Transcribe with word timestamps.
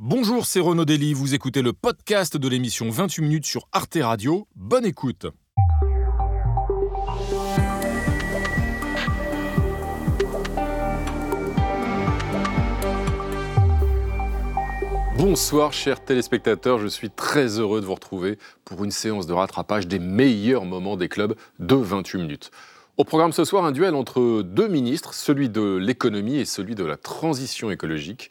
Bonjour, 0.00 0.46
c'est 0.46 0.60
Renaud 0.60 0.84
Dely, 0.84 1.12
vous 1.12 1.34
écoutez 1.34 1.60
le 1.60 1.72
podcast 1.72 2.36
de 2.36 2.48
l'émission 2.48 2.88
28 2.88 3.20
minutes 3.20 3.46
sur 3.46 3.66
Arte 3.72 3.98
Radio. 4.00 4.46
Bonne 4.54 4.84
écoute. 4.84 5.26
Bonsoir 15.16 15.72
chers 15.72 16.04
téléspectateurs, 16.04 16.78
je 16.78 16.86
suis 16.86 17.10
très 17.10 17.58
heureux 17.58 17.80
de 17.80 17.86
vous 17.86 17.94
retrouver 17.94 18.38
pour 18.64 18.84
une 18.84 18.92
séance 18.92 19.26
de 19.26 19.32
rattrapage 19.32 19.88
des 19.88 19.98
meilleurs 19.98 20.64
moments 20.64 20.96
des 20.96 21.08
clubs 21.08 21.34
de 21.58 21.74
28 21.74 22.18
minutes. 22.18 22.50
Au 22.98 23.02
programme 23.02 23.32
ce 23.32 23.44
soir, 23.44 23.64
un 23.64 23.72
duel 23.72 23.96
entre 23.96 24.42
deux 24.42 24.68
ministres, 24.68 25.12
celui 25.12 25.48
de 25.48 25.74
l'économie 25.74 26.36
et 26.36 26.44
celui 26.44 26.76
de 26.76 26.84
la 26.84 26.96
transition 26.96 27.72
écologique 27.72 28.30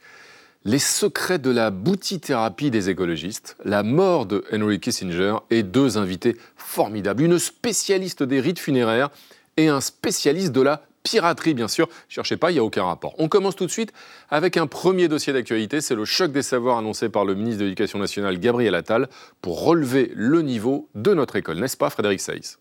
les 0.68 0.79
secrets 0.79 1.39
de 1.39 1.49
la 1.49 1.71
boutithérapie 1.71 2.70
des 2.70 2.89
écologistes, 2.89 3.55
la 3.64 3.83
mort 3.83 4.25
de 4.25 4.43
Henry 4.51 4.82
Kissinger 4.82 5.37
et 5.50 5.64
deux 5.64 5.97
invités 5.97 6.36
formidables, 6.57 7.23
une 7.23 7.39
spécialiste 7.39 8.21
des 8.21 8.42
rites 8.42 8.59
funéraires 8.59 9.09
et 9.56 9.69
un 9.69 9.79
spécialiste 9.79 10.51
de 10.51 10.61
la 10.61 10.82
piraterie, 11.04 11.54
bien 11.54 11.69
sûr. 11.69 11.87
Cherchez 12.09 12.36
pas, 12.36 12.51
il 12.51 12.56
n'y 12.56 12.59
a 12.59 12.65
aucun 12.65 12.83
rapport. 12.83 13.15
On 13.18 13.29
commence 13.29 13.56
tout 13.56 13.65
de 13.65 13.71
suite 13.71 13.93
avec 14.29 14.57
un 14.57 14.68
premier 14.68 15.07
dossier 15.07 15.32
d'actualité, 15.32 15.79
c'est 15.79 15.95
le 15.95 16.04
choc 16.04 16.33
des 16.33 16.43
savoirs 16.43 16.79
annoncé 16.79 17.07
par 17.07 17.23
le 17.23 17.34
ministre 17.34 17.59
de 17.59 17.64
l'Éducation 17.64 17.97
nationale, 17.97 18.37
Gabriel 18.37 18.75
Attal, 18.75 19.07
pour 19.42 19.64
relever 19.64 20.11
le 20.15 20.42
niveau 20.42 20.89
de 20.95 21.14
notre 21.14 21.37
école, 21.37 21.59
n'est-ce 21.59 21.78
pas 21.78 21.89
Frédéric 21.89 22.20
Saïs? 22.20 22.59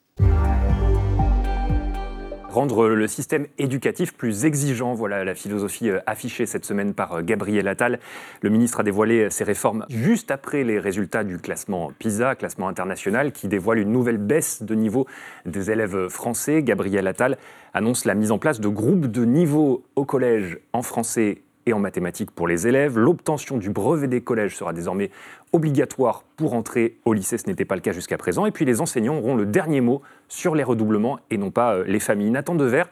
Rendre 2.57 2.89
le 2.89 3.07
système 3.07 3.47
éducatif 3.59 4.15
plus 4.15 4.47
exigeant. 4.47 4.95
Voilà 4.95 5.25
la 5.25 5.35
philosophie 5.35 5.91
euh, 5.91 6.01
affichée 6.07 6.47
cette 6.47 6.65
semaine 6.65 6.95
par 6.95 7.13
euh, 7.13 7.23
Gabriel 7.23 7.69
Attal. 7.69 8.01
Le 8.41 8.49
ministre 8.49 8.81
a 8.81 8.83
dévoilé 8.83 9.29
ses 9.29 9.45
réformes 9.45 9.85
juste 9.91 10.31
après 10.31 10.65
les 10.65 10.79
résultats 10.79 11.23
du 11.23 11.39
classement 11.39 11.93
PISA, 11.99 12.35
classement 12.35 12.69
international, 12.69 13.33
qui 13.33 13.47
dévoile 13.47 13.79
une 13.79 13.93
nouvelle 13.93 14.17
baisse 14.17 14.63
de 14.63 14.75
niveau 14.75 15.07
des 15.45 15.71
élèves 15.71 16.09
français. 16.09 16.63
Gabriel 16.63 17.07
Attal 17.07 17.37
annonce 17.75 18.07
la 18.07 18.15
mise 18.15 18.33
en 18.33 18.39
place 18.39 18.59
de 18.59 18.69
groupes 18.69 19.07
de 19.07 19.27
niveau 19.27 19.85
au 19.95 20.07
collège 20.07 20.59
en 20.73 20.81
français 20.81 21.43
et 21.67 21.73
en 21.73 21.79
mathématiques 21.79 22.31
pour 22.31 22.49
les 22.49 22.67
élèves. 22.67 22.99
L'obtention 22.99 23.59
du 23.59 23.71
brevet 23.71 24.09
des 24.09 24.21
collèges 24.21 24.57
sera 24.57 24.73
désormais 24.73 25.11
obligatoire 25.53 26.23
pour 26.37 26.55
entrer 26.55 26.99
au 27.05 27.13
lycée, 27.13 27.39
ce 27.39 27.47
n'était 27.47 27.65
pas 27.65 27.75
le 27.75 27.81
cas 27.81 27.93
jusqu'à 27.93 28.17
présent. 28.17 28.47
Et 28.47 28.53
puis 28.53 28.65
les 28.65 28.81
enseignants 28.81 29.17
auront 29.17 29.35
le 29.35 29.47
dernier 29.47 29.81
mot 29.81 30.03
sur 30.29 30.55
les 30.55 30.65
redoublements 30.65 31.19
et 31.31 31.39
non 31.39 31.51
pas 31.51 31.75
euh, 31.75 31.85
les 31.87 32.01
familles. 32.01 32.31
Nathan 32.31 32.55
Devers, 32.55 32.89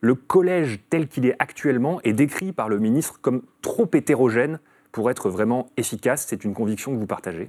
le 0.00 0.14
collège 0.14 0.80
tel 0.90 1.08
qu'il 1.08 1.26
est 1.26 1.34
actuellement 1.38 2.00
est 2.04 2.12
décrit 2.12 2.52
par 2.52 2.68
le 2.68 2.78
ministre 2.78 3.18
comme 3.20 3.42
trop 3.62 3.88
hétérogène 3.92 4.60
pour 4.92 5.10
être 5.10 5.28
vraiment 5.30 5.66
efficace. 5.76 6.26
C'est 6.28 6.44
une 6.44 6.54
conviction 6.54 6.92
que 6.92 6.98
vous 6.98 7.06
partagez? 7.06 7.48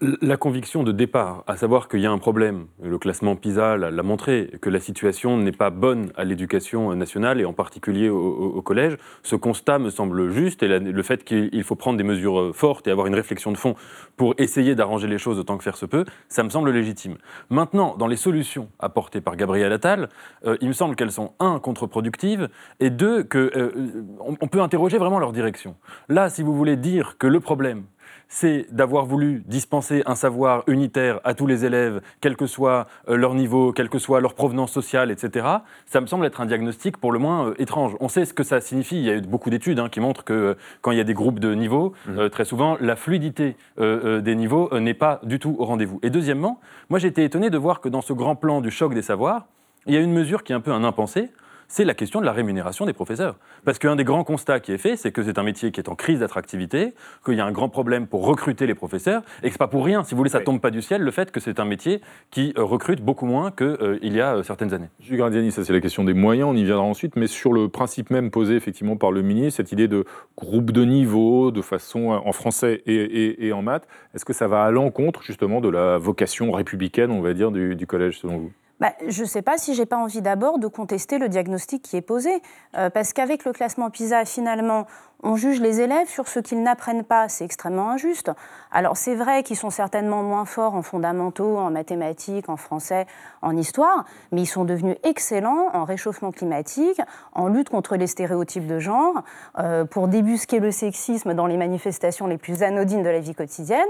La 0.00 0.36
conviction 0.36 0.82
de 0.82 0.92
départ, 0.92 1.44
à 1.46 1.56
savoir 1.56 1.88
qu'il 1.88 2.00
y 2.00 2.06
a 2.06 2.10
un 2.10 2.18
problème, 2.18 2.66
le 2.82 2.98
classement 2.98 3.36
PISA 3.36 3.76
l'a 3.76 4.02
montré, 4.02 4.50
que 4.60 4.70
la 4.70 4.80
situation 4.80 5.36
n'est 5.36 5.52
pas 5.52 5.70
bonne 5.70 6.10
à 6.16 6.24
l'éducation 6.24 6.94
nationale 6.94 7.40
et 7.40 7.44
en 7.44 7.52
particulier 7.52 8.08
au, 8.08 8.62
collège, 8.62 8.96
ce 9.22 9.36
constat 9.36 9.78
me 9.78 9.90
semble 9.90 10.30
juste 10.30 10.62
et 10.62 10.78
le 10.78 11.02
fait 11.02 11.24
qu'il 11.24 11.62
faut 11.62 11.76
prendre 11.76 11.98
des 11.98 12.04
mesures 12.04 12.54
fortes 12.54 12.88
et 12.88 12.90
avoir 12.90 13.06
une 13.06 13.14
réflexion 13.14 13.52
de 13.52 13.56
fond 13.56 13.74
pour 14.16 14.34
essayer 14.38 14.74
d'arranger 14.74 15.06
les 15.06 15.18
choses 15.18 15.38
autant 15.38 15.56
que 15.56 15.64
faire 15.64 15.76
se 15.76 15.86
peut, 15.86 16.04
ça 16.28 16.42
me 16.42 16.50
semble 16.50 16.70
légitime. 16.70 17.16
Maintenant, 17.50 17.96
dans 17.96 18.06
les 18.06 18.16
solutions 18.16 18.68
apportées 18.78 19.20
par 19.20 19.36
Gabriel 19.36 19.72
Attal, 19.72 20.08
euh, 20.46 20.56
il 20.60 20.68
me 20.68 20.72
semble 20.72 20.96
qu'elles 20.96 21.12
sont, 21.12 21.32
un, 21.38 21.58
contre-productives 21.58 22.48
et 22.80 22.90
deux, 22.90 23.22
qu'on 23.22 23.38
euh, 23.38 24.04
on 24.18 24.48
peut 24.48 24.60
interroger 24.60 24.98
vraiment 24.98 25.18
leur 25.18 25.32
direction. 25.32 25.76
Là, 26.08 26.30
si 26.30 26.42
vous 26.42 26.54
voulez 26.54 26.76
dire 26.76 27.18
que 27.18 27.26
le 27.26 27.40
problème, 27.40 27.84
c'est 28.28 28.66
d'avoir 28.70 29.04
voulu 29.04 29.42
dispenser 29.46 30.02
un 30.06 30.14
savoir 30.14 30.64
unitaire 30.66 31.20
à 31.24 31.34
tous 31.34 31.46
les 31.46 31.64
élèves, 31.64 32.00
quel 32.20 32.36
que 32.36 32.46
soit 32.46 32.86
euh, 33.08 33.16
leur 33.16 33.34
niveau, 33.34 33.72
quelle 33.72 33.88
que 33.88 33.98
soit 33.98 34.20
leur 34.20 34.34
provenance 34.34 34.72
sociale, 34.72 35.10
etc., 35.10 35.46
ça 35.86 36.00
me 36.00 36.06
semble 36.06 36.26
être 36.26 36.40
un 36.40 36.46
diagnostic 36.46 36.96
pour 36.96 37.12
le 37.12 37.18
moins 37.18 37.48
euh, 37.48 37.54
étrange. 37.58 37.96
On 38.00 38.08
sait 38.08 38.24
ce 38.24 38.34
que 38.34 38.42
ça 38.42 38.60
signifie. 38.60 38.96
Il 38.96 39.04
y 39.04 39.10
a 39.10 39.16
eu 39.16 39.20
beaucoup 39.20 39.50
d'études 39.50 39.78
hein, 39.78 39.88
qui 39.88 40.00
montrent 40.00 40.24
que 40.24 40.32
euh, 40.32 40.54
quand 40.82 40.90
il 40.90 40.98
y 40.98 41.00
a 41.00 41.04
des 41.04 41.14
groupes 41.14 41.38
de 41.38 41.54
niveaux, 41.54 41.92
mmh. 42.06 42.28
très 42.30 42.44
souvent, 42.44 42.76
la 42.80 42.96
fluidité 42.96 43.56
des 43.78 44.34
niveaux 44.34 44.68
n'est 44.78 44.94
pas 44.94 45.20
du 45.22 45.38
tout 45.38 45.56
au 45.58 45.64
rendez-vous. 45.64 45.98
Et 46.02 46.10
deuxièmement, 46.10 46.60
moi 46.90 46.98
j'ai 46.98 47.08
été 47.08 47.24
étonné 47.24 47.50
de 47.50 47.58
voir 47.58 47.80
que 47.80 47.88
dans 47.88 48.00
ce 48.00 48.12
grand 48.12 48.36
plan 48.36 48.60
du 48.60 48.70
choc 48.70 48.94
des 48.94 49.02
savoirs, 49.02 49.46
il 49.86 49.94
y 49.94 49.96
a 49.96 50.00
une 50.00 50.12
mesure 50.12 50.42
qui 50.42 50.52
est 50.52 50.56
un 50.56 50.60
peu 50.60 50.72
un 50.72 50.84
impensé 50.84 51.30
c'est 51.68 51.84
la 51.84 51.94
question 51.94 52.20
de 52.20 52.26
la 52.26 52.32
rémunération 52.32 52.86
des 52.86 52.92
professeurs. 52.92 53.36
Parce 53.64 53.78
qu'un 53.78 53.96
des 53.96 54.04
grands 54.04 54.24
constats 54.24 54.60
qui 54.60 54.72
est 54.72 54.78
fait, 54.78 54.96
c'est 54.96 55.12
que 55.12 55.22
c'est 55.22 55.38
un 55.38 55.42
métier 55.42 55.70
qui 55.70 55.80
est 55.80 55.88
en 55.88 55.94
crise 55.94 56.20
d'attractivité, 56.20 56.94
qu'il 57.24 57.34
y 57.34 57.40
a 57.40 57.44
un 57.44 57.52
grand 57.52 57.68
problème 57.68 58.06
pour 58.06 58.24
recruter 58.26 58.66
les 58.66 58.74
professeurs, 58.74 59.22
et 59.42 59.46
que 59.46 59.52
c'est 59.52 59.58
pas 59.58 59.68
pour 59.68 59.84
rien, 59.84 60.04
si 60.04 60.12
vous 60.12 60.18
voulez, 60.18 60.30
ça 60.30 60.40
tombe 60.40 60.60
pas 60.60 60.70
du 60.70 60.82
ciel, 60.82 61.02
le 61.02 61.10
fait 61.10 61.30
que 61.30 61.40
c'est 61.40 61.60
un 61.60 61.64
métier 61.64 62.00
qui 62.30 62.52
euh, 62.56 62.62
recrute 62.62 63.02
beaucoup 63.02 63.26
moins 63.26 63.50
qu'il 63.50 63.66
euh, 63.66 63.98
y 64.02 64.20
a 64.20 64.36
euh, 64.36 64.42
certaines 64.42 64.72
années. 64.74 64.88
Monsieur 65.00 65.16
Gardiani, 65.16 65.50
ça 65.50 65.64
c'est 65.64 65.72
la 65.72 65.80
question 65.80 66.04
des 66.04 66.14
moyens, 66.14 66.48
on 66.50 66.56
y 66.56 66.64
viendra 66.64 66.84
ensuite, 66.84 67.16
mais 67.16 67.26
sur 67.26 67.52
le 67.52 67.68
principe 67.68 68.10
même 68.10 68.30
posé 68.30 68.56
effectivement 68.56 68.96
par 68.96 69.12
le 69.12 69.22
ministre, 69.22 69.56
cette 69.56 69.72
idée 69.72 69.88
de 69.88 70.04
groupe 70.36 70.70
de 70.70 70.84
niveau, 70.84 71.50
de 71.50 71.62
façon 71.62 72.10
en 72.10 72.32
français 72.32 72.82
et, 72.86 73.52
en 73.52 73.62
maths, 73.62 73.86
est-ce 74.14 74.24
que 74.24 74.32
ça 74.32 74.46
va 74.46 74.64
à 74.64 74.70
l'encontre 74.70 75.22
justement 75.22 75.60
de 75.60 75.68
la 75.68 75.98
vocation 75.98 76.52
républicaine, 76.52 77.10
on 77.10 77.20
va 77.20 77.34
dire, 77.34 77.50
du 77.50 77.86
collège 77.86 78.18
selon 78.18 78.38
vous? 78.38 78.52
Bah, 78.80 78.92
je 79.06 79.22
ne 79.22 79.26
sais 79.26 79.42
pas 79.42 79.56
si 79.56 79.74
j'ai 79.74 79.86
pas 79.86 79.96
envie 79.96 80.22
d'abord 80.22 80.58
de 80.58 80.66
contester 80.66 81.18
le 81.18 81.28
diagnostic 81.28 81.82
qui 81.82 81.96
est 81.96 82.02
posé, 82.02 82.30
euh, 82.76 82.90
parce 82.90 83.12
qu'avec 83.12 83.44
le 83.44 83.52
classement 83.52 83.90
PISA, 83.90 84.24
finalement, 84.24 84.86
on 85.22 85.36
juge 85.36 85.60
les 85.60 85.80
élèves 85.80 86.08
sur 86.08 86.28
ce 86.28 86.40
qu'ils 86.40 86.62
n'apprennent 86.62 87.04
pas, 87.04 87.28
c'est 87.28 87.44
extrêmement 87.44 87.90
injuste. 87.90 88.30
Alors 88.70 88.96
c'est 88.96 89.14
vrai 89.14 89.42
qu'ils 89.42 89.56
sont 89.56 89.70
certainement 89.70 90.22
moins 90.22 90.44
forts 90.44 90.74
en 90.74 90.82
fondamentaux, 90.82 91.56
en 91.56 91.70
mathématiques, 91.70 92.48
en 92.48 92.56
français, 92.56 93.06
en 93.42 93.56
histoire, 93.56 94.04
mais 94.30 94.42
ils 94.42 94.46
sont 94.46 94.64
devenus 94.64 94.96
excellents 95.04 95.70
en 95.72 95.84
réchauffement 95.84 96.32
climatique, 96.32 97.00
en 97.32 97.48
lutte 97.48 97.70
contre 97.70 97.96
les 97.96 98.06
stéréotypes 98.06 98.66
de 98.66 98.78
genre, 98.78 99.22
euh, 99.58 99.84
pour 99.84 100.08
débusquer 100.08 100.60
le 100.60 100.70
sexisme 100.70 101.34
dans 101.34 101.46
les 101.46 101.56
manifestations 101.56 102.26
les 102.26 102.38
plus 102.38 102.62
anodines 102.62 103.02
de 103.02 103.08
la 103.08 103.20
vie 103.20 103.34
quotidienne. 103.34 103.80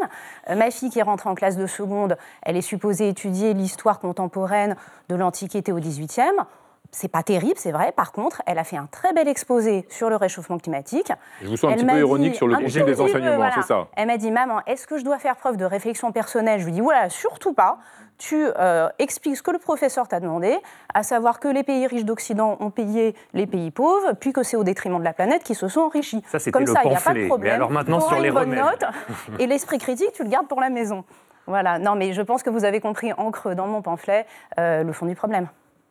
Euh, 0.48 0.54
ma 0.54 0.70
fille 0.70 0.90
qui 0.90 1.02
rentre 1.02 1.26
en 1.26 1.34
classe 1.34 1.56
de 1.56 1.66
seconde, 1.66 2.16
elle 2.42 2.56
est 2.56 2.62
supposée 2.62 3.08
étudier 3.08 3.52
l'histoire 3.52 3.98
contemporaine 3.98 4.76
de 5.08 5.16
l'Antiquité 5.16 5.72
au 5.72 5.80
XVIIIe. 5.80 6.46
C'est 6.92 7.08
pas 7.08 7.22
terrible, 7.22 7.56
c'est 7.56 7.72
vrai. 7.72 7.92
Par 7.92 8.12
contre, 8.12 8.42
elle 8.46 8.58
a 8.58 8.64
fait 8.64 8.76
un 8.76 8.86
très 8.86 9.12
bel 9.12 9.28
exposé 9.28 9.86
sur 9.88 10.10
le 10.10 10.16
réchauffement 10.16 10.58
climatique. 10.58 11.12
Je 11.42 11.48
vous 11.48 11.56
sens 11.56 11.72
un 11.72 11.76
petit 11.76 11.84
peu 11.84 11.98
ironique 11.98 12.34
sur 12.34 12.46
le 12.46 12.56
profil 12.56 12.84
des 12.84 13.00
enseignements, 13.00 13.50
c'est 13.54 13.62
ça 13.62 13.88
Elle 13.96 14.06
m'a 14.06 14.16
dit, 14.16 14.30
maman, 14.30 14.60
est-ce 14.66 14.86
que 14.86 14.98
je 14.98 15.04
dois 15.04 15.18
faire 15.18 15.36
preuve 15.36 15.56
de 15.56 15.64
réflexion 15.64 16.12
personnelle? 16.12 16.60
Je 16.60 16.64
lui 16.64 16.72
dis, 16.72 16.80
voilà, 16.80 17.10
surtout 17.10 17.52
pas. 17.52 17.78
Tu 18.18 18.46
euh, 18.58 18.88
expliques 18.98 19.36
ce 19.36 19.42
que 19.42 19.50
le 19.50 19.58
professeur 19.58 20.08
t'a 20.08 20.20
demandé, 20.20 20.56
à 20.94 21.02
savoir 21.02 21.38
que 21.38 21.48
les 21.48 21.62
pays 21.62 21.86
riches 21.86 22.06
d'Occident 22.06 22.56
ont 22.60 22.70
payé 22.70 23.14
les 23.34 23.46
pays 23.46 23.70
pauvres, 23.70 24.14
puis 24.18 24.32
que 24.32 24.42
c'est 24.42 24.56
au 24.56 24.64
détriment 24.64 24.98
de 24.98 25.04
la 25.04 25.12
planète 25.12 25.42
qu'ils 25.42 25.56
se 25.56 25.68
sont 25.68 25.80
enrichis. 25.80 26.22
Ça, 26.26 26.38
Comme 26.50 26.66
ça, 26.66 26.80
il 26.84 26.90
n'y 26.90 26.96
a 26.96 27.00
pas 27.00 27.12
de 27.12 27.26
problème. 27.26 27.52
Mais 27.52 27.56
alors 27.56 27.70
maintenant, 27.70 28.00
sur 28.00 28.18
les 28.18 28.30
bonnes 28.30 28.54
notes, 28.54 28.84
et 29.38 29.46
l'esprit 29.46 29.78
critique, 29.78 30.12
tu 30.14 30.24
le 30.24 30.30
gardes 30.30 30.48
pour 30.48 30.62
la 30.62 30.70
maison. 30.70 31.04
Voilà, 31.46 31.78
non, 31.78 31.94
mais 31.94 32.12
je 32.12 32.22
pense 32.22 32.42
que 32.42 32.50
vous 32.50 32.64
avez 32.64 32.80
compris 32.80 33.12
en 33.12 33.30
creux 33.30 33.54
dans 33.54 33.66
mon 33.66 33.82
pamphlet 33.82 34.26
euh, 34.58 34.82
le 34.82 34.92
fond 34.92 35.06
du 35.06 35.14
problème. 35.14 35.48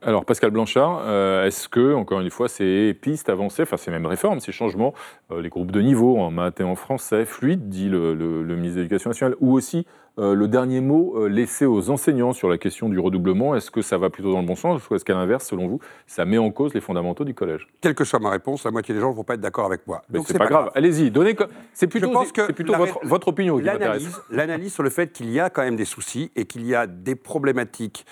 Alors 0.07 0.23
Pascal 0.23 0.51
Blanchard, 0.51 1.01
euh, 1.07 1.47
est-ce 1.47 1.67
que, 1.67 1.95
encore 1.95 2.21
une 2.21 2.29
fois, 2.29 2.47
ces 2.47 2.93
pistes 2.93 3.27
avancées, 3.27 3.63
enfin 3.63 3.75
ces 3.75 3.89
mêmes 3.89 4.05
réformes, 4.05 4.39
ces 4.39 4.51
changements, 4.51 4.93
euh, 5.31 5.41
les 5.41 5.49
groupes 5.49 5.71
de 5.71 5.81
niveau 5.81 6.19
en 6.19 6.29
maths 6.29 6.59
et 6.59 6.63
en 6.63 6.75
français, 6.75 7.25
fluides, 7.25 7.69
dit 7.69 7.89
le, 7.89 8.13
ministre 8.43 8.75
de 8.75 8.81
l'Éducation 8.81 9.09
nationale, 9.09 9.35
ou 9.39 9.53
aussi 9.53 9.88
euh, 10.19 10.35
le 10.35 10.47
dernier 10.47 10.79
mot 10.79 11.27
laissé 11.27 11.66
aux 11.66 11.89
enseignants 11.89 12.33
sur 12.33 12.49
la 12.49 12.59
question 12.59 12.88
du 12.88 12.99
redoublement, 12.99 13.55
est-ce 13.55 13.71
que 13.71 13.81
ça 13.81 13.97
va 13.97 14.11
plutôt 14.11 14.31
dans 14.31 14.41
le 14.41 14.45
bon 14.45 14.55
sens 14.55 14.88
ou 14.88 14.93
est-ce 14.93 15.03
qu'à 15.03 15.16
l'inverse, 15.16 15.47
selon 15.47 15.67
vous, 15.67 15.79
ça 16.05 16.23
met 16.23 16.37
en 16.37 16.51
cause 16.51 16.75
les 16.75 16.81
fondamentaux 16.81 17.23
du 17.23 17.33
collège? 17.33 17.67
Quelle 17.81 17.95
que 17.95 18.03
soit 18.03 18.19
ma 18.19 18.29
réponse, 18.29 18.63
la 18.63 18.69
moitié 18.69 18.93
des 18.93 19.01
gens 19.01 19.09
ne 19.09 19.16
vont 19.16 19.23
pas 19.23 19.33
être 19.33 19.41
d'accord 19.41 19.66
avec 19.66 19.87
moi. 19.87 20.03
Mais 20.11 20.19
c'est 20.23 20.37
pas, 20.37 20.45
pas 20.45 20.51
grave, 20.51 20.72
allez-y, 20.75 21.09
donnez. 21.09 21.35
C'est 21.73 21.87
plutôt, 21.87 22.11
plutôt 22.53 22.75
votre, 22.75 22.99
votre, 23.01 23.29
opinion 23.29 23.57
qui 23.57 23.63
m'intéresse. 23.63 24.22
L'analyse 24.29 24.72
sur 24.72 24.84
le 24.84 24.91
fait 24.91 25.11
qu'il 25.11 25.31
y 25.31 25.40
a 25.40 25.49
quand 25.49 25.63
même 25.63 25.75
des 25.75 25.85
soucis 25.85 26.31
et 26.35 26.46
qu'il 26.46 26.63
y 26.63 26.75
a 26.75 26.85
des 26.85 27.16
problématiques 27.16 28.05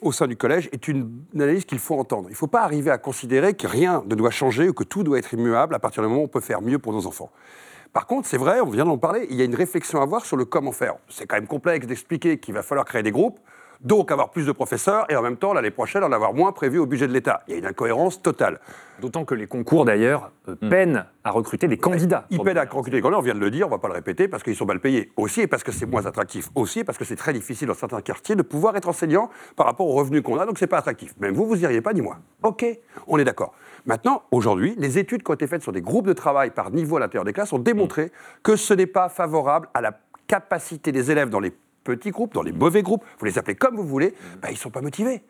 au 0.00 0.12
sein 0.12 0.26
du 0.26 0.36
collège 0.36 0.68
est 0.72 0.88
une 0.88 1.24
analyse 1.34 1.64
qu'il 1.64 1.78
faut 1.78 1.94
entendre. 1.94 2.28
Il 2.28 2.32
ne 2.32 2.36
faut 2.36 2.46
pas 2.46 2.62
arriver 2.62 2.90
à 2.90 2.98
considérer 2.98 3.54
que 3.54 3.66
rien 3.66 4.02
ne 4.06 4.14
doit 4.14 4.30
changer 4.30 4.68
ou 4.68 4.72
que 4.72 4.84
tout 4.84 5.02
doit 5.02 5.18
être 5.18 5.32
immuable 5.34 5.74
à 5.74 5.78
partir 5.78 6.02
du 6.02 6.08
moment 6.08 6.22
où 6.22 6.24
on 6.24 6.28
peut 6.28 6.40
faire 6.40 6.62
mieux 6.62 6.78
pour 6.78 6.92
nos 6.92 7.06
enfants. 7.06 7.30
Par 7.92 8.06
contre, 8.06 8.28
c'est 8.28 8.36
vrai, 8.36 8.60
on 8.60 8.68
vient 8.68 8.84
d'en 8.84 8.98
parler, 8.98 9.26
il 9.30 9.36
y 9.36 9.42
a 9.42 9.44
une 9.44 9.54
réflexion 9.54 10.00
à 10.00 10.02
avoir 10.02 10.24
sur 10.26 10.36
le 10.36 10.44
comment 10.44 10.72
faire. 10.72 10.96
C'est 11.08 11.26
quand 11.26 11.36
même 11.36 11.46
complexe 11.46 11.86
d'expliquer 11.86 12.38
qu'il 12.38 12.54
va 12.54 12.62
falloir 12.62 12.84
créer 12.84 13.02
des 13.02 13.12
groupes 13.12 13.38
donc 13.80 14.10
avoir 14.10 14.30
plus 14.30 14.46
de 14.46 14.52
professeurs, 14.52 15.06
et 15.10 15.16
en 15.16 15.22
même 15.22 15.36
temps, 15.36 15.52
l'année 15.52 15.70
prochaine, 15.70 16.04
en 16.04 16.12
avoir 16.12 16.34
moins 16.34 16.52
prévu 16.52 16.78
au 16.78 16.86
budget 16.86 17.06
de 17.06 17.12
l'État. 17.12 17.42
Il 17.48 17.52
y 17.52 17.54
a 17.54 17.58
une 17.58 17.66
incohérence 17.66 18.22
totale. 18.22 18.60
D'autant 19.00 19.24
que 19.24 19.34
les 19.34 19.46
concours, 19.46 19.84
d'ailleurs, 19.84 20.30
euh, 20.48 20.54
Hmm. 20.62 20.68
peinent 20.70 21.06
à 21.22 21.30
recruter 21.30 21.68
des 21.68 21.76
candidats. 21.76 22.26
Ils 22.30 22.40
peinent 22.40 22.56
à 22.56 22.62
recruter 22.62 22.96
les 22.96 23.02
candidats, 23.02 23.18
on 23.18 23.22
vient 23.22 23.34
de 23.34 23.40
le 23.40 23.50
dire, 23.50 23.66
on 23.66 23.70
ne 23.70 23.74
va 23.74 23.78
pas 23.78 23.88
le 23.88 23.94
répéter, 23.94 24.26
parce 24.28 24.42
qu'ils 24.42 24.56
sont 24.56 24.64
mal 24.64 24.80
payés 24.80 25.12
aussi, 25.16 25.42
et 25.42 25.46
parce 25.46 25.62
que 25.62 25.72
c'est 25.72 25.84
moins 25.86 26.06
attractif 26.06 26.48
aussi, 26.54 26.80
et 26.80 26.84
parce 26.84 26.96
que 26.96 27.04
c'est 27.04 27.16
très 27.16 27.32
difficile 27.32 27.68
dans 27.68 27.74
certains 27.74 28.00
quartiers 28.00 28.36
de 28.36 28.42
pouvoir 28.42 28.76
être 28.76 28.88
enseignant 28.88 29.28
par 29.54 29.66
rapport 29.66 29.86
aux 29.86 29.94
revenus 29.94 30.22
qu'on 30.22 30.38
a, 30.38 30.46
donc 30.46 30.58
c'est 30.58 30.66
pas 30.66 30.78
attractif. 30.78 31.14
Même 31.20 31.34
vous, 31.34 31.46
vous 31.46 31.62
iriez 31.62 31.82
pas, 31.82 31.92
dis-moi. 31.92 32.16
Ok, 32.42 32.64
on 33.06 33.18
est 33.18 33.24
d'accord. 33.24 33.52
Maintenant, 33.84 34.22
aujourd'hui, 34.30 34.74
les 34.78 34.98
études 34.98 35.22
qui 35.22 35.30
ont 35.30 35.34
été 35.34 35.46
faites 35.46 35.62
sur 35.62 35.72
des 35.72 35.82
groupes 35.82 36.06
de 36.06 36.12
travail 36.12 36.50
par 36.50 36.70
niveau 36.70 36.96
à 36.96 37.00
l'intérieur 37.00 37.24
des 37.24 37.32
classes 37.32 37.52
ont 37.52 37.58
démontré 37.58 38.10
que 38.42 38.56
ce 38.56 38.72
n'est 38.72 38.86
pas 38.86 39.08
favorable 39.08 39.68
à 39.74 39.80
la 39.80 39.92
capacité 40.26 40.90
des 40.90 41.10
élèves 41.10 41.28
dans 41.28 41.40
les 41.40 41.52
petits 41.86 42.10
groupes, 42.10 42.34
dans 42.34 42.42
les 42.42 42.52
mauvais 42.52 42.82
groupes, 42.82 43.04
vous 43.18 43.26
les 43.26 43.38
appelez 43.38 43.54
comme 43.54 43.76
vous 43.76 43.86
voulez, 43.86 44.14
ben, 44.42 44.48
ils 44.48 44.54
ne 44.54 44.58
sont 44.58 44.70
pas 44.70 44.82
motivés. 44.82 45.22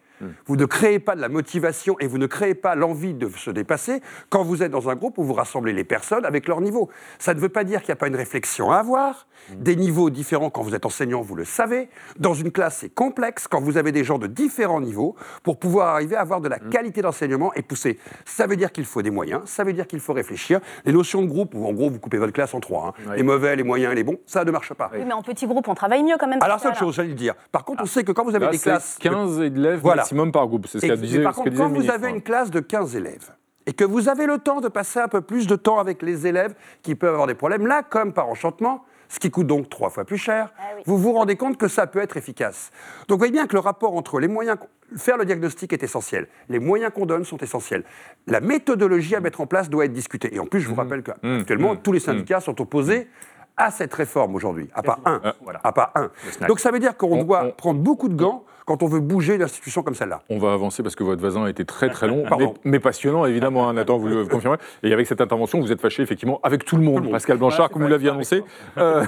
Vous 0.47 0.57
ne 0.57 0.65
créez 0.65 0.99
pas 0.99 1.15
de 1.15 1.21
la 1.21 1.29
motivation 1.29 1.97
et 2.01 2.07
vous 2.07 2.19
ne 2.19 2.27
créez 2.27 2.55
pas 2.55 2.75
l'envie 2.75 3.15
de 3.15 3.29
se 3.29 3.51
dépasser 3.51 4.01
quand 4.31 4.43
vous 4.43 4.63
êtes 4.63 4.71
dans 4.73 4.89
un 4.89 4.95
groupe 4.95 5.19
où 5.19 5.25
vous 5.25 5.35
rassemblez 5.35 5.73
les 5.73 5.85
personnes 5.85 6.25
avec 6.25 6.49
leur 6.49 6.61
niveau. 6.61 6.89
Ça 7.19 7.35
ne 7.35 7.41
veut 7.41 7.49
pas 7.49 7.65
dire 7.65 7.81
qu'il 7.81 7.89
n'y 7.89 7.93
a 7.95 7.97
pas 7.97 8.09
une 8.09 8.17
réflexion 8.17 8.71
à 8.71 8.79
avoir. 8.79 9.27
Des 9.55 9.77
niveaux 9.77 10.11
différents 10.11 10.51
quand 10.51 10.63
vous 10.63 10.75
êtes 10.75 10.87
enseignant, 10.87 11.21
vous 11.21 11.35
le 11.35 11.45
savez. 11.45 11.89
Dans 12.19 12.35
une 12.35 12.51
classe, 12.51 12.79
c'est 12.79 12.89
complexe 12.89 13.47
quand 13.49 13.61
vous 13.61 13.77
avez 13.77 13.93
des 13.93 14.03
gens 14.05 14.19
de 14.19 14.27
différents 14.27 14.81
niveaux 14.81 15.15
pour 15.43 15.59
pouvoir 15.59 15.89
arriver 15.89 16.17
à 16.17 16.21
avoir 16.21 16.41
de 16.41 16.49
la 16.49 16.59
qualité 16.59 17.03
d'enseignement 17.03 17.53
et 17.55 17.63
pousser. 17.63 17.99
Ça 18.25 18.47
veut 18.47 18.57
dire 18.57 18.73
qu'il 18.73 18.85
faut 18.85 19.03
des 19.03 19.11
moyens, 19.11 19.43
ça 19.45 19.65
veut 19.65 19.73
dire 19.73 19.87
qu'il 19.87 20.01
faut 20.01 20.13
réfléchir. 20.13 20.61
Les 20.85 20.93
notions 20.93 21.23
de 21.23 21.27
groupe, 21.27 21.55
où 21.55 21.67
en 21.67 21.73
gros 21.73 21.91
vous 21.91 21.99
coupez 21.99 22.19
votre 22.19 22.33
classe 22.33 22.55
en 22.55 22.61
trois, 22.61 22.95
hein. 23.07 23.13
les 23.17 23.23
mauvais, 23.23 23.55
les 23.57 23.63
moyens 23.63 23.93
et 23.93 23.95
les 23.97 24.05
bons, 24.05 24.19
ça 24.27 24.45
ne 24.45 24.51
marche 24.51 24.73
pas. 24.75 24.91
Oui, 24.95 25.01
mais 25.07 25.13
en 25.13 25.23
petit 25.23 25.47
groupe, 25.47 25.69
on 25.69 25.75
travaille 25.75 26.03
mieux 26.03 26.17
quand 26.19 26.27
même. 26.29 26.39
Alors 26.43 26.59
c'est 26.59 26.65
ce 26.65 26.69
autre 26.71 26.79
chose, 26.79 26.95
j'allais 26.95 27.09
le 27.09 27.15
dire. 27.15 27.35
Par 27.53 27.65
contre, 27.65 27.83
on 27.83 27.87
sait 27.87 28.05
que 28.05 28.13
quand 28.13 28.25
vous 28.25 28.35
avez 28.35 28.47
Là, 28.47 28.51
des 28.51 28.59
classes... 28.59 28.99
de- 28.99 29.03
15 29.09 29.41
élèves 29.41 29.81
Voilà. 29.83 30.06
Maximum 30.07 30.33
par 30.33 30.47
groupe. 30.47 30.67
C'est 30.67 30.81
ce 30.81 30.87
qu'a 30.87 30.95
mais 30.97 31.03
disait, 31.03 31.23
par 31.23 31.35
contre, 31.35 31.51
quand 31.57 31.69
vous 31.69 31.75
ministre. 31.75 31.95
avez 31.95 32.09
une 32.11 32.23
classe 32.23 32.51
de 32.51 32.61
15 32.61 32.97
élèves 32.97 33.31
et 33.67 33.73
que 33.73 33.85
vous 33.85 34.09
avez 34.09 34.27
le 34.27 34.39
temps 34.39 34.61
de 34.61 34.69
passer 34.69 35.01
un 35.01 35.09
peu 35.09 35.21
plus 35.21 35.47
de 35.47 35.57
temps 35.57 35.79
avec 35.79 36.03
les 36.03 36.27
élèves 36.27 36.55
qui 36.83 36.95
peuvent 36.95 37.13
avoir 37.13 37.27
des 37.27 37.35
problèmes, 37.35 37.67
là, 37.67 37.83
comme 37.83 38.13
par 38.13 38.29
enchantement, 38.29 38.85
ce 39.09 39.19
qui 39.21 39.31
coûte 39.31 39.47
donc 39.47 39.69
trois 39.69 39.89
fois 39.91 40.05
plus 40.05 40.19
cher, 40.19 40.53
Ah 40.59 40.63
oui. 40.77 40.83
vous 40.87 40.99
vous 40.99 41.13
rendez 41.13 41.37
compte 41.37 41.59
que 41.59 41.69
ça 41.69 41.87
peut 41.87 42.01
être 42.01 42.17
efficace. 42.17 42.71
Donc 43.09 43.17
vous 43.17 43.19
voyez 43.19 43.33
bien 43.33 43.47
que 43.47 43.55
le 43.55 43.61
rapport 43.61 43.95
entre 43.97 44.21
les 44.21 44.29
moyens... 44.29 44.57
Faire 44.97 45.17
le 45.17 45.25
diagnostic 45.25 45.73
est 45.73 45.83
essentiel. 45.83 46.29
Les 46.49 46.61
moyens 46.61 46.93
qu'on 46.95 47.07
donne 47.07 47.25
sont 47.25 47.39
essentiels. 47.39 47.83
La 48.29 48.39
méthodologie 48.41 49.17
à 49.17 49.21
mettre 49.21 49.41
en 49.41 49.47
place 49.47 49.69
doit 49.69 49.85
être 49.85 49.93
discutée. 49.93 50.33
Et 50.33 50.39
en 50.39 50.47
plus, 50.47 50.61
je 50.61 50.69
vous 50.69 50.77
rappelle 50.77 51.03
qu'actuellement, 51.03 51.75
tous 51.75 51.91
les 51.91 51.99
syndicats 51.99 52.39
sont 52.39 52.61
opposés 52.61 53.09
à 53.57 53.73
cette 53.73 53.93
réforme 53.95 54.37
aujourd'hui, 54.37 54.69
à 54.75 54.83
pas 54.85 55.01
un. 55.05 55.21
Voilà. 55.43 55.61
À 55.65 55.73
pas 55.73 55.91
un. 55.97 56.11
Donc 56.47 56.61
ça 56.61 56.71
veut 56.71 56.79
dire 56.79 56.97
qu'on 56.97 57.19
On- 57.21 57.25
doit 57.25 57.47
on- 57.47 57.51
prendre 57.51 57.81
beaucoup 57.81 58.09
de 58.09 58.15
gants 58.15 58.45
quand 58.67 58.83
on 58.83 58.89
veut 58.89 59.01
bouger 59.01 59.37
une 59.37 59.43
institution 59.43 59.83
comme 59.83 59.95
celle-là. 59.95 60.23
On 60.29 60.39
va 60.39 60.53
avancer 60.53 60.83
parce 60.83 60.97
que 60.97 61.05
votre 61.05 61.21
voisin 61.21 61.45
a 61.45 61.51
été 61.51 61.65
très 61.65 61.89
très 61.89 62.09
long, 62.09 62.25
mais, 62.65 62.81
passionnant 62.81 63.25
évidemment, 63.25 63.69
hein, 63.69 63.73
Nathan, 63.73 63.97
vous 63.97 64.09
le 64.09 64.27
confirmez. 64.29 64.59
Et 64.83 64.93
avec 64.93 65.07
cette 65.07 65.21
intervention, 65.21 65.61
vous 65.61 65.73
êtes 65.73 65.81
fâché 65.81 66.03
effectivement 66.03 66.41
avec 66.43 66.65
tout 66.65 66.77
le 66.77 66.83
monde, 66.83 66.97
Tout 66.97 67.01
le 67.01 67.05
monde. 67.05 67.13
Pascal 67.13 67.39
Blanchard, 67.39 67.67
Ouais, 67.69 67.73
comme 67.73 67.83
vous 67.83 67.89
l'aviez 67.89 68.11
annoncé. 68.11 68.43
Euh, 68.77 69.05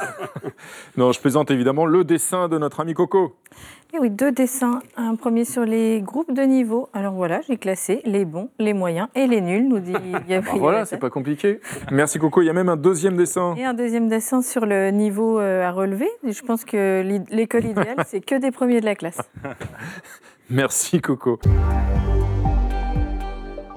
non, 0.96 1.12
je 1.12 1.20
plaisante 1.20 1.50
évidemment 1.50 1.84
le 1.86 2.04
dessin 2.04 2.48
de 2.48 2.56
notre 2.56 2.80
ami 2.80 2.94
Coco. 2.94 3.34
Et 3.94 3.98
oui, 3.98 4.10
deux 4.10 4.32
dessins. 4.32 4.80
Un 4.98 5.14
premier 5.16 5.46
sur 5.46 5.64
les 5.64 6.02
groupes 6.02 6.34
de 6.34 6.42
niveau. 6.42 6.90
Alors 6.92 7.14
voilà, 7.14 7.40
j'ai 7.48 7.56
classé 7.56 8.02
les 8.04 8.26
bons, 8.26 8.50
les 8.58 8.74
moyens 8.74 9.08
et 9.14 9.26
les 9.26 9.40
nuls, 9.40 9.66
nous 9.66 9.78
dit 9.78 9.92
Bah, 10.12 10.20
Gabriel. 10.28 10.60
voilà, 10.60 10.84
c'est 10.84 10.98
pas 10.98 11.08
compliqué. 11.08 11.60
Merci 11.90 12.18
Coco. 12.18 12.42
Il 12.42 12.46
y 12.46 12.50
a 12.50 12.52
même 12.52 12.68
un 12.68 12.76
deuxième 12.76 13.16
dessin. 13.16 13.54
Et 13.56 13.64
un 13.64 13.72
deuxième 13.72 14.08
dessin 14.08 14.42
sur 14.42 14.66
le 14.66 14.90
niveau 14.90 15.40
euh, 15.40 15.66
à 15.66 15.72
relever. 15.72 16.08
Je 16.22 16.42
pense 16.42 16.66
que 16.66 17.02
l'école 17.30 17.64
idéale, 17.64 17.96
c'est 18.06 18.20
que 18.20 18.34
des 18.34 18.50
premiers 18.50 18.80
de 18.80 18.84
la 18.84 18.94
classe. 18.94 19.20
Merci 20.50 21.00
Coco. 21.00 21.38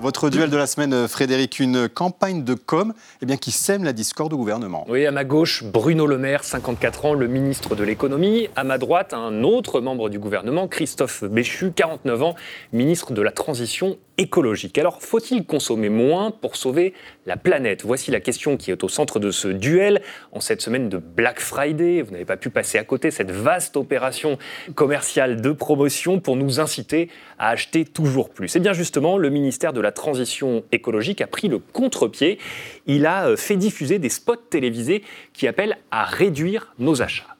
Votre 0.01 0.31
duel 0.31 0.49
de 0.49 0.57
la 0.57 0.65
semaine, 0.65 0.93
euh, 0.93 1.07
Frédéric, 1.07 1.59
une 1.59 1.87
campagne 1.87 2.43
de 2.43 2.55
com 2.55 2.91
eh 3.21 3.25
bien, 3.27 3.37
qui 3.37 3.51
sème 3.51 3.83
la 3.83 3.93
discorde 3.93 4.33
au 4.33 4.37
gouvernement. 4.37 4.83
Oui, 4.89 5.05
à 5.05 5.11
ma 5.11 5.23
gauche, 5.23 5.63
Bruno 5.63 6.07
Le 6.07 6.17
Maire, 6.17 6.43
54 6.43 7.05
ans, 7.05 7.13
le 7.13 7.27
ministre 7.27 7.75
de 7.75 7.83
l'économie. 7.83 8.47
À 8.55 8.63
ma 8.63 8.79
droite, 8.79 9.13
un 9.13 9.43
autre 9.43 9.79
membre 9.79 10.09
du 10.09 10.17
gouvernement, 10.17 10.67
Christophe 10.67 11.23
Béchu, 11.23 11.71
49 11.71 12.23
ans, 12.23 12.35
ministre 12.73 13.13
de 13.13 13.21
la 13.21 13.31
transition 13.31 13.99
écologique. 14.21 14.77
Alors, 14.77 15.01
faut-il 15.01 15.45
consommer 15.45 15.89
moins 15.89 16.29
pour 16.29 16.55
sauver 16.55 16.93
la 17.25 17.37
planète? 17.37 17.83
Voici 17.83 18.11
la 18.11 18.19
question 18.19 18.55
qui 18.55 18.69
est 18.69 18.83
au 18.83 18.87
centre 18.87 19.19
de 19.19 19.31
ce 19.31 19.47
duel. 19.47 20.01
En 20.31 20.39
cette 20.39 20.61
semaine 20.61 20.89
de 20.89 20.97
Black 20.97 21.39
Friday, 21.39 22.03
vous 22.03 22.11
n'avez 22.11 22.25
pas 22.25 22.37
pu 22.37 22.51
passer 22.51 22.77
à 22.77 22.83
côté 22.83 23.09
cette 23.09 23.31
vaste 23.31 23.75
opération 23.77 24.37
commerciale 24.75 25.41
de 25.41 25.51
promotion 25.51 26.19
pour 26.19 26.35
nous 26.35 26.59
inciter 26.59 27.09
à 27.39 27.49
acheter 27.49 27.83
toujours 27.83 28.29
plus. 28.29 28.55
Et 28.55 28.59
bien 28.59 28.73
justement, 28.73 29.17
le 29.17 29.29
ministère 29.31 29.73
de 29.73 29.81
la 29.81 29.91
transition 29.91 30.63
écologique 30.71 31.21
a 31.21 31.27
pris 31.27 31.47
le 31.47 31.57
contre-pied. 31.57 32.37
Il 32.85 33.07
a 33.07 33.27
euh, 33.27 33.35
fait 33.35 33.57
diffuser 33.57 33.97
des 33.97 34.09
spots 34.09 34.35
télévisés 34.35 35.03
qui 35.33 35.47
appellent 35.47 35.77
à 35.89 36.03
réduire 36.03 36.75
nos 36.77 37.01
achats. 37.01 37.35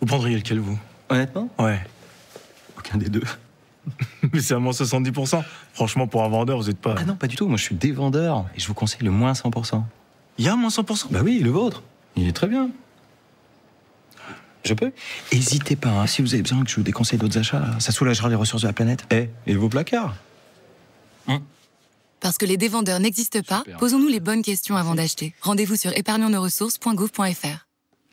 Vous 0.00 0.06
prendriez 0.06 0.36
lequel, 0.36 0.58
vous? 0.58 0.78
Honnêtement? 1.08 1.48
Ouais. 1.58 1.78
Aucun 2.76 2.98
des 2.98 3.08
deux. 3.08 3.22
Mais 4.32 4.40
c'est 4.40 4.54
à 4.54 4.58
moins 4.58 4.72
70%. 4.72 5.42
Franchement, 5.72 6.06
pour 6.06 6.24
un 6.24 6.28
vendeur, 6.28 6.58
vous 6.58 6.68
n'êtes 6.68 6.78
pas. 6.78 6.94
Ah 6.98 7.04
non, 7.04 7.14
pas 7.14 7.26
du 7.26 7.36
tout. 7.36 7.46
Moi, 7.46 7.56
je 7.56 7.62
suis 7.62 7.74
des 7.74 7.92
vendeurs 7.92 8.46
et 8.56 8.60
je 8.60 8.66
vous 8.66 8.74
conseille 8.74 9.02
le 9.02 9.10
moins 9.10 9.32
100%. 9.32 9.82
Il 10.38 10.44
y 10.44 10.48
a 10.48 10.56
moins 10.56 10.70
100%. 10.70 11.06
Bah 11.10 11.20
oui, 11.22 11.40
le 11.40 11.50
vôtre. 11.50 11.82
Il 12.16 12.28
est 12.28 12.32
très 12.32 12.46
bien. 12.46 12.70
Je 14.64 14.74
peux? 14.74 14.92
Hésitez 15.32 15.76
pas, 15.76 15.90
hein, 15.90 16.06
si 16.06 16.20
vous 16.20 16.34
avez 16.34 16.42
besoin 16.42 16.62
que 16.62 16.70
je 16.70 16.76
vous 16.76 16.82
déconseille 16.82 17.18
d'autres 17.18 17.38
achats, 17.38 17.60
là, 17.60 17.80
ça 17.80 17.92
soulagera 17.92 18.28
les 18.28 18.34
ressources 18.34 18.62
de 18.62 18.66
la 18.66 18.72
planète. 18.72 19.04
Eh, 19.10 19.30
et 19.46 19.54
vos 19.54 19.68
placards 19.68 20.14
Parce 22.20 22.38
que 22.38 22.44
les 22.44 22.56
dévendeurs 22.56 23.00
n'existent 23.00 23.42
pas, 23.42 23.62
posons-nous 23.78 24.08
les 24.08 24.20
bonnes 24.20 24.42
questions 24.42 24.76
avant 24.76 24.94
d'acheter. 24.94 25.34
Rendez-vous 25.40 25.76
sur 25.76 25.96
épargnonsnosressources.gouv.fr. 25.96 27.67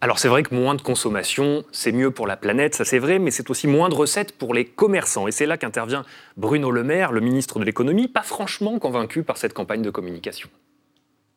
Alors 0.05 0.19
c'est 0.19 0.27
vrai 0.27 0.43
que 0.43 0.53
moins 0.53 0.75
de 0.75 0.83
consommation, 0.83 1.63
c'est 1.71 1.91
mieux 1.91 2.11
pour 2.11 2.27
la 2.27 2.37
planète, 2.37 2.75
ça 2.75 2.85
c'est 2.85 2.99
vrai, 2.99 3.17
mais 3.17 3.31
c'est 3.31 3.49
aussi 3.49 3.65
moins 3.65 3.89
de 3.89 3.95
recettes 3.95 4.37
pour 4.37 4.53
les 4.53 4.63
commerçants. 4.63 5.27
Et 5.27 5.31
c'est 5.31 5.47
là 5.47 5.57
qu'intervient 5.57 6.05
Bruno 6.37 6.69
Le 6.69 6.83
Maire, 6.83 7.11
le 7.11 7.21
ministre 7.21 7.57
de 7.57 7.65
l'économie, 7.65 8.07
pas 8.07 8.21
franchement 8.21 8.77
convaincu 8.77 9.23
par 9.23 9.37
cette 9.37 9.53
campagne 9.53 9.81
de 9.81 9.89
communication. 9.89 10.47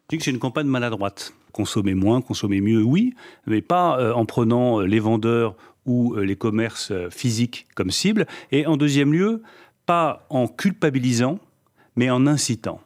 Je 0.02 0.08
dis 0.10 0.18
que 0.18 0.24
c'est 0.24 0.32
une 0.32 0.38
campagne 0.38 0.66
maladroite. 0.66 1.32
Consommer 1.52 1.94
moins, 1.94 2.20
consommer 2.20 2.60
mieux, 2.60 2.82
oui, 2.82 3.14
mais 3.46 3.62
pas 3.62 3.98
euh, 3.98 4.12
en 4.12 4.26
prenant 4.26 4.82
euh, 4.82 4.84
les 4.84 5.00
vendeurs 5.00 5.54
ou 5.86 6.12
euh, 6.16 6.20
les 6.20 6.36
commerces 6.36 6.92
physiques 7.08 7.68
comme 7.74 7.90
cible. 7.90 8.26
Et 8.52 8.66
en 8.66 8.76
deuxième 8.76 9.14
lieu, 9.14 9.42
pas 9.86 10.26
en 10.28 10.46
culpabilisant, 10.46 11.38
mais 11.96 12.10
en 12.10 12.26
incitant. 12.26 12.82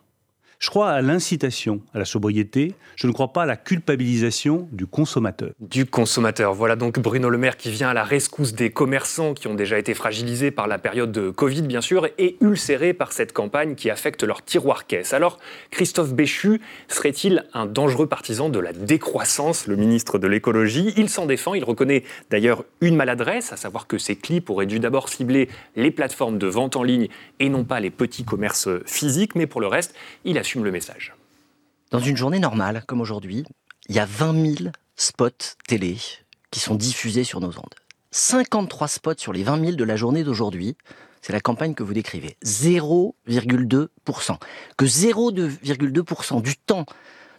Je 0.62 0.70
crois 0.70 0.91
à 0.91 1.03
l'incitation 1.03 1.81
à 1.93 1.99
la 1.99 2.05
sobriété, 2.05 2.76
je 2.94 3.09
ne 3.09 3.12
crois 3.12 3.32
pas 3.32 3.43
à 3.43 3.47
la 3.47 3.56
culpabilisation 3.56 4.69
du 4.70 4.87
consommateur. 4.87 5.50
Du 5.59 5.87
consommateur. 5.87 6.55
Voilà 6.55 6.76
donc 6.76 7.00
Bruno 7.00 7.31
Le 7.31 7.37
Maire 7.37 7.56
qui 7.56 7.73
vient 7.73 7.88
à 7.88 7.94
la 7.94 8.05
rescousse 8.05 8.53
des 8.53 8.70
commerçants 8.70 9.35
qui 9.35 9.49
ont 9.49 9.56
déjà 9.56 9.76
été 9.76 9.93
fragilisés 9.93 10.53
par 10.53 10.69
la 10.69 10.79
période 10.79 11.11
de 11.11 11.31
Covid, 11.31 11.62
bien 11.62 11.81
sûr, 11.81 12.06
et 12.17 12.37
ulcérés 12.41 12.94
par 12.94 13.12
cette 13.12 13.32
campagne 13.32 13.75
qui 13.75 13.91
affecte 13.91 14.23
leur 14.23 14.44
tiroir 14.44 14.87
caisse. 14.87 15.12
Alors, 15.12 15.38
Christophe 15.73 16.14
Béchu 16.14 16.61
serait-il 16.87 17.44
un 17.55 17.67
dangereux 17.67 18.06
partisan 18.06 18.49
de 18.49 18.61
la 18.61 18.73
décroissance, 18.73 19.67
le 19.67 19.75
ministre 19.75 20.20
de 20.20 20.29
l'écologie? 20.29 20.94
Il 20.96 21.08
s'en 21.08 21.27
défend, 21.27 21.55
il 21.55 21.65
reconnaît 21.65 22.05
d'ailleurs 22.31 22.63
une 22.81 22.94
maladresse, 22.94 23.53
à 23.53 23.56
savoir 23.56 23.89
que 23.89 23.98
ces 23.98 24.15
clips 24.15 24.48
auraient 24.48 24.67
dû 24.67 24.79
d'abord 24.79 25.08
cibler 25.08 25.48
les 25.75 25.91
plateformes 25.91 26.39
de 26.39 26.46
vente 26.46 26.77
en 26.77 26.84
ligne 26.84 27.08
et 27.41 27.48
non 27.48 27.65
pas 27.65 27.81
les 27.81 27.91
petits 27.91 28.25
commerces 28.25 28.69
physiques, 28.87 29.34
mais 29.34 29.48
pour 29.48 29.60
le 29.60 29.67
reste, 29.67 29.93
il 30.25 30.39
le 30.61 30.71
message. 30.71 31.15
Dans 31.91 32.01
une 32.01 32.17
journée 32.17 32.39
normale, 32.39 32.85
comme 32.87 33.01
aujourd'hui, 33.01 33.44
il 33.89 33.94
y 33.94 33.99
a 33.99 34.06
20 34.06 34.56
000 34.56 34.71
spots 34.97 35.56
télé 35.67 35.97
qui 36.51 36.61
sont 36.61 36.75
diffusés 36.75 37.25
sur 37.25 37.41
nos 37.41 37.59
ondes. 37.59 37.75
53 38.11 38.89
spots 38.89 39.19
sur 39.19 39.32
les 39.32 39.43
20 39.43 39.61
000 39.61 39.73
de 39.77 39.85
la 39.85 39.97
journée 39.97 40.23
d'aujourd'hui. 40.25 40.77
C'est 41.23 41.32
la 41.32 41.41
campagne 41.41 41.75
que 41.75 41.82
vous 41.82 41.94
décrivez. 41.94 42.37
0,2%. 42.44 44.37
Que 44.77 44.85
0,2% 44.85 46.43
du 46.43 46.56
temps 46.56 46.85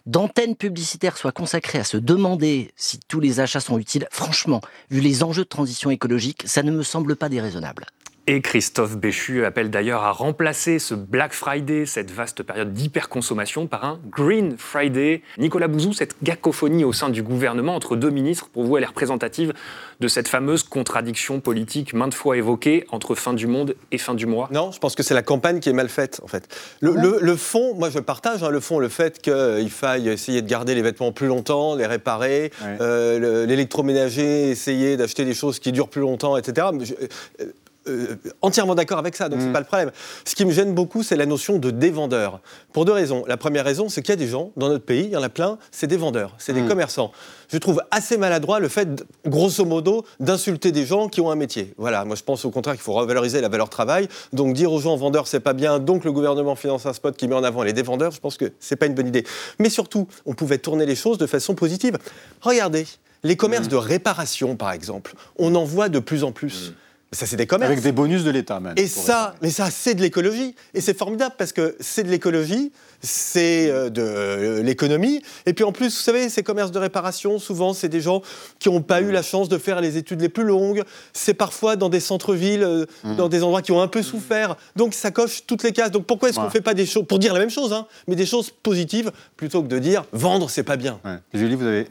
d'antenne 0.06 0.56
publicitaire 0.56 1.16
soit 1.16 1.32
consacré 1.32 1.78
à 1.78 1.84
se 1.84 1.96
demander 1.96 2.72
si 2.76 2.98
tous 3.08 3.20
les 3.20 3.40
achats 3.40 3.60
sont 3.60 3.78
utiles, 3.78 4.06
franchement, 4.10 4.60
vu 4.90 5.00
les 5.00 5.22
enjeux 5.22 5.44
de 5.44 5.48
transition 5.48 5.90
écologique, 5.90 6.42
ça 6.46 6.62
ne 6.62 6.72
me 6.72 6.82
semble 6.82 7.16
pas 7.16 7.28
déraisonnable. 7.28 7.86
Et 8.26 8.40
Christophe 8.40 8.96
Béchu 8.96 9.44
appelle 9.44 9.68
d'ailleurs 9.70 10.02
à 10.02 10.10
remplacer 10.10 10.78
ce 10.78 10.94
Black 10.94 11.34
Friday, 11.34 11.84
cette 11.84 12.10
vaste 12.10 12.42
période 12.42 12.72
d'hyperconsommation, 12.72 13.66
par 13.66 13.84
un 13.84 14.00
Green 14.10 14.54
Friday. 14.56 15.20
Nicolas 15.36 15.68
Bouzou, 15.68 15.92
cette 15.92 16.16
cacophonie 16.24 16.84
au 16.84 16.94
sein 16.94 17.10
du 17.10 17.22
gouvernement 17.22 17.74
entre 17.76 17.96
deux 17.96 18.08
ministres, 18.08 18.48
pour 18.50 18.64
vous, 18.64 18.78
elle 18.78 18.82
est 18.84 18.86
représentative 18.86 19.52
de 20.00 20.08
cette 20.08 20.28
fameuse 20.28 20.62
contradiction 20.62 21.40
politique 21.40 21.92
maintes 21.92 22.14
fois 22.14 22.38
évoquée 22.38 22.86
entre 22.90 23.14
fin 23.14 23.34
du 23.34 23.46
monde 23.46 23.74
et 23.92 23.98
fin 23.98 24.14
du 24.14 24.24
mois? 24.24 24.48
Non, 24.52 24.72
je 24.72 24.78
pense 24.78 24.94
que 24.94 25.02
c'est 25.02 25.12
la 25.12 25.22
campagne 25.22 25.60
qui 25.60 25.68
est 25.68 25.74
mal 25.74 25.90
faite, 25.90 26.20
en 26.24 26.26
fait. 26.26 26.48
Le, 26.80 26.94
le- 26.94 27.18
le 27.20 27.36
fond, 27.36 27.74
moi 27.74 27.90
je 27.90 27.98
partage 27.98 28.42
hein, 28.42 28.48
le 28.48 28.60
fond, 28.60 28.78
le 28.78 28.88
fait 28.88 29.20
qu'il 29.20 29.70
faille 29.70 30.08
essayer 30.08 30.40
de 30.40 30.48
garder 30.48 30.74
les 30.74 30.82
vêtements 30.82 31.12
plus 31.12 31.26
longtemps, 31.26 31.74
les 31.74 31.86
réparer, 31.86 32.52
euh, 32.80 33.18
le- 33.18 33.44
l'électroménager, 33.44 34.48
essayer 34.48 34.96
d'acheter 34.96 35.26
des 35.26 35.34
choses 35.34 35.58
qui 35.58 35.72
durent 35.72 35.90
plus 35.90 36.00
longtemps, 36.00 36.38
etc. 36.38 36.68
Mais 36.72 36.86
je- 36.86 36.94
euh, 37.42 37.52
euh, 37.88 38.16
entièrement 38.42 38.74
d'accord 38.74 38.98
avec 38.98 39.16
ça, 39.16 39.28
donc 39.28 39.40
c'est 39.40 39.52
pas 39.52 39.60
le 39.60 39.66
problème. 39.66 39.90
Ce 40.24 40.34
qui 40.34 40.44
me 40.44 40.52
gêne 40.52 40.74
beaucoup, 40.74 41.02
c'est 41.02 41.16
la 41.16 41.26
notion 41.26 41.58
de 41.58 41.70
dévendeur. 41.70 42.40
Pour 42.72 42.84
deux 42.84 42.92
raisons. 42.92 43.24
La 43.26 43.36
première 43.36 43.64
raison, 43.64 43.88
c'est 43.88 44.02
qu'il 44.02 44.10
y 44.10 44.14
a 44.14 44.16
des 44.16 44.28
gens 44.28 44.52
dans 44.56 44.68
notre 44.68 44.84
pays, 44.84 45.04
il 45.04 45.10
y 45.10 45.16
en 45.16 45.22
a 45.22 45.28
plein, 45.28 45.58
c'est 45.70 45.86
des 45.86 45.96
vendeurs, 45.96 46.34
c'est 46.38 46.52
des 46.52 46.62
commerçants. 46.62 47.12
Je 47.48 47.58
trouve 47.58 47.82
assez 47.90 48.16
maladroit 48.16 48.58
le 48.58 48.68
fait, 48.68 49.04
grosso 49.26 49.64
modo, 49.64 50.04
d'insulter 50.18 50.72
des 50.72 50.86
gens 50.86 51.08
qui 51.08 51.20
ont 51.20 51.30
un 51.30 51.36
métier. 51.36 51.74
Voilà, 51.76 52.04
moi 52.04 52.16
je 52.16 52.22
pense 52.22 52.44
au 52.44 52.50
contraire 52.50 52.74
qu'il 52.74 52.82
faut 52.82 52.94
revaloriser 52.94 53.40
la 53.40 53.48
valeur 53.48 53.68
travail. 53.68 54.08
Donc 54.32 54.54
dire 54.54 54.72
aux 54.72 54.80
gens 54.80 54.96
vendeurs, 54.96 55.26
c'est 55.26 55.40
pas 55.40 55.52
bien, 55.52 55.78
donc 55.78 56.04
le 56.04 56.12
gouvernement 56.12 56.56
finance 56.56 56.86
un 56.86 56.92
spot 56.92 57.16
qui 57.16 57.28
met 57.28 57.34
en 57.34 57.44
avant 57.44 57.62
les 57.62 57.72
dévendeurs, 57.72 58.12
je 58.12 58.20
pense 58.20 58.36
que 58.36 58.52
c'est 58.60 58.76
pas 58.76 58.86
une 58.86 58.94
bonne 58.94 59.08
idée. 59.08 59.24
Mais 59.58 59.68
surtout, 59.68 60.08
on 60.26 60.34
pouvait 60.34 60.58
tourner 60.58 60.86
les 60.86 60.96
choses 60.96 61.18
de 61.18 61.26
façon 61.26 61.54
positive. 61.54 61.98
Regardez, 62.40 62.86
les 63.22 63.36
commerces 63.36 63.68
de 63.68 63.76
réparation, 63.76 64.56
par 64.56 64.72
exemple, 64.72 65.14
on 65.38 65.54
en 65.54 65.64
voit 65.64 65.88
de 65.88 65.98
plus 65.98 66.24
en 66.24 66.32
plus. 66.32 66.74
Ça, 67.14 67.26
c'est 67.26 67.36
des 67.36 67.46
commerces. 67.46 67.70
Avec 67.70 67.82
des 67.82 67.92
bonus 67.92 68.24
de 68.24 68.30
l'État, 68.30 68.60
même. 68.60 68.74
Et 68.76 68.86
ça, 68.86 69.34
mais 69.40 69.50
ça, 69.50 69.70
c'est 69.70 69.94
de 69.94 70.00
l'écologie. 70.00 70.54
Et 70.74 70.80
c'est 70.80 70.96
formidable 70.96 71.34
parce 71.38 71.52
que 71.52 71.76
c'est 71.80 72.02
de 72.02 72.10
l'écologie, 72.10 72.72
c'est 73.00 73.70
euh, 73.70 73.88
de 73.88 74.02
euh, 74.02 74.62
l'économie. 74.62 75.22
Et 75.46 75.52
puis 75.52 75.64
en 75.64 75.72
plus, 75.72 75.96
vous 75.96 76.02
savez, 76.02 76.28
ces 76.28 76.42
commerces 76.42 76.72
de 76.72 76.78
réparation, 76.78 77.38
souvent, 77.38 77.72
c'est 77.72 77.88
des 77.88 78.00
gens 78.00 78.22
qui 78.58 78.68
n'ont 78.68 78.82
pas 78.82 79.00
eu 79.00 79.12
la 79.12 79.22
chance 79.22 79.48
de 79.48 79.58
faire 79.58 79.80
les 79.80 79.96
études 79.96 80.20
les 80.20 80.28
plus 80.28 80.44
longues. 80.44 80.82
C'est 81.12 81.34
parfois 81.34 81.76
dans 81.76 81.88
des 81.88 82.00
centres-villes, 82.00 82.64
euh, 82.64 82.86
dans 83.16 83.28
des 83.28 83.42
endroits 83.42 83.62
qui 83.62 83.72
ont 83.72 83.80
un 83.80 83.88
peu 83.88 84.02
souffert. 84.02 84.56
Donc 84.76 84.94
ça 84.94 85.10
coche 85.10 85.44
toutes 85.46 85.62
les 85.62 85.72
cases. 85.72 85.90
Donc 85.90 86.06
pourquoi 86.06 86.28
est-ce 86.28 86.38
qu'on 86.38 86.46
ne 86.46 86.50
fait 86.50 86.60
pas 86.60 86.74
des 86.74 86.86
choses, 86.86 87.06
pour 87.06 87.18
dire 87.18 87.32
la 87.32 87.40
même 87.40 87.50
chose, 87.50 87.72
hein, 87.72 87.86
mais 88.08 88.16
des 88.16 88.26
choses 88.26 88.50
positives, 88.50 89.12
plutôt 89.36 89.62
que 89.62 89.68
de 89.68 89.78
dire 89.78 90.04
vendre, 90.12 90.50
c'est 90.50 90.62
pas 90.62 90.76
bien 90.76 91.00
Julie, 91.32 91.54
vous 91.54 91.66
avez 91.66 91.86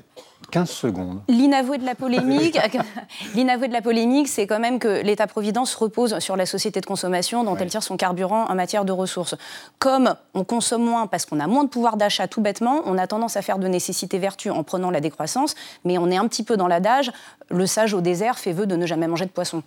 15 0.53 0.69
secondes. 0.69 1.22
L'inavoué 1.29 1.79
de 1.79 1.86
la 1.86 1.95
polémique, 1.95 2.60
l'inavoué 3.36 3.67
de 3.67 3.74
la 3.74 3.81
polémique, 3.81 4.27
c'est 4.27 4.45
quand 4.45 4.60
même 4.60 4.77
que 4.77 5.01
l'État-providence 5.01 5.74
repose 5.74 6.19
sur 6.19 6.36
la 6.36 6.45
société 6.45 6.79
de 6.79 6.86
consommation 6.86 7.43
dont 7.43 7.55
elle 7.55 7.72
tire 7.72 7.81
son 7.81 7.98
carburant 7.98 8.45
en 8.45 8.53
matière 8.53 8.86
de 8.86 8.91
ressources. 8.91 9.33
Comme 9.79 10.13
on 10.36 10.43
consomme 10.43 10.83
moins 10.83 11.07
parce 11.07 11.25
qu'on 11.25 11.39
a 11.39 11.48
moins 11.48 11.63
de 11.63 11.69
pouvoir 11.69 11.98
d'achat 11.98 12.27
tout 12.27 12.41
bêtement, 12.41 12.83
on 12.86 13.00
a 13.00 13.07
tendance 13.07 13.36
à 13.36 13.41
faire 13.41 13.57
de 13.57 13.67
nécessité 13.67 14.19
vertu 14.19 14.51
en 14.51 14.62
prenant 14.62 14.91
la 14.91 15.01
décroissance, 15.01 15.55
mais 15.86 15.98
on 15.98 16.12
est 16.12 16.17
un 16.17 16.27
petit 16.27 16.43
peu 16.43 16.55
dans 16.55 16.67
l'adage, 16.67 17.12
le 17.50 17.65
sage 17.65 17.95
au 17.95 18.01
désert 18.01 18.38
fait 18.38 18.51
vœu 18.51 18.67
de 18.67 18.75
ne 18.75 18.86
jamais 18.86 19.07
manger 19.07 19.25
de 19.25 19.31
poisson. 19.31 19.63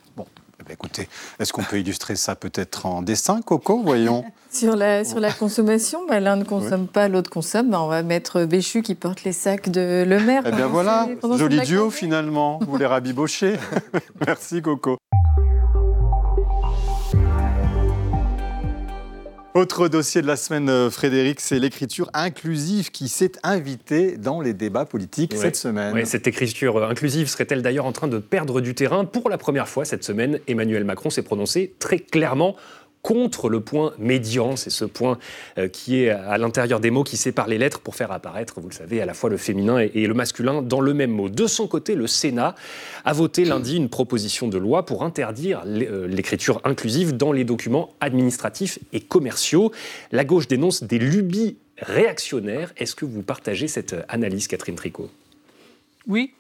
Écoutez, 0.71 1.09
est-ce 1.39 1.53
qu'on 1.53 1.63
peut 1.63 1.79
illustrer 1.79 2.17
ça 2.17 2.35
peut-être 2.35 2.87
en 2.87 3.03
dessin, 3.03 3.41
Coco 3.43 3.83
Voyons. 3.83 4.25
Sur 4.51 4.75
la, 4.75 5.05
sur 5.05 5.21
la 5.21 5.33
consommation, 5.33 6.07
bah, 6.09 6.19
l'un 6.19 6.37
ne 6.37 6.45
consomme 6.45 6.87
pas, 6.87 7.09
l'autre 7.09 7.29
consomme. 7.29 7.69
Bah, 7.71 7.83
on 7.83 7.89
va 7.89 8.03
mettre 8.03 8.45
Béchu 8.47 8.81
qui 8.81 8.95
porte 8.95 9.23
les 9.25 9.33
sacs 9.33 9.69
de 9.69 10.03
Le 10.07 10.19
Maire. 10.19 10.45
Eh 10.47 10.53
bien 10.53 10.67
voilà, 10.67 11.09
joli 11.37 11.61
duo 11.61 11.91
finalement. 11.91 12.59
Vous 12.67 12.79
les 12.79 12.87
rabibochez. 12.87 13.57
Merci 14.27 14.63
Coco. 14.63 14.97
Autre 19.57 19.89
dossier 19.89 20.21
de 20.21 20.27
la 20.27 20.37
semaine, 20.37 20.69
euh, 20.69 20.91
Frédéric, 20.91 21.41
c'est 21.41 21.59
l'écriture 21.59 22.11
inclusive 22.13 22.91
qui 22.91 23.09
s'est 23.09 23.33
invitée 23.43 24.19
dans 24.19 24.43
les 24.43 24.53
débats 24.53 24.85
politiques 24.85 25.33
cette 25.35 25.57
semaine. 25.57 25.95
Ouais, 25.95 26.05
cette 26.05 26.27
écriture 26.27 26.85
inclusive 26.85 27.27
serait-elle 27.27 27.63
d'ailleurs 27.63 27.87
en 27.87 27.93
train 27.93 28.07
de 28.07 28.19
perdre 28.19 28.61
du 28.61 28.75
terrain 28.75 29.07
Pour 29.07 29.31
la 29.31 29.39
première 29.39 29.67
fois 29.67 29.87
cette 29.87 30.05
semaine, 30.05 30.41
Emmanuel 30.47 30.85
Macron 30.85 31.09
s'est 31.09 31.23
prononcé 31.23 31.75
très 31.79 32.01
clairement 32.01 32.55
contre 33.07 33.49
le 33.49 33.61
point 33.61 33.93
médian, 34.01 34.57
c'est 34.57 34.69
ce 34.69 34.85
point 34.85 35.17
euh, 35.59 35.69
qui 35.69 36.03
est 36.03 36.11
à 36.11 36.39
l'intérieur 36.39 36.81
des 36.81 36.91
mots 36.91 37.05
qui 37.05 37.17
sépare 37.17 37.47
les 37.47 37.57
lettres 37.57 37.79
pour 37.79 37.95
faire 37.95 38.11
apparaître, 38.11 38.61
vous 38.61 38.69
le 38.69 38.75
savez, 38.75 39.01
à 39.01 39.07
la 39.07 39.15
fois 39.15 39.31
le 39.31 39.37
féminin 39.37 39.79
et, 39.79 40.09
le 40.09 40.13
masculin 40.13 40.61
dans 40.61 40.81
le 40.81 40.93
même 40.93 41.13
mot. 41.13 41.29
De 41.29 41.47
son 41.47 41.69
côté, 41.69 41.95
le 41.95 42.09
Sénat 42.09 42.57
a 43.05 43.13
voté 43.13 43.45
lundi 43.45 43.77
une 43.77 43.89
proposition 43.89 44.49
de 44.49 44.59
loi 44.59 44.85
pour 44.85 45.05
interdire 45.05 45.63
euh, 45.67 46.09
l'écriture 46.09 46.61
inclusive 46.65 47.17
dans 47.17 47.31
les 47.31 47.45
documents 47.45 47.95
administratifs 48.01 48.81
et 48.93 48.99
commerciaux. 48.99 49.71
La 50.11 50.25
gauche 50.25 50.49
dénonce 50.49 50.83
des 50.83 50.99
lubies 50.99 51.59
réactionnaires. 51.79 52.73
Est-ce 52.77 52.97
que 52.97 53.05
vous 53.05 53.23
partagez 53.23 53.69
cette 53.69 53.93
euh, 53.93 54.03
analyse, 54.09 54.49
Catherine 54.49 54.75
Tricot? 54.75 55.11
Oui. 56.09 56.33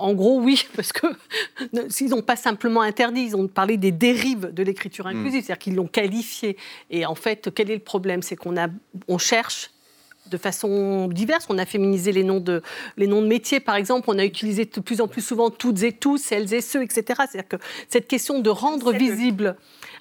En 0.00 0.14
gros, 0.14 0.40
oui, 0.40 0.64
parce 0.76 0.92
que 0.92 1.06
ne- 1.72 1.88
s'ils 1.88 2.08
n'ont 2.10 2.22
pas 2.22 2.36
simplement 2.36 2.80
interdit, 2.82 3.22
ils 3.22 3.36
ont 3.36 3.48
parlé 3.48 3.76
des 3.76 3.92
dérives 3.92 4.52
de 4.52 4.62
l'écriture 4.62 5.06
inclusive, 5.06 5.44
c'est-à-dire 5.44 5.58
qu'ils 5.58 5.74
l'ont 5.74 5.86
qualifié. 5.86 6.56
Et 6.90 7.06
en 7.06 7.14
fait, 7.14 7.50
quel 7.54 7.70
est 7.70 7.74
le 7.74 7.80
problème? 7.80 8.22
C'est 8.22 8.36
qu'on 8.36 8.56
a, 8.56 8.68
on 9.08 9.18
cherche 9.18 9.70
de 10.30 10.36
façon 10.36 11.08
diverse. 11.08 11.46
On 11.48 11.58
a 11.58 11.66
féminisé 11.66 12.12
les 12.12 12.22
noms 12.24 12.40
de, 12.40 12.62
les 12.96 13.06
noms 13.08 13.20
de 13.22 13.26
métiers, 13.26 13.58
par 13.60 13.74
exemple. 13.74 14.08
On 14.10 14.18
a 14.18 14.24
utilisé 14.24 14.64
de 14.64 14.80
plus 14.80 15.00
en 15.00 15.08
plus 15.08 15.22
souvent 15.22 15.50
toutes 15.50 15.82
et 15.82 15.92
tous, 15.92 16.18
celles 16.18 16.52
et 16.54 16.60
ceux, 16.60 16.82
etc. 16.82 17.02
C'est-à-dire 17.30 17.48
que 17.48 17.56
cette 17.88 18.06
question 18.06 18.38
de 18.38 18.50
rendre 18.50 18.92
visible, 18.92 19.56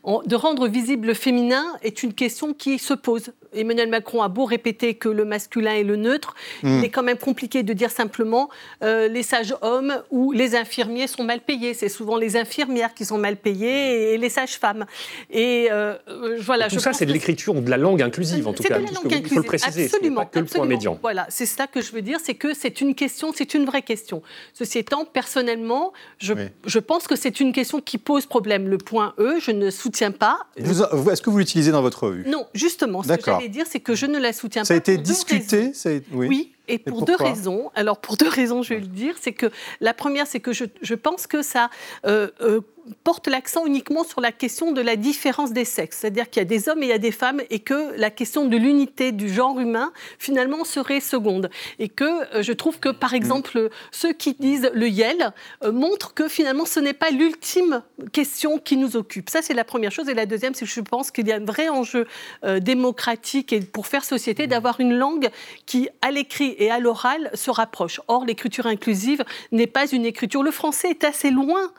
de 0.06 0.36
rendre 0.36 0.68
visible 0.68 1.08
le 1.08 1.14
féminin 1.14 1.66
est 1.84 2.04
une 2.04 2.14
question 2.14 2.54
qui 2.54 2.80
se 2.80 2.94
pose. 2.94 3.32
Emmanuel 3.54 3.90
Macron 3.90 4.22
a 4.22 4.28
beau 4.28 4.46
répéter 4.46 4.94
que 4.94 5.10
le 5.10 5.26
masculin 5.26 5.74
est 5.74 5.84
le 5.84 5.96
neutre, 5.96 6.36
Mm. 6.62 6.80
il 6.80 6.86
est 6.86 6.90
quand 6.90 7.02
même 7.04 7.18
compliqué 7.18 7.64
de 7.64 7.74
dire 7.74 7.90
simplement 7.90 8.50
euh, 8.84 9.08
les 9.08 9.24
sages 9.24 9.56
hommes 9.62 10.04
ou 10.12 10.32
les 10.32 10.56
infirmiers 10.56 11.08
sont 11.08 11.24
mal 11.24 11.40
payés. 11.42 11.74
C'est 11.74 11.90
souvent 11.90 12.18
les 12.18 12.38
infirmières 12.38 12.94
qui 12.94 13.06
sont 13.06 13.18
mal 13.18 13.38
payées 13.38 14.14
et 14.14 14.18
les 14.18 14.30
sages 14.30 14.58
femmes. 14.60 14.86
Et 15.32 15.68
euh, 15.72 15.96
euh, 16.10 16.38
voilà. 16.42 16.68
Tout 16.70 16.76
je 16.76 16.80
ça, 16.80 16.94
c'est 16.94 17.06
de 17.08 17.14
l'écriture 17.14 17.56
ou 17.56 17.62
de 17.62 17.70
la 17.70 17.78
langue 17.78 18.02
inclusive, 18.02 18.48
en 18.48 18.54
tout 18.54 18.62
c'est 18.64 18.70
cas. 18.70 18.80
de 18.80 18.86
la 18.86 18.92
langue 18.92 19.12
Il 19.24 19.28
faut 19.28 19.36
le 19.38 19.44
préciser, 19.44 19.86
absolument, 19.86 20.22
pas 20.22 20.26
que 20.28 20.40
le 20.40 20.46
point 20.46 20.66
médian. 20.66 21.00
Voilà, 21.02 21.26
c'est 21.30 21.46
ça 21.48 21.66
que 21.68 21.82
je 21.82 21.92
veux 21.92 22.02
dire, 22.04 22.20
c'est 22.24 22.36
que 22.36 22.54
c'est 22.54 22.82
une 22.82 22.94
question, 22.96 23.32
c'est 23.36 23.54
une 23.56 23.66
vraie 23.66 23.82
question. 23.82 24.22
Ceci 24.54 24.78
étant, 24.78 25.06
personnellement, 25.06 25.92
je, 26.20 26.34
Oui. 26.34 26.44
je 26.66 26.80
pense 26.80 27.08
que 27.08 27.16
c'est 27.16 27.40
une 27.40 27.52
question 27.54 27.82
qui 27.82 27.98
pose 27.98 28.26
problème. 28.26 28.68
Le 28.68 28.78
point 28.78 29.14
E, 29.20 29.40
je 29.40 29.52
ne 29.52 29.70
soutiens 29.90 30.12
pas. 30.12 30.40
Est-ce 30.56 31.22
que 31.22 31.30
vous 31.30 31.38
l'utilisez 31.40 31.72
dans 31.72 31.82
votre 31.82 32.04
revue? 32.04 32.24
Non, 32.28 32.46
justement, 32.54 33.02
ce 33.04 33.08
que 33.14 33.22
j'allais 33.26 33.50
dire, 33.50 33.66
c'est 33.70 33.80
que 33.80 33.96
je 33.96 34.06
ne 34.06 34.20
la 34.20 34.34
soutiens 34.34 34.64
Ça 34.64 34.74
a 34.76 34.78
pas. 34.78 34.80
été 34.80 34.96
pour 34.96 35.04
deux 35.04 35.10
discuté 35.14 35.74
ça 35.74 35.90
a- 35.90 35.94
Oui. 36.12 36.28
Oui, 36.28 36.52
et 36.70 36.80
pour 36.80 37.04
deux 37.04 37.16
raisons. 37.16 37.72
Alors, 37.76 38.00
pour 38.00 38.16
deux 38.16 38.30
raisons, 38.30 38.62
je 38.62 38.74
vais 38.76 38.80
le 38.80 38.88
dire. 38.88 39.16
C'est 39.20 39.34
que 39.34 39.48
la 39.82 39.94
première, 39.94 40.28
c'est 40.28 40.40
que 40.40 40.54
je, 40.54 40.66
je 40.82 40.96
pense 40.96 41.28
que 41.28 41.42
ça 41.42 41.70
euh, 42.06 42.30
euh, 42.42 42.62
porte 43.04 43.28
l'accent 43.28 43.66
uniquement 43.66 44.04
sur 44.04 44.22
la 44.22 44.32
question 44.32 44.72
de 44.72 44.82
la 44.82 44.96
différence 44.96 45.52
des 45.52 45.66
sexes. 45.66 46.00
C'est-à-dire 46.00 46.30
qu'il 46.30 46.42
y 46.42 46.46
a 46.46 46.46
des 46.46 46.70
hommes 46.70 46.84
et 46.84 46.88
il 46.88 46.90
y 46.90 46.94
a 46.94 46.98
des 46.98 47.12
femmes 47.12 47.42
et 47.50 47.60
que 47.60 47.96
la 47.98 48.10
question 48.10 48.46
de 48.46 48.58
l'unité 48.58 49.12
du 49.12 49.32
genre 49.32 49.60
humain, 49.60 49.92
finalement, 50.18 50.64
serait 50.64 51.00
seconde. 51.00 51.50
Et 51.78 51.90
que 51.90 52.36
euh, 52.36 52.44
je 52.44 52.54
trouve 52.54 52.80
que, 52.80 52.90
par 52.90 53.14
exemple, 53.14 53.70
ceux 53.92 54.14
qui 54.14 54.34
disent 54.34 54.70
le 54.74 54.88
YEL 54.88 55.34
euh, 55.64 55.72
montrent 55.72 56.14
que 56.14 56.28
finalement, 56.28 56.66
ce 56.66 56.80
n'est 56.80 56.94
pas 56.94 57.12
l'ultime 57.12 57.84
question 58.12 58.58
qui 58.58 58.78
nous 58.78 58.96
occupe. 58.96 59.30
Ça, 59.30 59.42
c'est 59.42 59.54
la 59.54 59.64
première 59.64 59.92
chose. 59.92 60.10
Et 60.10 60.14
la 60.14 60.26
deuxième, 60.26 60.54
c'est 60.54 60.66
que 60.66 60.72
je 60.72 60.82
pense 60.82 61.12
qu'il 61.12 61.28
y 61.28 61.32
a 61.32 61.36
un 61.36 61.46
vrai 61.46 61.70
enjeu 61.70 62.08
euh, 62.44 62.60
démocratique 62.60 63.54
et 63.54 63.62
pour 63.62 63.88
faire 63.88 64.04
société 64.04 64.48
d'avoir 64.48 64.80
une 64.80 64.96
langue 64.96 65.30
qui, 65.66 65.90
à 66.02 66.12
l'écrit 66.12 66.56
et 66.60 66.70
à 66.70 66.80
l'oral, 66.80 67.32
se 67.34 67.50
rapproche. 67.50 68.00
Or, 68.08 68.26
l'écriture 68.26 68.68
inclusive 68.68 69.24
n'est 69.52 69.68
pas 69.68 69.88
une 69.88 70.06
écriture. 70.06 70.44
Le 70.44 70.52
français 70.52 70.90
est 70.92 71.04
assez 71.04 71.32
loin. 71.32 71.72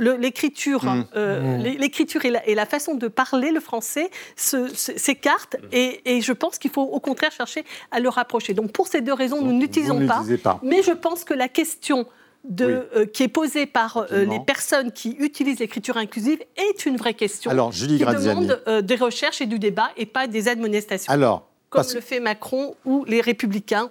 L'écriture, 0.00 0.84
Mm. 0.84 1.06
euh, 1.16 1.40
Mm. 1.58 1.62
l'é- 1.64 1.76
l'écriture 1.76 2.24
et, 2.24 2.30
la, 2.30 2.46
et 2.48 2.54
la 2.54 2.66
façon 2.66 2.94
de 2.94 3.08
parler 3.08 3.50
le 3.50 3.58
français 3.58 4.10
s'écartent 4.36 5.56
et, 5.72 6.00
et 6.04 6.20
je 6.20 6.32
pense 6.32 6.58
qu'il 6.58 6.70
faut 6.70 6.82
au 6.82 7.00
contraire 7.00 7.32
chercher 7.32 7.64
à 7.90 7.98
le 8.00 8.08
rapprocher. 8.08 8.54
Donc 8.54 8.70
pour 8.72 8.86
ces 8.88 9.00
deux 9.00 9.12
raisons, 9.12 9.42
nous 9.42 9.52
n'utilisons 9.52 10.06
pas. 10.06 10.22
Mais 10.62 10.82
je 10.82 10.92
pense 10.92 11.24
que 11.24 11.34
la 11.34 11.48
question 11.48 12.06
de, 12.44 12.88
euh, 12.94 13.06
qui 13.06 13.24
est 13.24 13.28
posée 13.28 13.66
par 13.66 13.96
euh, 14.12 14.24
les 14.24 14.38
personnes 14.40 14.92
qui 14.92 15.16
utilisent 15.18 15.58
l'écriture 15.58 15.96
inclusive 15.96 16.38
est 16.56 16.86
une 16.86 16.96
vraie 16.96 17.14
question. 17.14 17.50
Alors, 17.50 17.72
Julie 17.72 17.96
qui 17.98 18.04
Graziani. 18.04 18.46
demande 18.46 18.62
euh, 18.68 18.80
des 18.80 18.94
recherches 18.94 19.40
et 19.40 19.46
du 19.46 19.58
débat 19.58 19.90
et 19.96 20.06
pas 20.06 20.28
des 20.28 20.46
admonestations. 20.48 21.12
Alors, 21.12 21.48
comme 21.70 21.80
parce- 21.80 21.94
le 21.94 22.00
fait 22.00 22.20
Macron 22.20 22.76
ou 22.84 23.04
les 23.06 23.20
Républicains 23.20 23.90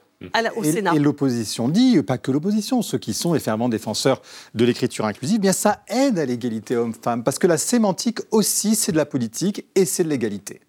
au 0.55 0.63
et, 0.63 0.71
Sénat. 0.71 0.95
et 0.95 0.99
l'opposition 0.99 1.69
dit, 1.69 2.01
pas 2.01 2.17
que 2.17 2.31
l'opposition, 2.31 2.81
ceux 2.81 2.97
qui 2.97 3.13
sont 3.13 3.33
les 3.33 3.39
fervents 3.39 3.69
défenseurs 3.69 4.21
de 4.55 4.65
l'écriture 4.65 5.05
inclusive, 5.05 5.37
eh 5.37 5.41
bien 5.41 5.53
ça 5.53 5.83
aide 5.87 6.17
à 6.19 6.25
l'égalité 6.25 6.75
homme-femme, 6.75 7.23
parce 7.23 7.39
que 7.39 7.47
la 7.47 7.57
sémantique 7.57 8.19
aussi, 8.31 8.75
c'est 8.75 8.91
de 8.91 8.97
la 8.97 9.05
politique 9.05 9.65
et 9.75 9.85
c'est 9.85 10.03
de 10.03 10.09
l'égalité. 10.09 10.61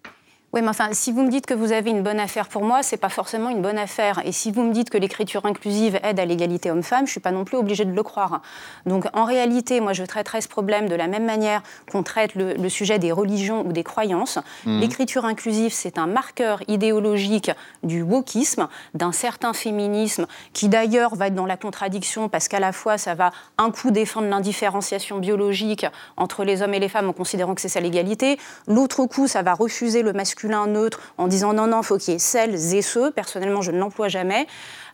Oui, 0.51 0.63
mais 0.63 0.69
enfin, 0.69 0.89
si 0.93 1.11
vous 1.11 1.21
me 1.21 1.29
dites 1.29 1.45
que 1.45 1.53
vous 1.53 1.73
avez 1.73 1.91
une 1.91 2.01
bonne 2.01 2.19
affaire 2.19 2.47
pour 2.47 2.63
moi, 2.63 2.81
c'est 2.81 2.97
pas 2.97 3.09
forcément 3.09 3.49
une 3.49 3.61
bonne 3.61 3.77
affaire. 3.77 4.19
Et 4.25 4.31
si 4.31 4.51
vous 4.51 4.63
me 4.63 4.73
dites 4.73 4.89
que 4.89 4.97
l'écriture 4.97 5.45
inclusive 5.45 5.99
aide 6.01 6.19
à 6.19 6.25
l'égalité 6.25 6.71
homme-femme, 6.71 7.05
je 7.05 7.11
suis 7.11 7.19
pas 7.19 7.29
non 7.29 7.45
plus 7.45 7.55
obligée 7.55 7.85
de 7.85 7.91
le 7.91 8.01
croire. 8.01 8.41
Donc, 8.87 9.05
en 9.13 9.25
réalité, 9.25 9.79
moi, 9.79 9.93
je 9.93 10.03
traiterais 10.03 10.41
ce 10.41 10.47
problème 10.47 10.89
de 10.89 10.95
la 10.95 11.05
même 11.05 11.25
manière 11.25 11.61
qu'on 11.91 12.01
traite 12.01 12.33
le, 12.33 12.69
sujet 12.69 12.97
des 12.97 13.11
religions 13.11 13.63
ou 13.65 13.73
des 13.73 13.83
croyances. 13.83 14.39
Mhm. 14.65 14.79
L'écriture 14.79 15.25
inclusive, 15.25 15.71
c'est 15.71 15.99
un 15.99 16.07
marqueur 16.07 16.61
idéologique 16.67 17.51
du 17.83 18.01
wokisme, 18.01 18.69
d'un 18.95 19.11
certain 19.11 19.53
féminisme, 19.53 20.25
qui 20.53 20.67
d'ailleurs 20.67 21.13
va 21.13 21.27
être 21.27 21.35
dans 21.35 21.45
la 21.45 21.57
contradiction 21.57 22.27
parce 22.27 22.47
qu'à 22.47 22.59
la 22.59 22.71
fois, 22.71 22.97
ça 22.97 23.13
va 23.13 23.31
un 23.59 23.69
coup 23.69 23.91
défendre 23.91 24.27
l'indifférenciation 24.27 25.19
biologique 25.19 25.85
entre 26.17 26.43
les 26.43 26.63
hommes 26.63 26.73
et 26.73 26.79
les 26.79 26.89
femmes 26.89 27.09
en 27.09 27.13
considérant 27.13 27.53
que 27.53 27.61
c'est 27.61 27.69
ça 27.69 27.81
l'égalité. 27.81 28.39
L'autre 28.67 29.05
coup, 29.05 29.27
ça 29.27 29.43
va 29.43 29.53
refuser 29.53 30.01
le 30.01 30.13
masculin 30.13 30.38
neutre 30.47 30.99
en 31.17 31.27
disant 31.27 31.53
non, 31.53 31.67
non, 31.67 31.83
faut 31.83 31.97
qu'il 31.97 32.13
y 32.13 32.15
ait 32.15 32.19
celles 32.19 32.73
et 32.73 32.81
ceux. 32.81 33.11
Personnellement, 33.11 33.61
je 33.61 33.71
ne 33.71 33.79
l'emploie 33.79 34.07
jamais. 34.07 34.47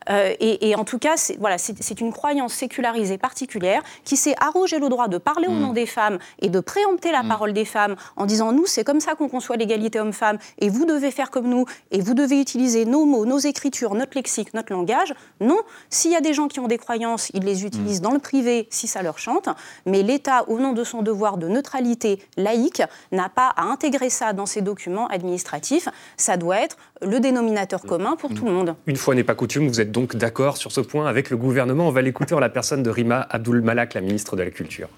Euh, 0.09 0.33
et, 0.39 0.75
en 0.75 0.83
tout 0.83 0.99
cas, 0.99 1.17
c'est 1.17 1.37
voilà, 1.37 1.57
une 1.99 2.11
croyance 2.11 2.53
sécularisée 2.53 3.17
particulière 3.17 3.81
qui 4.03 4.17
s'est 4.17 4.35
arrogé 4.39 4.79
le 4.79 4.89
droit 4.89 5.07
de 5.07 5.17
parler 5.17 5.47
au 5.47 5.51
mm. 5.51 5.59
nom 5.59 5.73
des 5.73 5.85
femmes 5.85 6.19
et 6.39 6.49
de 6.49 6.59
préempter 6.59 7.11
la 7.11 7.23
mm. 7.23 7.27
parole 7.27 7.53
des 7.53 7.65
femmes 7.65 7.95
en 8.15 8.25
disant 8.25 8.51
nous, 8.51 8.65
c'est 8.65 8.83
comme 8.83 8.99
ça 8.99 9.15
qu'on 9.15 9.29
conçoit 9.29 9.55
l'égalité 9.55 9.99
homme-femme 9.99 10.37
et 10.59 10.69
vous 10.69 10.85
devez 10.85 11.11
faire 11.11 11.31
comme 11.31 11.47
nous 11.47 11.65
et 11.91 12.01
vous 12.01 12.13
devez 12.13 12.39
utiliser 12.39 12.85
nos 12.85 13.05
mots, 13.05 13.25
nos 13.25 13.37
écritures, 13.37 13.95
notre 13.95 14.15
lexique, 14.15 14.53
notre 14.53 14.73
langage. 14.73 15.13
Non, 15.39 15.59
s'il 15.89 16.11
y 16.11 16.15
a 16.15 16.21
des 16.21 16.33
gens 16.33 16.47
qui 16.47 16.59
ont 16.59 16.67
des 16.67 16.77
croyances, 16.77 17.31
ils 17.33 17.43
les 17.43 17.65
utilisent 17.65 18.01
mm. 18.01 18.03
dans 18.03 18.11
le 18.11 18.19
privé 18.19 18.67
si 18.69 18.87
ça 18.87 19.01
leur 19.01 19.17
chante, 19.17 19.49
mais 19.85 20.03
l'État, 20.03 20.47
au 20.49 20.59
nom 20.59 20.73
de 20.73 20.83
son 20.83 21.01
devoir 21.01 21.37
de 21.37 21.47
neutralité 21.47 22.19
laïque, 22.37 22.83
n'a 23.11 23.29
pas 23.29 23.53
à 23.55 23.63
intégrer 23.63 24.09
ça 24.09 24.33
dans 24.33 24.45
ses 24.45 24.61
documents 24.61 25.07
administratifs. 25.07 25.89
Ça 26.17 26.37
doit 26.37 26.59
être 26.59 26.77
le 27.01 27.19
dénominateur 27.19 27.81
commun 27.81 28.15
pour 28.15 28.33
tout 28.33 28.45
le 28.45 28.51
monde. 28.51 28.75
Une 28.87 28.95
fois 28.95 29.15
n'est 29.15 29.23
pas 29.23 29.35
coutume, 29.35 29.67
vous 29.67 29.81
êtes 29.81 29.91
donc 29.95 30.17
d'accord 30.17 30.57
sur 30.57 30.73
ce 30.73 30.81
point 30.81 31.07
avec 31.07 31.29
le 31.29 31.37
gouvernement. 31.37 31.87
On 31.87 31.91
va 31.91 32.01
l'écouter 32.01 32.35
en 32.35 32.39
la 32.39 32.49
personne 32.49 32.83
de 32.83 32.89
Rima 32.89 33.25
Abdul 33.29 33.61
Malak, 33.61 33.93
la 33.93 34.01
ministre 34.01 34.35
de 34.35 34.43
la 34.43 34.51
Culture. 34.51 34.89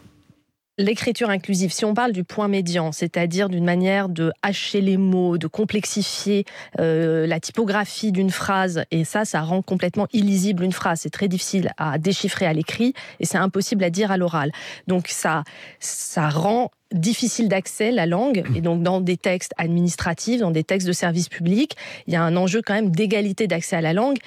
L'écriture 0.80 1.30
inclusive, 1.30 1.72
si 1.72 1.86
on 1.86 1.94
parle 1.94 2.12
du 2.12 2.24
point 2.24 2.48
médian, 2.48 2.92
c'est-à-dire 2.92 3.50
d'une 3.50 3.64
manière 3.64 4.10
de 4.10 4.32
hacher 4.44 4.82
les 4.82 4.98
mots, 4.98 5.38
de 5.38 5.48
complexifier 5.48 6.46
euh, 6.80 7.26
la 7.26 7.40
typographie 7.40 8.12
d'une 8.12 8.30
phrase, 8.30 8.84
et 8.92 9.04
ça, 9.04 9.26
ça 9.26 9.42
rend 9.42 9.64
complètement 9.64 10.08
illisible 10.14 10.64
une 10.64 10.72
phrase. 10.72 11.00
C'est 11.02 11.10
très 11.10 11.28
difficile 11.28 11.72
à 11.78 11.98
déchiffrer 11.98 12.46
à 12.46 12.54
l'écrit 12.54 12.94
et 13.20 13.26
c'est 13.26 13.40
impossible 13.40 13.84
à 13.84 13.90
dire 13.90 14.12
à 14.12 14.18
l'oral. 14.18 14.52
Donc 14.88 15.08
ça, 15.08 15.44
ça 15.80 16.30
rend 16.30 16.70
difficile 16.92 17.50
d'accès, 17.50 17.92
la 17.92 18.06
langue, 18.06 18.44
et 18.56 18.62
donc 18.62 18.84
dans 18.84 19.02
des 19.02 19.18
textes 19.18 19.54
administratifs, 19.58 20.40
dans 20.40 20.52
des 20.52 20.64
textes 20.64 20.88
de 20.88 20.94
service 20.94 21.30
public, 21.30 21.76
il 22.08 22.14
y 22.14 22.16
a 22.16 22.24
un 22.24 22.36
enjeu 22.38 22.62
quand 22.66 22.74
même 22.74 22.92
d'égalité 22.92 23.48
d'accès 23.48 23.76
à 23.76 23.82
la 23.82 23.94
langue, 23.94 24.18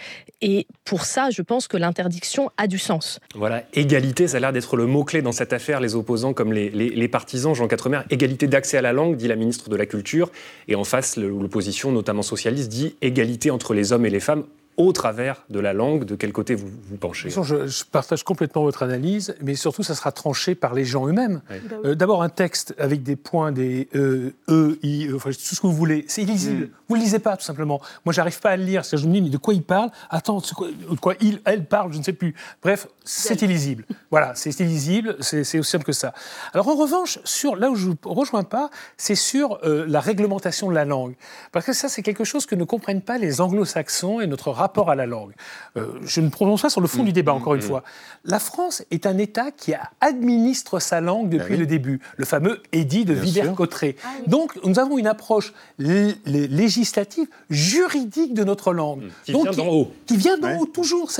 et 0.42 0.66
pour 0.84 1.04
ça, 1.04 1.30
je 1.30 1.42
pense 1.42 1.68
que 1.68 1.76
l'interdiction 1.76 2.50
a 2.56 2.66
du 2.66 2.78
sens. 2.78 3.20
Voilà, 3.34 3.64
égalité, 3.74 4.28
ça 4.28 4.38
a 4.38 4.40
l'air 4.40 4.52
d'être 4.52 4.76
le 4.76 4.86
mot-clé 4.86 5.22
dans 5.22 5.32
cette 5.32 5.52
affaire, 5.52 5.80
les 5.80 5.94
opposants 5.94 6.32
comme 6.32 6.52
les, 6.52 7.08
partisans, 7.08 7.54
Jean 7.54 7.68
Quatremer, 7.68 8.00
égalité 8.10 8.46
d'accès 8.46 8.76
à 8.76 8.82
la 8.82 8.92
langue, 8.92 9.16
dit 9.16 9.28
la 9.28 9.36
ministre 9.36 9.68
de 9.70 9.76
la 9.76 9.86
Culture, 9.86 10.30
et 10.68 10.74
en 10.74 10.84
face, 10.84 11.16
l'opposition, 11.16 11.92
notamment 11.92 12.22
socialiste, 12.22 12.70
dit 12.70 12.96
égalité 13.00 13.50
entre 13.50 13.74
les 13.74 13.92
hommes 13.92 14.06
et 14.06 14.10
les 14.10 14.20
femmes 14.20 14.44
au 14.86 14.92
travers 14.92 15.44
de 15.50 15.60
la 15.60 15.72
langue 15.72 16.04
De 16.04 16.16
quel 16.16 16.32
côté 16.32 16.54
vous, 16.54 16.68
vous 16.88 16.96
penchez 16.96 17.30
je, 17.30 17.84
partage 17.90 18.22
complètement 18.22 18.62
votre 18.62 18.82
analyse, 18.82 19.34
mais 19.42 19.54
surtout, 19.54 19.82
ça 19.82 19.94
sera 19.94 20.12
tranché 20.12 20.54
par 20.54 20.74
les 20.74 20.84
gens 20.84 21.06
eux-mêmes. 21.06 21.42
Euh, 21.84 21.94
d'abord, 21.94 22.22
un 22.22 22.28
texte 22.28 22.74
avec 22.78 23.02
des 23.02 23.16
points, 23.16 23.52
des 23.52 23.88
E, 23.94 24.34
E, 24.48 24.78
I, 24.82 25.08
E, 25.08 25.16
enfin, 25.16 25.30
tout 25.30 25.38
ce 25.38 25.60
que 25.60 25.66
vous 25.66 25.72
voulez, 25.72 26.04
c'est 26.08 26.22
illisible. 26.22 26.66
Mm. 26.66 26.70
Vous 26.88 26.96
ne 26.96 27.00
le 27.00 27.04
lisez 27.04 27.18
pas, 27.18 27.36
tout 27.36 27.44
simplement. 27.44 27.80
Moi, 28.04 28.12
j'arrive 28.12 28.40
pas 28.40 28.50
à 28.50 28.56
le 28.56 28.64
lire. 28.64 28.82
Je 28.84 29.06
me 29.06 29.12
dis, 29.12 29.22
mais 29.22 29.30
de 29.30 29.36
quoi 29.36 29.54
il 29.54 29.62
parle? 29.62 29.90
Attends, 30.08 30.38
de 30.38 30.96
quoi 30.96 31.14
il, 31.20 31.40
elle 31.44 31.64
parle, 31.64 31.92
je 31.92 31.98
ne 31.98 32.02
sais 32.02 32.12
plus. 32.12 32.34
Bref, 32.62 32.88
c'est 33.04 33.42
illisible. 33.42 33.84
voilà, 34.10 34.32
c'est 34.34 34.58
illisible, 34.60 35.16
c'est 35.20 35.40
aussi 35.40 35.70
simple 35.70 35.84
que 35.84 35.92
ça. 35.92 36.12
Alors, 36.52 36.68
en 36.68 36.74
revanche, 36.74 37.18
sur, 37.24 37.56
là 37.56 37.70
où 37.70 37.76
je 37.76 37.88
ne 37.88 37.94
vous 38.02 38.14
rejoins 38.14 38.44
pas, 38.44 38.70
c'est 38.96 39.14
sur 39.14 39.58
euh, 39.64 39.84
la 39.86 40.00
réglementation 40.00 40.68
de 40.68 40.74
la 40.74 40.84
langue. 40.84 41.14
Parce 41.52 41.66
que 41.66 41.72
ça, 41.72 41.88
c'est 41.88 42.02
quelque 42.02 42.24
chose 42.24 42.46
que 42.46 42.54
ne 42.54 42.64
comprennent 42.64 43.02
pas 43.02 43.18
les 43.18 43.40
anglo-saxons 43.40 44.20
et 44.20 44.26
notre 44.26 44.50
rapport 44.50 44.69
rapport 44.70 44.90
à 44.90 44.94
la 44.94 45.06
langue. 45.06 45.32
Euh, 45.76 45.86
je 46.04 46.20
ne 46.20 46.28
prononce 46.28 46.62
pas 46.62 46.70
sur 46.70 46.80
le 46.80 46.86
fond 46.86 47.02
du 47.02 47.12
débat, 47.12 47.34
encore 47.34 47.54
une 47.54 47.62
fois. 47.62 47.82
La 48.24 48.38
France 48.38 48.84
est 48.90 49.04
un 49.06 49.18
État 49.18 49.50
qui 49.50 49.72
administre 50.00 50.78
sa 50.78 51.00
langue 51.00 51.28
depuis 51.28 51.54
ah 51.54 51.58
le 51.58 51.66
début, 51.66 52.00
le 52.16 52.24
fameux 52.24 52.62
édit 52.72 53.04
de 53.04 53.14
Villers-Cotterêts. 53.14 53.96
Ah 54.04 54.08
Donc, 54.26 54.58
nous 54.64 54.78
avons 54.78 54.98
une 54.98 55.06
approche 55.06 55.52
législative, 55.78 57.26
juridique 57.48 58.34
de 58.34 58.44
notre 58.44 58.72
langue. 58.72 59.02
Mmh. 59.02 59.10
Qui 59.24 59.32
vient 59.32 59.52
d'en 59.52 59.68
haut. 59.68 59.92
Qui 60.06 60.16
vient 60.16 60.38
d'en 60.38 60.56
haut, 60.58 60.66
toujours. 60.66 61.10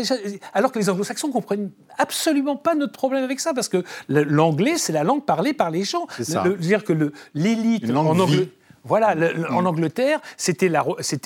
Alors 0.55 0.71
que 0.71 0.79
les 0.79 0.89
anglo-saxons 0.89 1.31
comprennent 1.31 1.71
absolument 1.99 2.57
pas 2.57 2.75
notre 2.75 2.93
problème 2.93 3.25
avec 3.25 3.41
ça, 3.41 3.53
parce 3.53 3.69
que 3.69 3.83
l'anglais, 4.09 4.79
c'est 4.79 4.93
la 4.93 5.05
langue 5.05 5.25
parlée 5.25 5.53
par 5.53 5.71
les 5.71 5.85
gens. 5.85 6.07
C'est 6.17 6.25
ça. 6.25 6.45
dire 6.59 6.85
que 6.85 7.13
l'élite 7.35 7.91
en 7.91 8.19
anglais 8.19 8.49
voilà, 8.85 9.15
en 9.51 9.67
Angleterre, 9.67 10.21
c'était 10.37 10.69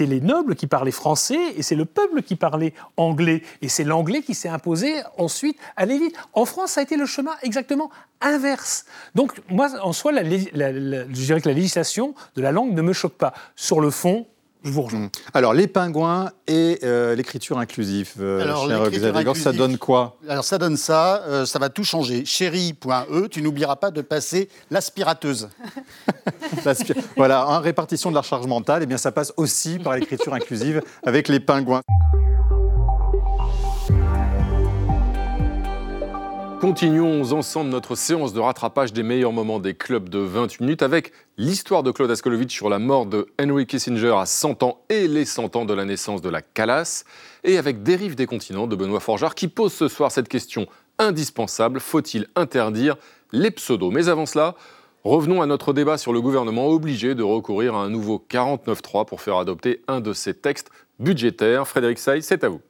les 0.07 0.21
nobles 0.21 0.57
qui 0.57 0.67
parlaient 0.67 0.91
français 0.91 1.39
et 1.57 1.63
c'est 1.63 1.77
le 1.77 1.85
peuple 1.85 2.23
qui 2.23 2.37
parlait 2.37 2.75
anglais. 2.97 3.43
Et 3.63 3.69
c'est 3.69 3.85
l'anglais 3.85 4.23
qui 4.23 4.35
s'est 4.35 4.49
imposé 4.49 4.95
ensuite 5.19 5.59
à 5.77 5.87
l'élite. 5.87 6.17
En 6.33 6.45
France, 6.45 6.73
ça 6.73 6.81
a 6.81 6.83
été 6.83 6.97
le 6.97 7.07
chemin 7.07 7.33
exactement 7.43 7.91
inverse. 8.21 8.87
Donc, 9.15 9.41
moi, 9.49 9.69
en 9.83 9.93
soi, 9.93 10.13
je 10.13 11.07
dirais 11.07 11.41
que 11.41 11.49
la 11.49 11.55
législation 11.55 12.15
de 12.37 12.43
la 12.43 12.53
langue 12.53 12.75
ne 12.75 12.83
me 12.83 12.93
choque 12.93 13.15
pas. 13.15 13.35
Sur 13.55 13.81
le 13.81 13.91
fond, 13.91 14.27
je 14.65 14.71
vous 14.71 14.83
rejoins. 14.83 15.01
Mmh. 15.01 15.11
Alors, 15.35 15.55
les 15.55 15.67
pingouins 15.67 16.31
et 16.47 16.79
euh, 16.83 17.15
l'écriture 17.15 17.59
inclusive, 17.59 18.13
euh, 18.21 18.41
alors, 18.41 18.67
cher 18.67 18.91
Xavier 18.91 19.35
ça 19.35 19.53
donne 19.53 19.79
quoi? 19.79 20.17
Alors, 20.29 20.45
ça 20.45 20.59
donne 20.59 20.77
ça, 20.77 21.23
euh, 21.27 21.47
ça 21.47 21.59
va 21.59 21.69
tout 21.69 21.85
changer. 21.85 22.25
Chérie.e, 22.25 23.29
tu 23.29 23.43
n'oublieras 23.43 23.77
pas 23.77 23.91
de 23.91 24.01
passer 24.01 24.49
l'aspirateuse. 24.71 25.51
voilà, 27.17 27.47
en 27.47 27.61
répartition 27.61 28.11
de 28.11 28.15
la 28.15 28.23
charge 28.23 28.47
mentale, 28.47 28.83
et 28.83 28.85
eh 28.85 28.87
bien 28.87 28.99
ça 28.99 29.13
passe 29.13 29.33
aussi 29.37 29.79
par 29.79 29.95
l'écriture 29.95 30.33
inclusive 30.33 30.83
avec 31.05 31.29
les 31.29 31.41
pingouins. 31.41 31.83
Continuons 36.67 37.33
ensemble 37.33 37.69
notre 37.69 37.95
séance 37.95 38.33
de 38.33 38.41
rattrapage 38.41 38.95
des 38.95 39.03
meilleurs 39.03 39.35
moments 39.35 39.61
des 39.61 39.75
clubs 39.75 40.09
de 40.09 40.19
28 40.19 40.61
minutes 40.63 40.83
avec 40.83 41.13
l'histoire 41.37 41.83
de 41.83 41.91
Claude 41.91 42.11
Askolovitch 42.11 42.55
sur 42.55 42.71
la 42.71 42.79
mort 42.79 43.05
de 43.05 43.27
Henry 43.39 43.67
Kissinger 43.67 44.15
à 44.19 44.25
100 44.25 44.63
ans 44.63 44.79
et 44.89 45.07
les 45.07 45.27
100 45.27 45.57
ans 45.57 45.67
de 45.67 45.75
la 45.75 45.85
naissance 45.85 46.23
de 46.23 46.31
la 46.31 46.41
Calas, 46.41 47.05
et 47.45 47.59
avec 47.59 47.83
Dérive 47.83 48.15
des 48.15 48.25
continents 48.25 48.67
de 48.67 48.77
Benoît 48.77 49.01
Forgeard 49.01 49.35
qui 49.35 49.49
pose 49.49 49.75
ce 49.75 49.89
soir 49.89 50.11
cette 50.11 50.27
question 50.27 50.67
indispensable 50.99 51.81
faut-il 51.81 52.29
interdire 52.35 52.97
les 53.31 53.51
pseudos? 53.51 53.93
Mais 53.93 54.09
avant 54.09 54.25
cela, 54.25 54.55
revenons 55.05 55.43
à 55.43 55.47
notre 55.47 55.75
débat 55.75 55.99
sur 55.99 56.15
le 56.15 56.23
gouvernement 56.23 56.69
obligé 56.69 57.15
de 57.15 57.23
recourir 57.23 57.75
à 57.75 57.85
un 57.85 57.91
nouveau 57.91 58.25
49.3 58.31 59.05
pour 59.05 59.21
faire 59.21 59.37
adopter 59.37 59.83
un 59.87 60.01
de 60.01 60.15
ses 60.15 60.33
textes 60.33 60.71
budgétaires. 60.99 61.69
Frédéric 61.69 61.99
Say, 61.99 62.23
c'est 62.23 62.43
à 62.43 62.49
vous. 62.49 62.63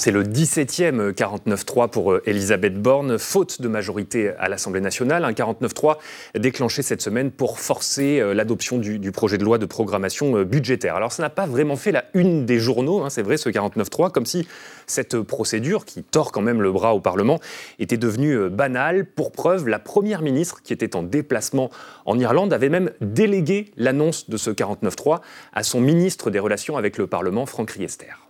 C'est 0.00 0.12
le 0.12 0.24
17e 0.24 1.12
49-3 1.12 1.90
pour 1.90 2.12
euh, 2.12 2.22
Elisabeth 2.24 2.80
Borne, 2.80 3.18
faute 3.18 3.60
de 3.60 3.68
majorité 3.68 4.30
à 4.38 4.48
l'Assemblée 4.48 4.80
nationale. 4.80 5.26
Un 5.26 5.32
49-3 5.32 5.98
déclenché 6.36 6.80
cette 6.80 7.02
semaine 7.02 7.30
pour 7.30 7.60
forcer 7.60 8.18
euh, 8.18 8.32
l'adoption 8.32 8.78
du, 8.78 9.12
projet 9.12 9.36
de 9.36 9.44
loi 9.44 9.58
de 9.58 9.66
programmation 9.66 10.38
euh, 10.38 10.44
budgétaire. 10.46 10.96
Alors 10.96 11.12
ça 11.12 11.22
n'a 11.22 11.28
pas 11.28 11.44
vraiment 11.44 11.76
fait 11.76 11.92
la 11.92 12.06
une 12.14 12.46
des 12.46 12.58
journaux, 12.58 13.02
hein, 13.02 13.10
c'est 13.10 13.20
vrai, 13.20 13.36
ce 13.36 13.50
49-3, 13.50 14.10
comme 14.10 14.24
si 14.24 14.48
cette 14.86 15.20
procédure, 15.20 15.84
qui 15.84 16.02
tord 16.02 16.32
quand 16.32 16.40
même 16.40 16.62
le 16.62 16.72
bras 16.72 16.94
au 16.94 17.00
Parlement, 17.00 17.38
était 17.78 17.98
devenue 17.98 18.48
banale. 18.48 19.04
Pour 19.04 19.32
preuve, 19.32 19.68
la 19.68 19.78
Première 19.78 20.22
ministre, 20.22 20.62
qui 20.62 20.72
était 20.72 20.96
en 20.96 21.02
déplacement 21.02 21.68
en 22.06 22.18
Irlande, 22.18 22.54
avait 22.54 22.70
même 22.70 22.90
délégué 23.02 23.70
l'annonce 23.76 24.30
de 24.30 24.38
ce 24.38 24.50
49-3 24.50 25.20
à 25.52 25.62
son 25.62 25.82
ministre 25.82 26.30
des 26.30 26.38
Relations 26.38 26.78
avec 26.78 26.96
le 26.96 27.06
Parlement, 27.06 27.44
Franck 27.44 27.72
Riester. 27.72 28.29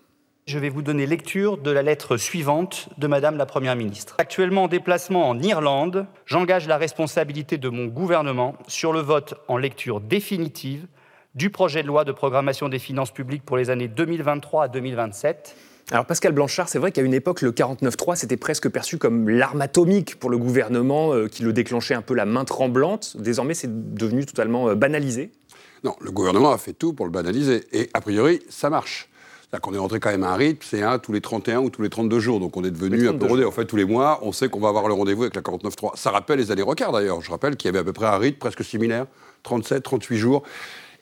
Je 0.51 0.59
vais 0.59 0.69
vous 0.69 0.83
donner 0.83 1.07
lecture 1.07 1.59
de 1.59 1.71
la 1.71 1.81
lettre 1.81 2.17
suivante 2.17 2.89
de 2.99 3.07
Madame 3.07 3.37
la 3.37 3.47
Première 3.47 3.77
ministre. 3.77 4.17
Actuellement 4.19 4.65
en 4.65 4.67
déplacement 4.67 5.29
en 5.29 5.39
Irlande, 5.39 6.07
j'engage 6.27 6.67
la 6.67 6.77
responsabilité 6.77 7.57
de 7.57 7.69
mon 7.69 7.87
gouvernement 7.87 8.57
sur 8.67 8.93
le 8.93 8.99
vote 8.99 9.35
en 9.47 9.59
lecture 9.59 10.01
définitive 10.01 10.89
du 11.37 11.51
projet 11.51 11.85
de 11.85 11.87
loi 11.87 12.05
de 12.05 12.11
programmation 12.11 12.69
des 12.69 12.81
finances 12.81 13.13
publiques 13.13 13.45
pour 13.45 13.59
les 13.59 13.71
années 13.71 13.87
2023 13.87 14.65
à 14.65 14.67
2027. 14.67 15.55
Alors 15.93 16.05
Pascal 16.05 16.33
Blanchard, 16.33 16.69
c'est 16.69 16.81
vrai 16.81 16.91
qu'à 16.91 17.03
une 17.03 17.15
époque, 17.15 17.43
le 17.43 17.53
49.3, 17.53 18.17
c'était 18.17 18.37
presque 18.37 18.69
perçu 18.69 18.99
comme 18.99 19.29
l'arme 19.29 19.61
atomique 19.61 20.19
pour 20.19 20.31
le 20.31 20.39
gouvernement 20.39 21.15
euh, 21.15 21.29
qui 21.29 21.45
le 21.45 21.53
déclenchait 21.53 21.95
un 21.95 22.03
peu 22.03 22.15
la 22.15 22.27
main 22.27 22.45
tremblante. 22.45 23.17
Désormais, 23.17 23.55
c'est 23.55 23.95
devenu 23.95 24.27
totalement 24.27 24.69
euh, 24.69 24.75
banalisé. 24.75 25.31
Non, 25.85 25.95
le 26.01 26.11
gouvernement 26.11 26.51
a 26.51 26.59
fait 26.59 26.73
tout 26.73 26.93
pour 26.93 27.07
le 27.07 27.13
banaliser. 27.13 27.67
Et 27.71 27.89
a 27.95 28.01
priori, 28.01 28.41
ça 28.49 28.69
marche. 28.69 29.07
C'est-à-dire 29.51 29.63
qu'on 29.63 29.75
est 29.75 29.79
rentré 29.79 29.99
quand 29.99 30.11
même 30.11 30.23
à 30.23 30.31
un 30.31 30.37
rythme, 30.37 30.61
c'est 30.63 30.83
un 30.83 31.01
tous 31.01 31.13
les 31.13 31.21
31 31.21 31.59
ou 31.59 31.71
tous 31.71 31.83
les 31.83 31.91
32 31.91 32.21
jours. 32.21 32.39
Donc 32.39 32.57
on 32.57 32.63
est 32.63 32.71
devenu 32.71 33.09
un 33.09 33.15
peu 33.15 33.27
rodé. 33.27 33.45
En 33.45 33.51
fait, 33.51 33.65
tous 33.65 33.75
les 33.75 33.85
mois, 33.85 34.21
on 34.23 34.31
sait 34.31 34.49
qu'on 34.49 34.61
va 34.61 34.69
avoir 34.69 34.87
le 34.87 34.95
rendez-vous 34.95 35.23
avec 35.23 35.35
la 35.35 35.43
49.3. 35.43 35.97
Ça 35.97 36.13
rappelle 36.13 36.39
les 36.39 36.53
années 36.53 36.63
records 36.63 36.93
d'ailleurs. 36.93 37.21
Je 37.21 37.33
rappelle 37.33 37.57
qu'il 37.57 37.67
y 37.67 37.71
avait 37.71 37.81
à 37.81 37.85
peu 37.85 37.93
près 37.93 38.07
un 38.07 38.17
rythme 38.17 38.39
presque 38.39 38.63
similaire, 38.63 39.07
37, 39.43 39.83
38 39.83 40.19
jours. 40.19 40.45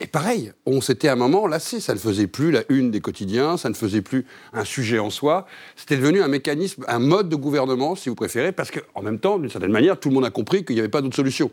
Et 0.00 0.06
pareil, 0.06 0.52
on 0.64 0.80
s'était 0.80 1.08
à 1.08 1.12
un 1.12 1.16
moment 1.16 1.46
lassé. 1.46 1.78
Ça 1.78 1.92
ne 1.92 1.98
faisait 1.98 2.26
plus 2.26 2.50
la 2.50 2.62
une 2.70 2.90
des 2.90 3.00
quotidiens, 3.00 3.58
ça 3.58 3.68
ne 3.68 3.74
faisait 3.74 4.00
plus 4.00 4.24
un 4.54 4.64
sujet 4.64 4.98
en 4.98 5.10
soi. 5.10 5.46
C'était 5.76 5.98
devenu 5.98 6.22
un 6.22 6.28
mécanisme, 6.28 6.86
un 6.88 7.00
mode 7.00 7.28
de 7.28 7.36
gouvernement, 7.36 7.96
si 7.96 8.08
vous 8.08 8.14
préférez, 8.14 8.52
parce 8.52 8.70
qu'en 8.70 9.02
même 9.02 9.18
temps, 9.18 9.38
d'une 9.38 9.50
certaine 9.50 9.72
manière, 9.72 10.00
tout 10.00 10.08
le 10.08 10.14
monde 10.14 10.24
a 10.24 10.30
compris 10.30 10.64
qu'il 10.64 10.76
n'y 10.76 10.80
avait 10.80 10.88
pas 10.88 11.02
d'autre 11.02 11.16
solution 11.16 11.50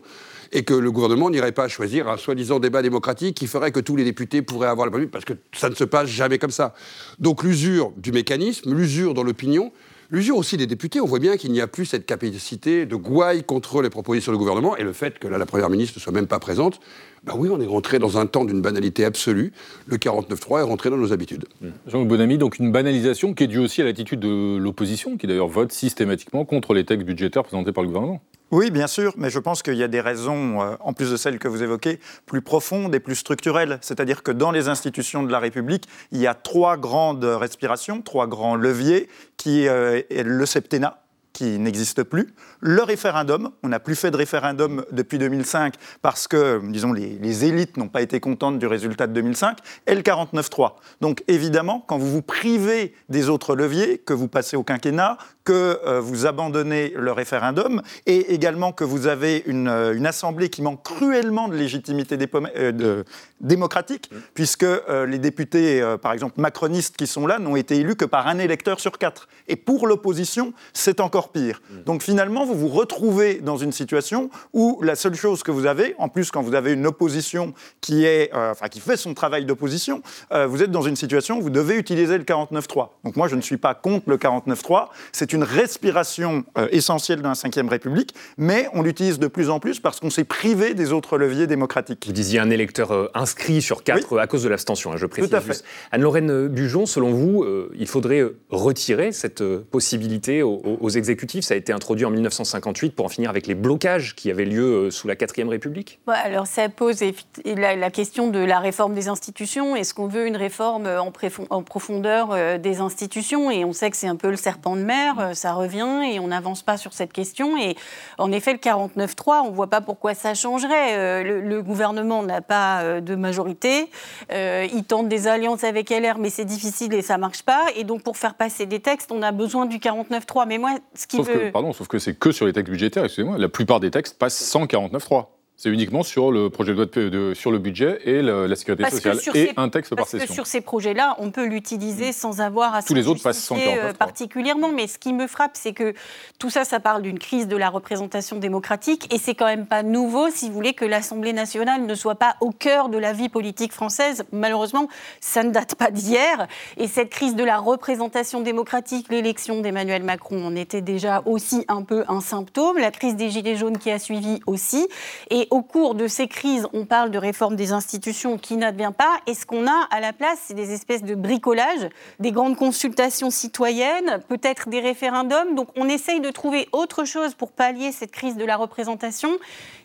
et 0.52 0.64
que 0.64 0.74
le 0.74 0.90
gouvernement 0.90 1.30
n'irait 1.30 1.52
pas 1.52 1.68
choisir 1.68 2.08
un 2.08 2.16
soi-disant 2.16 2.58
débat 2.58 2.82
démocratique 2.82 3.36
qui 3.36 3.46
ferait 3.46 3.72
que 3.72 3.80
tous 3.80 3.96
les 3.96 4.04
députés 4.04 4.42
pourraient 4.42 4.68
avoir 4.68 4.86
la 4.86 4.90
parole, 4.90 5.08
parce 5.08 5.24
que 5.24 5.34
ça 5.52 5.68
ne 5.68 5.74
se 5.74 5.84
passe 5.84 6.08
jamais 6.08 6.38
comme 6.38 6.50
ça. 6.50 6.74
Donc 7.18 7.42
l'usure 7.42 7.92
du 7.96 8.12
mécanisme, 8.12 8.74
l'usure 8.74 9.14
dans 9.14 9.22
l'opinion, 9.22 9.72
l'usure 10.10 10.36
aussi 10.36 10.56
des 10.56 10.66
députés, 10.66 11.00
on 11.00 11.06
voit 11.06 11.18
bien 11.18 11.36
qu'il 11.36 11.52
n'y 11.52 11.60
a 11.60 11.66
plus 11.66 11.86
cette 11.86 12.06
capacité 12.06 12.86
de 12.86 12.96
gouaille 12.96 13.42
contre 13.42 13.82
les 13.82 13.90
propositions 13.90 14.32
du 14.32 14.38
gouvernement, 14.38 14.76
et 14.76 14.84
le 14.84 14.92
fait 14.92 15.18
que 15.18 15.28
là, 15.28 15.38
la 15.38 15.46
Première 15.46 15.70
ministre 15.70 15.98
ne 15.98 16.00
soit 16.00 16.12
même 16.12 16.26
pas 16.26 16.38
présente, 16.38 16.80
bah 17.24 17.34
oui, 17.36 17.48
on 17.50 17.60
est 17.60 17.66
rentré 17.66 17.98
dans 17.98 18.18
un 18.18 18.26
temps 18.26 18.44
d'une 18.44 18.62
banalité 18.62 19.04
absolue. 19.04 19.52
Le 19.86 19.96
49-3 19.96 20.60
est 20.60 20.62
rentré 20.62 20.90
dans 20.90 20.96
nos 20.96 21.12
habitudes. 21.12 21.46
Jean-Luc 21.88 22.06
Bonamy, 22.06 22.38
donc 22.38 22.60
une 22.60 22.70
banalisation 22.70 23.34
qui 23.34 23.44
est 23.44 23.48
due 23.48 23.58
aussi 23.58 23.82
à 23.82 23.84
l'attitude 23.84 24.20
de 24.20 24.56
l'opposition, 24.56 25.16
qui 25.16 25.26
d'ailleurs 25.26 25.48
vote 25.48 25.72
systématiquement 25.72 26.44
contre 26.44 26.72
les 26.72 26.84
textes 26.84 27.04
budgétaires 27.04 27.42
présentés 27.42 27.72
par 27.72 27.82
le 27.82 27.88
gouvernement. 27.88 28.22
Oui, 28.52 28.70
bien 28.70 28.86
sûr, 28.86 29.12
mais 29.16 29.28
je 29.28 29.40
pense 29.40 29.60
qu'il 29.60 29.74
y 29.74 29.82
a 29.82 29.88
des 29.88 30.00
raisons, 30.00 30.62
euh, 30.62 30.76
en 30.78 30.92
plus 30.92 31.10
de 31.10 31.16
celles 31.16 31.40
que 31.40 31.48
vous 31.48 31.64
évoquez, 31.64 31.98
plus 32.26 32.42
profondes 32.42 32.94
et 32.94 33.00
plus 33.00 33.16
structurelles. 33.16 33.78
C'est-à-dire 33.80 34.22
que 34.22 34.30
dans 34.30 34.52
les 34.52 34.68
institutions 34.68 35.24
de 35.24 35.32
la 35.32 35.40
République, 35.40 35.88
il 36.12 36.20
y 36.20 36.28
a 36.28 36.34
trois 36.34 36.76
grandes 36.76 37.24
respirations, 37.24 38.02
trois 38.02 38.28
grands 38.28 38.54
leviers, 38.54 39.08
qui 39.36 39.66
euh, 39.66 40.00
est 40.10 40.22
le 40.22 40.46
septennat, 40.46 41.02
qui 41.36 41.58
n'existe 41.58 42.02
plus. 42.02 42.34
Le 42.60 42.82
référendum, 42.82 43.50
on 43.62 43.68
n'a 43.68 43.78
plus 43.78 43.94
fait 43.94 44.10
de 44.10 44.16
référendum 44.16 44.86
depuis 44.90 45.18
2005 45.18 45.74
parce 46.00 46.26
que, 46.26 46.62
disons, 46.70 46.94
les, 46.94 47.18
les 47.20 47.44
élites 47.44 47.76
n'ont 47.76 47.88
pas 47.88 48.00
été 48.00 48.20
contentes 48.20 48.58
du 48.58 48.66
résultat 48.66 49.06
de 49.06 49.12
2005, 49.12 49.58
et 49.86 49.94
le 49.94 50.00
49-3. 50.00 50.76
Donc 51.02 51.22
évidemment, 51.28 51.84
quand 51.86 51.98
vous 51.98 52.10
vous 52.10 52.22
privez 52.22 52.94
des 53.10 53.28
autres 53.28 53.54
leviers, 53.54 53.98
que 53.98 54.14
vous 54.14 54.28
passez 54.28 54.56
au 54.56 54.62
quinquennat, 54.62 55.18
que 55.44 55.78
euh, 55.86 56.00
vous 56.00 56.26
abandonnez 56.26 56.92
le 56.96 57.12
référendum, 57.12 57.82
et 58.06 58.34
également 58.34 58.72
que 58.72 58.84
vous 58.84 59.06
avez 59.06 59.44
une, 59.46 59.68
euh, 59.68 59.94
une 59.94 60.06
Assemblée 60.06 60.48
qui 60.48 60.62
manque 60.62 60.82
cruellement 60.82 61.48
de 61.48 61.56
légitimité 61.56 62.16
euh, 62.56 62.72
de, 62.72 63.04
démocratique, 63.40 64.10
puisque 64.34 64.62
euh, 64.62 65.06
les 65.06 65.18
députés, 65.18 65.82
par 66.00 66.12
exemple 66.12 66.40
macronistes 66.40 66.96
qui 66.96 67.06
sont 67.06 67.26
là, 67.26 67.38
n'ont 67.38 67.56
été 67.56 67.76
élus 67.76 67.96
que 67.96 68.04
par 68.04 68.26
un 68.26 68.38
électeur 68.38 68.80
sur 68.80 68.98
quatre. 68.98 69.28
Et 69.48 69.56
pour 69.56 69.86
l'opposition, 69.86 70.52
c'est 70.72 71.00
encore 71.00 71.25
pire. 71.28 71.60
Donc 71.84 72.02
finalement, 72.02 72.44
vous 72.44 72.54
vous 72.54 72.68
retrouvez 72.68 73.34
dans 73.36 73.56
une 73.56 73.72
situation 73.72 74.30
où 74.52 74.78
la 74.82 74.94
seule 74.96 75.14
chose 75.14 75.42
que 75.42 75.50
vous 75.50 75.66
avez, 75.66 75.94
en 75.98 76.08
plus 76.08 76.30
quand 76.30 76.42
vous 76.42 76.54
avez 76.54 76.72
une 76.72 76.86
opposition 76.86 77.54
qui, 77.80 78.04
est, 78.04 78.30
euh, 78.34 78.50
enfin, 78.52 78.68
qui 78.68 78.80
fait 78.80 78.96
son 78.96 79.14
travail 79.14 79.44
d'opposition, 79.44 80.02
euh, 80.32 80.46
vous 80.46 80.62
êtes 80.62 80.70
dans 80.70 80.82
une 80.82 80.96
situation 80.96 81.38
où 81.38 81.42
vous 81.42 81.50
devez 81.50 81.76
utiliser 81.76 82.16
le 82.18 82.24
49.3. 82.24 82.88
Donc 83.04 83.16
moi, 83.16 83.28
je 83.28 83.36
ne 83.36 83.40
suis 83.40 83.56
pas 83.56 83.74
contre 83.74 84.08
le 84.08 84.16
49.3. 84.16 84.88
C'est 85.12 85.32
une 85.32 85.42
respiration 85.42 86.44
euh, 86.58 86.68
essentielle 86.72 87.22
dans 87.22 87.30
la 87.30 87.62
Ve 87.62 87.68
République, 87.68 88.14
mais 88.38 88.68
on 88.72 88.82
l'utilise 88.82 89.18
de 89.18 89.26
plus 89.26 89.50
en 89.50 89.60
plus 89.60 89.80
parce 89.80 90.00
qu'on 90.00 90.10
s'est 90.10 90.24
privé 90.24 90.74
des 90.74 90.92
autres 90.92 91.18
leviers 91.18 91.46
démocratiques. 91.46 92.04
Vous 92.06 92.12
disiez 92.12 92.38
un 92.40 92.50
électeur 92.50 93.10
inscrit 93.14 93.60
sur 93.62 93.82
quatre 93.84 94.18
à 94.18 94.26
cause 94.26 94.42
de 94.42 94.48
l'abstention, 94.48 94.92
hein, 94.92 94.96
je 94.96 95.06
précise 95.06 95.30
Tout 95.30 95.36
à 95.36 95.40
fait. 95.40 95.48
juste. 95.52 95.64
Anne-Lorraine 95.92 96.48
Bujon, 96.48 96.86
selon 96.86 97.12
vous, 97.12 97.44
il 97.78 97.86
faudrait 97.86 98.24
retirer 98.50 99.12
cette 99.12 99.42
possibilité 99.70 100.42
aux, 100.42 100.60
aux- 100.64 100.78
aux 100.80 100.88
exécutifs. 101.16 101.44
Ça 101.44 101.54
a 101.54 101.56
été 101.56 101.72
introduit 101.72 102.04
en 102.04 102.10
1958 102.10 102.94
pour 102.94 103.06
en 103.06 103.08
finir 103.08 103.30
avec 103.30 103.46
les 103.46 103.54
blocages 103.54 104.14
qui 104.14 104.30
avaient 104.30 104.44
lieu 104.44 104.86
euh, 104.86 104.90
sous 104.90 105.08
la 105.08 105.14
4ème 105.14 105.48
République 105.48 105.98
Ouais, 106.06 106.14
alors 106.22 106.46
ça 106.46 106.68
pose 106.68 107.00
la, 107.44 107.90
question 107.90 108.28
de 108.28 108.38
la 108.38 108.60
réforme 108.60 108.94
des 108.94 109.08
institutions. 109.08 109.74
Est-ce 109.76 109.94
qu'on 109.94 110.06
veut 110.08 110.26
une 110.26 110.36
réforme 110.36 110.86
en, 110.86 111.10
préfon- 111.10 111.46
en 111.50 111.62
profondeur 111.62 112.30
euh, 112.32 112.58
des 112.58 112.80
institutions? 112.80 113.50
Et 113.50 113.64
on 113.64 113.72
sait 113.72 113.90
que 113.90 113.96
c'est 113.96 114.08
un 114.08 114.16
peu 114.16 114.28
le 114.28 114.36
serpent 114.36 114.76
de 114.76 114.82
mer, 114.82 115.18
euh, 115.18 115.34
ça 115.34 115.54
revient 115.54 116.02
et 116.12 116.20
on 116.20 116.28
n'avance 116.28 116.62
pas 116.62 116.76
sur 116.76 116.92
cette 116.92 117.12
question. 117.12 117.56
Et 117.56 117.76
en 118.18 118.30
effet, 118.32 118.52
le 118.52 118.58
49-3, 118.58 119.42
on 119.46 119.50
ne 119.50 119.54
voit 119.54 119.70
pas 119.70 119.80
pourquoi 119.80 120.14
ça 120.14 120.34
changerait. 120.34 120.96
Euh, 120.96 121.22
le, 121.22 121.40
le 121.40 121.62
gouvernement 121.62 122.22
n'a 122.22 122.42
pas 122.42 122.82
euh, 122.82 123.00
de 123.00 123.14
majorité. 123.14 123.90
Euh, 124.32 124.66
il 124.72 124.84
tente 124.84 125.08
des 125.08 125.28
alliances 125.28 125.64
avec 125.64 125.90
LR, 125.90 126.18
mais 126.18 126.30
c'est 126.30 126.44
difficile 126.44 126.92
et 126.94 127.02
ça 127.02 127.14
ne 127.16 127.20
marche 127.20 127.42
pas. 127.42 127.64
Et 127.76 127.84
donc 127.84 128.02
pour 128.02 128.16
faire 128.16 128.34
passer 128.34 128.66
des 128.66 128.80
textes, 128.80 129.10
on 129.12 129.22
a 129.22 129.32
besoin 129.32 129.66
du 129.66 129.78
49-3. 129.78 130.46
Mais 130.46 130.58
moi, 130.58 130.70
ce 131.06 131.16
qui 131.16 131.16
Sauf 131.18 131.28
veut... 131.28 131.38
que, 131.38 131.50
pardon, 131.50 131.72
sauf 131.72 131.86
que 131.86 131.98
c'est 131.98 132.18
que 132.18 132.32
sur 132.32 132.46
les 132.46 132.52
textes 132.52 132.70
budgétaires, 132.70 133.04
excusez-moi, 133.04 133.38
la 133.38 133.48
plupart 133.48 133.80
des 133.80 133.90
textes 133.90 134.18
passent 134.18 134.36
sans 134.36 134.64
49.3. 134.64 135.26
C'est 135.58 135.70
uniquement 135.70 136.02
sur 136.02 136.32
le 136.32 136.50
projet 136.50 136.72
de 136.72 136.76
loi 136.76 136.84
de, 136.84 137.08
de- 137.08 137.32
sur 137.34 137.50
le 137.50 137.56
budget 137.58 137.98
et 138.04 138.20
le- 138.20 138.46
la 138.46 138.56
sécurité 138.56 138.82
Parce 138.82 138.96
sociale 138.96 139.16
et 139.34 139.46
ces- 139.46 139.52
un 139.56 139.70
texte 139.70 139.88
par 139.94 140.04
Parce 140.04 140.12
que 140.12 140.18
session. 140.18 140.34
sur 140.34 140.46
ces 140.46 140.60
projets-là, 140.60 141.16
on 141.18 141.30
peut 141.30 141.46
l'utiliser 141.46 142.12
sans 142.12 142.42
avoir 142.42 142.74
à 142.74 142.82
Tous 142.82 142.92
les 142.92 143.08
autres 143.08 143.22
passent 143.22 143.42
sans 143.42 143.56
euh, 143.56 143.60
49.3. 143.92 143.94
particulièrement. 143.94 144.68
Mais 144.68 144.86
ce 144.86 144.98
qui 144.98 145.14
me 145.14 145.26
frappe, 145.26 145.52
c'est 145.54 145.72
que 145.72 145.94
tout 146.38 146.50
ça, 146.50 146.64
ça 146.66 146.78
parle 146.78 147.00
d'une 147.00 147.18
crise 147.18 147.48
de 147.48 147.56
la 147.56 147.70
représentation 147.70 148.36
démocratique. 148.36 149.10
Et 149.14 149.16
c'est 149.18 149.34
quand 149.34 149.46
même 149.46 149.64
pas 149.66 149.82
nouveau, 149.82 150.28
si 150.30 150.48
vous 150.48 150.54
voulez, 150.54 150.74
que 150.74 150.84
l'Assemblée 150.84 151.32
nationale 151.32 151.86
ne 151.86 151.94
soit 151.94 152.16
pas 152.16 152.36
au 152.42 152.50
cœur 152.50 152.90
de 152.90 152.98
la 152.98 153.14
vie 153.14 153.30
politique 153.30 153.72
française. 153.72 154.24
Malheureusement, 154.32 154.88
ça 155.22 155.42
ne 155.42 155.50
date 155.52 155.74
pas 155.76 155.90
d'hier. 155.90 156.48
Et 156.76 156.86
cette 156.86 157.08
crise 157.08 157.34
de 157.34 157.44
la 157.44 157.56
représentation 157.56 158.42
démocratique, 158.42 159.06
l'élection 159.10 159.62
d'Emmanuel 159.62 160.02
Macron 160.02 160.44
en 160.44 160.54
était 160.54 160.82
déjà 160.82 161.22
aussi 161.24 161.64
un 161.68 161.82
peu 161.82 162.04
un 162.08 162.20
symptôme. 162.20 162.76
La 162.76 162.90
crise 162.90 163.16
des 163.16 163.30
Gilets 163.30 163.56
jaunes 163.56 163.78
qui 163.78 163.90
a 163.90 163.98
suivi 163.98 164.40
aussi. 164.46 164.86
Et 165.30 165.45
au 165.50 165.62
cours 165.62 165.94
de 165.94 166.06
ces 166.08 166.28
crises, 166.28 166.66
on 166.72 166.84
parle 166.84 167.10
de 167.10 167.18
réforme 167.18 167.56
des 167.56 167.72
institutions 167.72 168.38
qui 168.38 168.56
n'advient 168.56 168.92
pas. 168.96 169.18
Et 169.26 169.34
ce 169.34 169.46
qu'on 169.46 169.66
a 169.66 169.86
à 169.90 170.00
la 170.00 170.12
place, 170.12 170.38
c'est 170.44 170.54
des 170.54 170.72
espèces 170.72 171.02
de 171.02 171.14
bricolage, 171.14 171.88
des 172.20 172.32
grandes 172.32 172.56
consultations 172.56 173.30
citoyennes, 173.30 174.20
peut-être 174.28 174.68
des 174.68 174.80
référendums. 174.80 175.54
Donc 175.54 175.68
on 175.76 175.88
essaye 175.88 176.20
de 176.20 176.30
trouver 176.30 176.68
autre 176.72 177.04
chose 177.04 177.34
pour 177.34 177.52
pallier 177.52 177.92
cette 177.92 178.12
crise 178.12 178.36
de 178.36 178.44
la 178.44 178.56
représentation. 178.56 179.30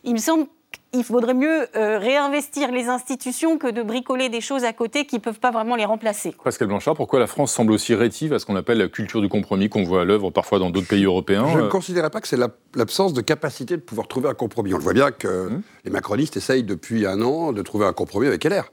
Il 0.04 0.12
me 0.12 0.18
semble 0.18 0.46
qu'il 0.90 1.04
faudrait 1.04 1.34
mieux 1.34 1.66
euh, 1.76 1.98
réinvestir 1.98 2.70
les 2.70 2.88
institutions 2.88 3.58
que 3.58 3.70
de 3.70 3.82
bricoler 3.82 4.28
des 4.28 4.40
choses 4.40 4.64
à 4.64 4.72
côté 4.72 5.06
qui 5.06 5.16
ne 5.16 5.20
peuvent 5.20 5.38
pas 5.40 5.50
vraiment 5.50 5.76
les 5.76 5.84
remplacer. 5.84 6.34
Pascal 6.44 6.68
Blanchard, 6.68 6.94
pourquoi 6.94 7.18
la 7.20 7.26
France 7.26 7.52
semble 7.52 7.72
aussi 7.72 7.94
rétive 7.94 8.32
à 8.32 8.38
ce 8.38 8.46
qu'on 8.46 8.56
appelle 8.56 8.78
la 8.78 8.88
culture 8.88 9.20
du 9.20 9.28
compromis 9.28 9.68
qu'on 9.68 9.84
voit 9.84 10.02
à 10.02 10.04
l'œuvre 10.04 10.30
parfois 10.30 10.58
dans 10.58 10.70
d'autres 10.70 10.88
pays 10.88 11.04
européens 11.04 11.46
Je 11.52 11.58
ne 11.58 11.62
Euh, 11.64 11.68
considérais 11.68 12.10
pas 12.10 12.20
que 12.20 12.28
c'est 12.28 12.36
la- 12.36 12.50
l'absence 12.74 13.12
de 13.14 13.20
capacité 13.20 13.76
de 13.76 13.82
pouvoir 13.82 14.08
trouver 14.08 14.28
un 14.28 14.34
compromis. 14.34 14.74
On 14.74 14.78
le 14.78 14.82
voit 14.82 14.92
bien 14.94 15.10
que 15.10 15.50
les 15.84 15.90
macronistes 15.90 16.36
essayent 16.36 16.62
depuis 16.64 17.06
un 17.06 17.20
an 17.22 17.52
de 17.52 17.62
trouver 17.62 17.86
un 17.86 17.92
compromis 17.92 18.26
avec 18.26 18.44
LR. 18.44 18.64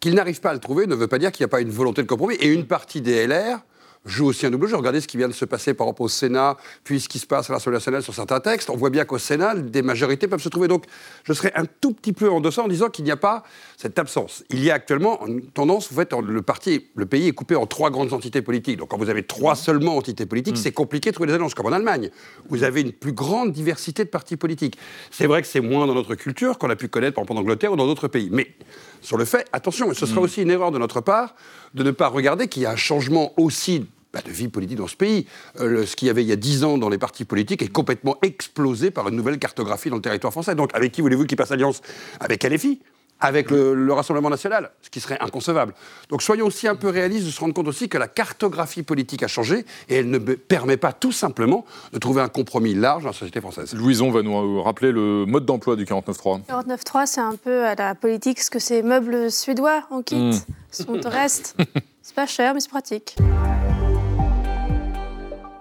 Qu'ils 0.00 0.14
n'arrivent 0.14 0.40
pas 0.40 0.50
à 0.50 0.54
le 0.54 0.60
trouver 0.60 0.86
ne 0.86 0.94
veut 0.94 1.08
pas 1.08 1.18
dire 1.18 1.30
qu'il 1.30 1.44
n'y 1.44 1.50
a 1.50 1.52
pas 1.52 1.60
une 1.60 1.68
volonté 1.70 2.02
de 2.02 2.06
compromis. 2.06 2.34
Et 2.36 2.46
une 2.48 2.66
partie 2.66 3.02
des 3.02 3.26
LR 3.26 3.58
joue 4.04 4.26
aussi 4.26 4.46
un 4.46 4.50
double 4.50 4.66
jeu. 4.66 4.76
Regardez 4.76 5.00
ce 5.00 5.08
qui 5.08 5.16
vient 5.16 5.28
de 5.28 5.32
se 5.32 5.44
passer 5.44 5.74
par 5.74 5.86
rapport 5.86 6.06
au 6.06 6.08
Sénat, 6.08 6.56
puis 6.84 7.00
ce 7.00 7.08
qui 7.08 7.18
se 7.18 7.26
passe 7.26 7.50
à 7.50 7.52
l'Assemblée 7.52 7.76
nationale 7.76 8.02
sur 8.02 8.14
certains 8.14 8.40
textes. 8.40 8.70
On 8.70 8.76
voit 8.76 8.90
bien 8.90 9.04
qu'au 9.04 9.18
Sénat, 9.18 9.54
des 9.54 9.82
majorités 9.82 10.26
peuvent 10.26 10.42
se 10.42 10.48
trouver. 10.48 10.68
Donc, 10.68 10.84
je 11.24 11.32
serais 11.32 11.52
un 11.54 11.64
tout 11.66 11.92
petit 11.92 12.12
peu 12.12 12.30
en 12.30 12.40
deçà 12.40 12.62
en 12.62 12.68
disant 12.68 12.88
qu'il 12.88 13.04
n'y 13.04 13.10
a 13.10 13.16
pas 13.16 13.42
cette 13.76 13.98
absence. 13.98 14.44
Il 14.50 14.62
y 14.62 14.70
a 14.70 14.74
actuellement 14.74 15.26
une 15.26 15.42
tendance, 15.42 15.90
vous 15.90 15.96
faites, 15.96 16.12
le 16.12 16.42
parti, 16.42 16.86
le 16.94 17.06
pays 17.06 17.28
est 17.28 17.32
coupé 17.32 17.56
en 17.56 17.66
trois 17.66 17.90
grandes 17.90 18.12
entités 18.12 18.42
politiques. 18.42 18.78
Donc, 18.78 18.88
quand 18.88 18.98
vous 18.98 19.10
avez 19.10 19.22
trois 19.22 19.54
seulement 19.54 19.96
entités 19.96 20.26
politiques, 20.26 20.56
c'est 20.56 20.72
compliqué 20.72 21.10
de 21.10 21.14
trouver 21.14 21.28
des 21.28 21.34
alliances, 21.34 21.54
comme 21.54 21.66
en 21.66 21.72
Allemagne. 21.72 22.10
Vous 22.48 22.64
avez 22.64 22.80
une 22.80 22.92
plus 22.92 23.12
grande 23.12 23.52
diversité 23.52 24.04
de 24.04 24.08
partis 24.08 24.36
politiques. 24.36 24.78
C'est 25.10 25.26
vrai 25.26 25.42
que 25.42 25.48
c'est 25.48 25.60
moins 25.60 25.86
dans 25.86 25.94
notre 25.94 26.14
culture 26.14 26.58
qu'on 26.58 26.70
a 26.70 26.76
pu 26.76 26.88
connaître, 26.88 27.14
par 27.14 27.24
exemple, 27.24 27.38
en 27.38 27.42
Angleterre 27.42 27.72
ou 27.72 27.76
dans 27.76 27.86
d'autres 27.86 28.08
pays. 28.08 28.28
Mais 28.32 28.54
sur 29.00 29.16
le 29.16 29.24
fait, 29.24 29.46
attention, 29.52 29.90
et 29.90 29.94
ce 29.94 30.06
sera 30.06 30.20
aussi 30.20 30.42
une 30.42 30.50
erreur 30.50 30.70
de 30.72 30.78
notre 30.78 31.00
part 31.00 31.34
de 31.74 31.82
ne 31.82 31.90
pas 31.90 32.08
regarder 32.08 32.48
qu'il 32.48 32.62
y 32.62 32.66
a 32.66 32.70
un 32.72 32.76
changement 32.76 33.32
aussi 33.36 33.86
bah, 34.12 34.20
de 34.26 34.30
vie 34.30 34.48
politique 34.48 34.76
dans 34.78 34.88
ce 34.88 34.96
pays. 34.96 35.26
Euh, 35.60 35.66
le- 35.68 35.86
ce 35.86 35.94
qu'il 35.96 36.08
y 36.08 36.10
avait 36.10 36.22
il 36.22 36.28
y 36.28 36.32
a 36.32 36.36
dix 36.36 36.64
ans 36.64 36.78
dans 36.78 36.88
les 36.88 36.98
partis 36.98 37.24
politiques 37.24 37.62
est 37.62 37.68
complètement 37.68 38.16
explosé 38.22 38.90
par 38.90 39.08
une 39.08 39.14
nouvelle 39.16 39.38
cartographie 39.38 39.88
dans 39.88 39.96
le 39.96 40.02
territoire 40.02 40.32
français. 40.32 40.54
Donc, 40.54 40.70
avec 40.74 40.90
qui 40.92 41.00
voulez-vous 41.00 41.26
qu'il 41.26 41.36
passe 41.36 41.52
alliance? 41.52 41.80
Avec 42.18 42.42
LFI 42.44 42.80
avec 43.20 43.50
le, 43.50 43.74
le 43.74 43.92
Rassemblement 43.92 44.30
national, 44.30 44.70
ce 44.82 44.90
qui 44.90 45.00
serait 45.00 45.18
inconcevable. 45.20 45.74
Donc 46.08 46.22
soyons 46.22 46.46
aussi 46.46 46.66
un 46.68 46.74
peu 46.76 46.88
réalistes 46.88 47.26
de 47.26 47.30
se 47.30 47.40
rendre 47.40 47.54
compte 47.54 47.68
aussi 47.68 47.88
que 47.88 47.98
la 47.98 48.08
cartographie 48.08 48.82
politique 48.82 49.22
a 49.22 49.28
changé 49.28 49.64
et 49.88 49.96
elle 49.96 50.10
ne 50.10 50.18
permet 50.18 50.76
pas 50.76 50.92
tout 50.92 51.12
simplement 51.12 51.64
de 51.92 51.98
trouver 51.98 52.22
un 52.22 52.28
compromis 52.28 52.74
large 52.74 53.02
dans 53.02 53.10
la 53.10 53.14
société 53.14 53.40
française. 53.40 53.74
Louison 53.74 54.10
va 54.10 54.22
nous 54.22 54.62
rappeler 54.62 54.92
le 54.92 55.24
mode 55.26 55.44
d'emploi 55.44 55.76
du 55.76 55.84
49.3. 55.84 56.42
49.3, 56.48 57.06
c'est 57.06 57.20
un 57.20 57.36
peu 57.36 57.64
à 57.66 57.74
la 57.74 57.94
politique 57.94 58.40
ce 58.40 58.50
que 58.50 58.58
ces 58.58 58.82
meubles 58.82 59.30
suédois 59.30 59.82
en 59.90 60.02
kit 60.02 60.16
Mm. 60.16 60.32
sont 60.70 61.06
au 61.06 61.10
reste. 61.10 61.56
C'est 62.02 62.14
pas 62.14 62.26
cher, 62.26 62.54
mais 62.54 62.60
c'est 62.60 62.70
pratique. 62.70 63.16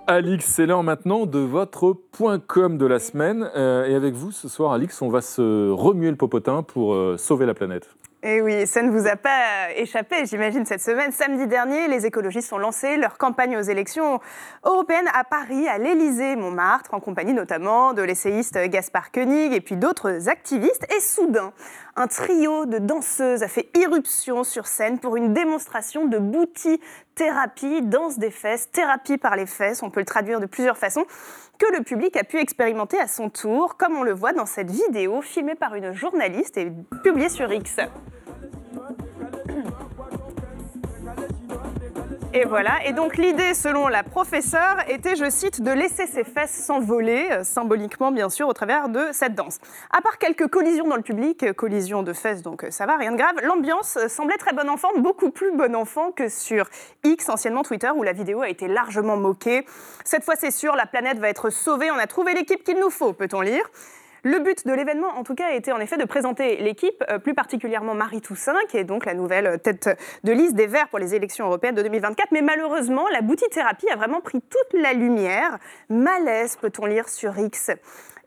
Alix, 0.09 0.43
c'est 0.43 0.65
l'heure 0.65 0.81
maintenant 0.81 1.27
de 1.27 1.37
votre 1.37 1.93
point 1.93 2.39
com 2.39 2.79
de 2.79 2.87
la 2.87 2.97
semaine. 2.97 3.47
Euh, 3.55 3.85
et 3.85 3.93
avec 3.93 4.15
vous, 4.15 4.31
ce 4.31 4.47
soir, 4.47 4.71
Alix, 4.71 5.03
on 5.03 5.09
va 5.09 5.21
se 5.21 5.69
remuer 5.69 6.09
le 6.09 6.15
popotin 6.15 6.63
pour 6.63 6.95
euh, 6.95 7.15
sauver 7.19 7.45
la 7.45 7.53
planète. 7.53 7.87
Et 8.23 8.41
oui, 8.41 8.65
ça 8.65 8.81
ne 8.81 8.89
vous 8.89 9.07
a 9.07 9.15
pas 9.15 9.71
échappé, 9.77 10.25
j'imagine, 10.25 10.65
cette 10.65 10.81
semaine. 10.81 11.11
Samedi 11.11 11.45
dernier, 11.45 11.87
les 11.87 12.07
écologistes 12.07 12.51
ont 12.51 12.57
lancé 12.57 12.97
leur 12.97 13.17
campagne 13.17 13.55
aux 13.55 13.61
élections 13.61 14.19
européennes 14.65 15.07
à 15.13 15.23
Paris, 15.23 15.67
à 15.69 15.77
l'Élysée, 15.77 16.35
Montmartre, 16.35 16.93
en 16.95 16.99
compagnie 16.99 17.33
notamment 17.33 17.93
de 17.93 18.01
l'essayiste 18.01 18.57
Gaspard 18.57 19.11
Koenig 19.11 19.53
et 19.53 19.61
puis 19.61 19.77
d'autres 19.77 20.27
activistes. 20.27 20.85
Et 20.91 20.99
soudain, 20.99 21.53
un 21.99 22.07
trio 22.07 22.65
de 22.65 22.77
danseuses 22.77 23.43
a 23.43 23.49
fait 23.49 23.69
irruption 23.77 24.45
sur 24.45 24.67
scène 24.67 24.99
pour 24.99 25.17
une 25.17 25.33
démonstration 25.33 26.05
de 26.05 26.17
booty 26.17 26.79
thérapie, 27.13 27.81
danse 27.81 28.17
des 28.17 28.31
fesses, 28.31 28.71
thérapie 28.71 29.17
par 29.17 29.35
les 29.35 29.45
fesses, 29.45 29.83
on 29.83 29.89
peut 29.89 29.99
le 29.99 30.05
traduire 30.05 30.39
de 30.39 30.45
plusieurs 30.45 30.77
façons, 30.77 31.03
que 31.57 31.77
le 31.77 31.83
public 31.83 32.15
a 32.15 32.23
pu 32.23 32.39
expérimenter 32.39 32.97
à 32.97 33.07
son 33.09 33.29
tour, 33.29 33.75
comme 33.75 33.97
on 33.97 34.03
le 34.03 34.13
voit 34.13 34.31
dans 34.31 34.45
cette 34.45 34.71
vidéo 34.71 35.21
filmée 35.21 35.55
par 35.55 35.75
une 35.75 35.91
journaliste 35.91 36.57
et 36.57 36.71
publiée 37.03 37.27
sur 37.27 37.51
X. 37.51 37.75
Et 42.39 42.45
voilà. 42.45 42.85
Et 42.85 42.93
donc 42.93 43.17
l'idée, 43.17 43.53
selon 43.53 43.89
la 43.89 44.01
professeure, 44.01 44.77
était, 44.87 45.17
je 45.17 45.29
cite, 45.29 45.61
de 45.61 45.71
laisser 45.71 46.07
ses 46.07 46.23
fesses 46.23 46.53
s'envoler, 46.53 47.27
euh, 47.31 47.43
symboliquement 47.43 48.13
bien 48.13 48.29
sûr, 48.29 48.47
au 48.47 48.53
travers 48.53 48.87
de 48.87 49.07
cette 49.11 49.35
danse. 49.35 49.59
À 49.91 49.99
part 49.99 50.17
quelques 50.19 50.47
collisions 50.47 50.87
dans 50.87 50.95
le 50.95 51.01
public, 51.01 51.43
euh, 51.43 51.51
collisions 51.51 52.01
de 52.01 52.13
fesses, 52.13 52.41
donc 52.41 52.63
euh, 52.63 52.71
ça 52.71 52.85
va, 52.85 52.95
rien 52.95 53.11
de 53.11 53.17
grave, 53.17 53.35
l'ambiance 53.43 53.97
semblait 54.07 54.37
très 54.37 54.53
bon 54.53 54.69
enfant, 54.69 54.87
beaucoup 54.99 55.31
plus 55.31 55.51
bon 55.51 55.75
enfant 55.75 56.13
que 56.13 56.29
sur 56.29 56.69
X, 57.03 57.27
anciennement 57.27 57.63
Twitter, 57.63 57.89
où 57.93 58.03
la 58.03 58.13
vidéo 58.13 58.41
a 58.41 58.47
été 58.47 58.69
largement 58.69 59.17
moquée. 59.17 59.65
Cette 60.05 60.23
fois, 60.23 60.35
c'est 60.37 60.51
sûr, 60.51 60.77
la 60.77 60.85
planète 60.85 61.19
va 61.19 61.27
être 61.27 61.49
sauvée, 61.49 61.91
on 61.91 61.97
a 61.97 62.07
trouvé 62.07 62.33
l'équipe 62.35 62.63
qu'il 62.63 62.79
nous 62.79 62.89
faut, 62.89 63.11
peut-on 63.11 63.41
lire. 63.41 63.69
Le 64.23 64.39
but 64.39 64.67
de 64.67 64.73
l'événement, 64.73 65.07
en 65.17 65.23
tout 65.23 65.35
cas, 65.35 65.51
été 65.51 65.71
en 65.71 65.79
effet 65.79 65.97
de 65.97 66.03
présenter 66.03 66.57
l'équipe, 66.57 67.03
euh, 67.09 67.19
plus 67.19 67.33
particulièrement 67.33 67.93
Marie 67.93 68.19
Toussaint, 68.19 68.57
qui 68.69 68.77
est 68.77 68.83
donc 68.83 69.05
la 69.05 69.13
nouvelle 69.13 69.59
tête 69.59 69.89
de 70.23 70.31
liste 70.33 70.55
des 70.55 70.67
Verts 70.67 70.89
pour 70.89 70.99
les 70.99 71.15
élections 71.15 71.45
européennes 71.45 71.75
de 71.75 71.81
2024. 71.83 72.31
Mais 72.31 72.41
malheureusement, 72.41 73.07
la 73.13 73.21
boutithérapie 73.21 73.89
a 73.89 73.95
vraiment 73.95 74.19
pris 74.19 74.41
toute 74.41 74.81
la 74.81 74.93
lumière. 74.93 75.57
Malaise, 75.89 76.57
peut-on 76.57 76.85
lire 76.85 77.07
sur 77.07 77.37
X. 77.37 77.71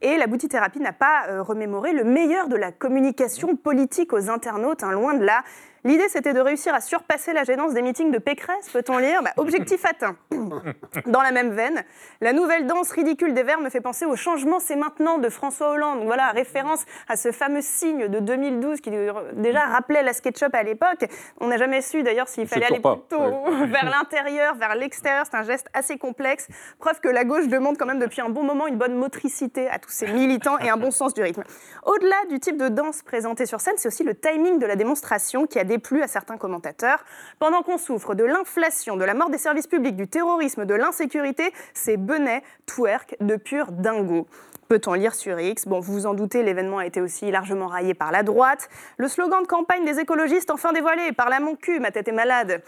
Et 0.01 0.17
la 0.17 0.27
boutithérapie 0.27 0.81
n'a 0.81 0.93
pas 0.93 1.27
euh, 1.29 1.43
remémoré 1.43 1.93
le 1.93 2.05
meilleur 2.05 2.49
de 2.49 2.57
la 2.57 2.73
communication 2.73 3.55
politique 3.55 4.13
aux 4.13 4.31
internautes, 4.31 4.83
hein, 4.83 4.93
loin 4.93 5.15
de 5.15 5.25
là. 5.25 5.45
L'idée, 5.85 6.09
c'était 6.09 6.33
de 6.33 6.39
réussir 6.41 6.73
à 6.75 6.81
surpasser 6.81 7.33
la 7.33 7.43
gênance 7.43 7.75
des 7.75 7.83
meetings 7.83 8.13
de 8.13 8.19
Pécresse, 8.19 8.69
peut-on 8.73 8.99
lire 8.99 9.21
bah, 9.23 9.33
Objectif 9.37 9.85
atteint. 9.85 10.17
Dans 11.07 11.23
la 11.23 11.33
même 11.33 11.51
veine, 11.51 11.83
la 12.21 12.33
nouvelle 12.33 12.69
danse 12.69 12.93
ridicule 12.93 13.35
des 13.35 13.43
Verts 13.43 13.61
me 13.61 13.69
fait 13.69 13.81
penser 13.81 14.05
au 14.05 14.15
changement, 14.15 14.61
c'est 14.61 14.77
maintenant 14.77 15.19
de 15.19 15.29
François 15.29 15.71
Hollande. 15.71 15.99
Donc 15.99 16.07
voilà, 16.07 16.31
référence 16.31 16.85
à 17.09 17.17
ce 17.17 17.33
fameux 17.33 17.63
signe 17.63 18.07
de 18.07 18.21
2012 18.21 18.81
qui 18.81 18.91
déjà 19.33 19.61
rappelait 19.67 20.05
la 20.05 20.13
SketchUp 20.13 20.55
à 20.55 20.63
l'époque. 20.63 21.05
On 21.41 21.49
n'a 21.49 21.57
jamais 21.57 21.81
su 21.81 22.05
d'ailleurs 22.05 22.29
s'il 22.29 22.47
fallait 22.47 22.67
aller 22.67 22.81
plutôt 22.81 23.19
vers 23.67 23.91
l'intérieur, 23.91 24.55
vers 24.55 24.77
l'extérieur. 24.77 25.25
C'est 25.29 25.37
un 25.37 25.43
geste 25.43 25.67
assez 25.75 25.99
complexe. 25.99 26.47
Preuve 26.79 27.01
que 27.01 27.09
la 27.09 27.25
gauche 27.25 27.49
demande 27.49 27.77
quand 27.77 27.87
même 27.87 27.99
depuis 27.99 28.21
un 28.21 28.29
bon 28.29 28.45
moment 28.45 28.69
une 28.69 28.79
bonne 28.79 28.95
motricité 28.95 29.69
à 29.69 29.81
tous 29.81 29.91
ses 29.91 30.07
militants 30.07 30.59
et 30.59 30.71
un 30.71 30.77
bon 30.77 30.91
sens 30.93 31.13
du 31.13 31.23
rythme. 31.23 31.43
Au-delà 31.85 32.17
du 32.31 32.39
type 32.39 32.57
de 32.57 32.69
danse 32.69 33.03
présenté 33.03 33.47
sur 33.47 33.61
scène, 33.61 33.75
c'est 33.79 33.89
aussi 33.89 34.05
le 34.05 34.15
timing 34.15 34.61
de 34.61 34.67
la 34.67 34.77
démonstration 34.77 35.47
qui 35.47 35.59
a 35.59 35.65
déplu 35.73 36.03
à 36.03 36.07
certains 36.07 36.37
commentateurs. 36.37 37.03
Pendant 37.39 37.63
qu'on 37.63 37.79
souffre 37.79 38.15
de 38.15 38.25
l'inflation, 38.25 38.99
de 38.99 39.05
la 39.05 39.15
mort 39.15 39.31
des 39.31 39.39
services 39.39 39.67
publics, 39.67 39.97
du 39.97 40.07
terrorisme, 40.07 40.67
de 40.67 40.75
l'insécurité, 40.75 41.51
c'est 41.73 41.97
Benet 41.97 42.43
twerk 42.67 43.17
de 43.21 43.37
pur 43.37 43.73
dingo. 43.73 44.27
Peut-on 44.69 44.95
lire 44.95 45.15
sur 45.15 45.39
X? 45.39 45.67
Bon, 45.67 45.81
vous 45.81 45.93
vous 45.93 46.07
en 46.07 46.15
doutez, 46.15 46.43
l'événement 46.43 46.79
a 46.79 46.87
été 46.87 47.01
aussi 47.01 47.31
largement 47.31 47.67
raillé 47.67 47.95
par 47.95 48.11
la 48.11 48.23
droite. 48.23 48.69
Le 48.97 49.09
slogan 49.09 49.43
de 49.43 49.47
campagne 49.47 49.85
des 49.85 49.99
écologistes, 49.99 50.51
enfin 50.51 50.73
dévoilé, 50.73 51.13
par 51.13 51.29
la 51.29 51.41
mon 51.41 51.57
cul, 51.57 51.79
ma 51.79 51.91
tête 51.91 52.09
est 52.09 52.13
malade, 52.13 52.63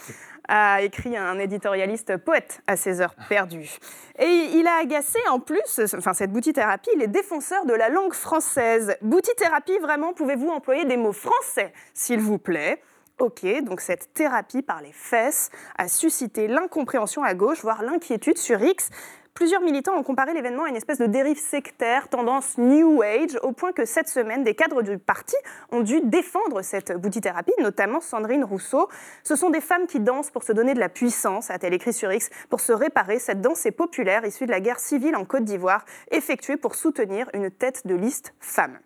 a 0.49 0.83
écrit 0.83 1.17
un 1.17 1.39
éditorialiste 1.39 2.19
poète 2.19 2.61
à 2.67 2.77
ses 2.77 3.01
heures 3.01 3.15
perdues. 3.29 3.79
Et 4.19 4.27
il 4.55 4.67
a 4.67 4.77
agacé 4.83 5.19
en 5.31 5.41
plus, 5.41 5.81
enfin 5.97 6.13
cette 6.13 6.33
boutithérapie, 6.33 6.91
les 6.97 7.07
défenseurs 7.07 7.65
de 7.65 7.75
la 7.75 7.89
langue 7.89 8.15
française. 8.15 8.97
Boutithérapie, 9.01 9.79
vraiment, 9.79 10.13
pouvez-vous 10.13 10.49
employer 10.49 10.85
des 10.85 10.99
mots 10.99 11.13
français, 11.13 11.73
s'il 11.95 12.21
vous 12.21 12.39
plaît? 12.39 12.83
Ok, 13.21 13.47
donc 13.63 13.81
cette 13.81 14.13
thérapie 14.13 14.63
par 14.63 14.83
les 14.83 14.93
fesses 14.93 15.51
a 15.79 15.87
suscité 15.87 16.49
l'incompréhension 16.49 17.23
à 17.23 17.35
gauche, 17.35 17.63
voire 17.63 17.85
l'inquiétude 17.85 18.39
sur 18.39 18.61
X. 18.61 18.91
Plusieurs 19.35 19.61
militants 19.61 19.97
ont 19.97 20.03
comparé 20.03 20.35
l'événement 20.35 20.65
à 20.65 20.69
une 20.69 20.75
espèce 20.75 20.99
de 20.99 21.07
dérive 21.07 21.39
sectaire, 21.39 22.09
tendance 22.09 22.59
New 22.59 23.03
Age, 23.03 23.39
au 23.43 23.53
point 23.53 23.73
que 23.73 23.85
cette 23.85 24.09
semaine, 24.09 24.43
des 24.43 24.55
cadres 24.55 24.83
du 24.83 24.99
parti 24.99 25.37
ont 25.71 25.81
dû 25.81 26.01
défendre 26.01 26.63
cette 26.63 26.93
boutithérapie, 26.93 27.53
notamment 27.61 28.01
Sandrine 28.01 28.45
Rousseau. 28.45 28.89
Ce 29.23 29.37
sont 29.37 29.51
des 29.51 29.61
femmes 29.61 29.87
qui 29.87 30.01
dansent 30.01 30.31
pour 30.31 30.43
se 30.43 30.53
donner 30.53 30.75
de 30.75 30.81
la 30.81 30.89
puissance, 30.89 31.51
a-t-elle 31.51 31.75
écrit 31.75 31.93
sur 31.93 32.13
X, 32.13 32.31
pour 32.51 32.61
se 32.61 32.73
réparer. 32.73 33.21
Cette 33.21 33.41
danse 33.41 33.65
est 33.65 33.73
populaire, 33.73 34.25
issue 34.25 34.47
de 34.47 34.51
la 34.51 34.61
guerre 34.61 34.81
civile 34.81 35.15
en 35.15 35.25
Côte 35.25 35.45
d'Ivoire, 35.45 35.85
effectuée 36.11 36.57
pour 36.57 36.75
soutenir 36.75 37.29
une 37.33 37.51
tête 37.51 37.87
de 37.87 37.95
liste 37.95 38.35
femme. 38.41 38.79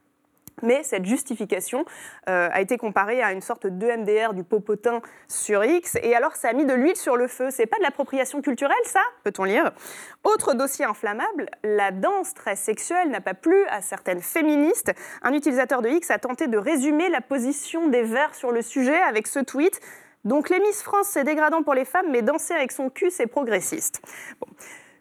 Mais 0.62 0.82
cette 0.82 1.04
justification 1.04 1.84
euh, 2.28 2.48
a 2.52 2.60
été 2.60 2.76
comparée 2.76 3.22
à 3.22 3.32
une 3.32 3.40
sorte 3.40 3.66
de 3.66 3.86
MDR 3.86 4.34
du 4.34 4.44
popotin 4.44 5.00
sur 5.28 5.64
X. 5.64 5.96
Et 6.02 6.14
alors, 6.14 6.36
ça 6.36 6.48
a 6.48 6.52
mis 6.52 6.64
de 6.64 6.74
l'huile 6.74 6.96
sur 6.96 7.16
le 7.16 7.28
feu. 7.28 7.48
C'est 7.50 7.66
pas 7.66 7.78
de 7.78 7.82
l'appropriation 7.82 8.42
culturelle, 8.42 8.76
ça 8.84 9.00
Peut-on 9.24 9.44
lire? 9.44 9.72
Autre 10.24 10.54
dossier 10.54 10.84
inflammable, 10.84 11.46
la 11.62 11.90
danse 11.90 12.34
très 12.34 12.56
sexuelle 12.56 13.10
n'a 13.10 13.20
pas 13.20 13.34
plu 13.34 13.64
à 13.68 13.82
certaines 13.82 14.22
féministes. 14.22 14.92
Un 15.22 15.32
utilisateur 15.32 15.82
de 15.82 15.88
X 15.88 16.10
a 16.10 16.18
tenté 16.18 16.46
de 16.46 16.58
résumer 16.58 17.08
la 17.08 17.20
position 17.20 17.88
des 17.88 18.02
Verts 18.02 18.34
sur 18.34 18.52
le 18.52 18.62
sujet 18.62 18.98
avec 19.00 19.26
ce 19.26 19.40
tweet. 19.40 19.80
Donc, 20.24 20.50
les 20.50 20.60
Miss 20.60 20.82
France, 20.82 21.08
c'est 21.08 21.24
dégradant 21.24 21.62
pour 21.62 21.74
les 21.74 21.84
femmes, 21.84 22.10
mais 22.10 22.22
danser 22.22 22.52
avec 22.52 22.72
son 22.72 22.90
cul, 22.90 23.10
c'est 23.10 23.26
progressiste. 23.26 24.02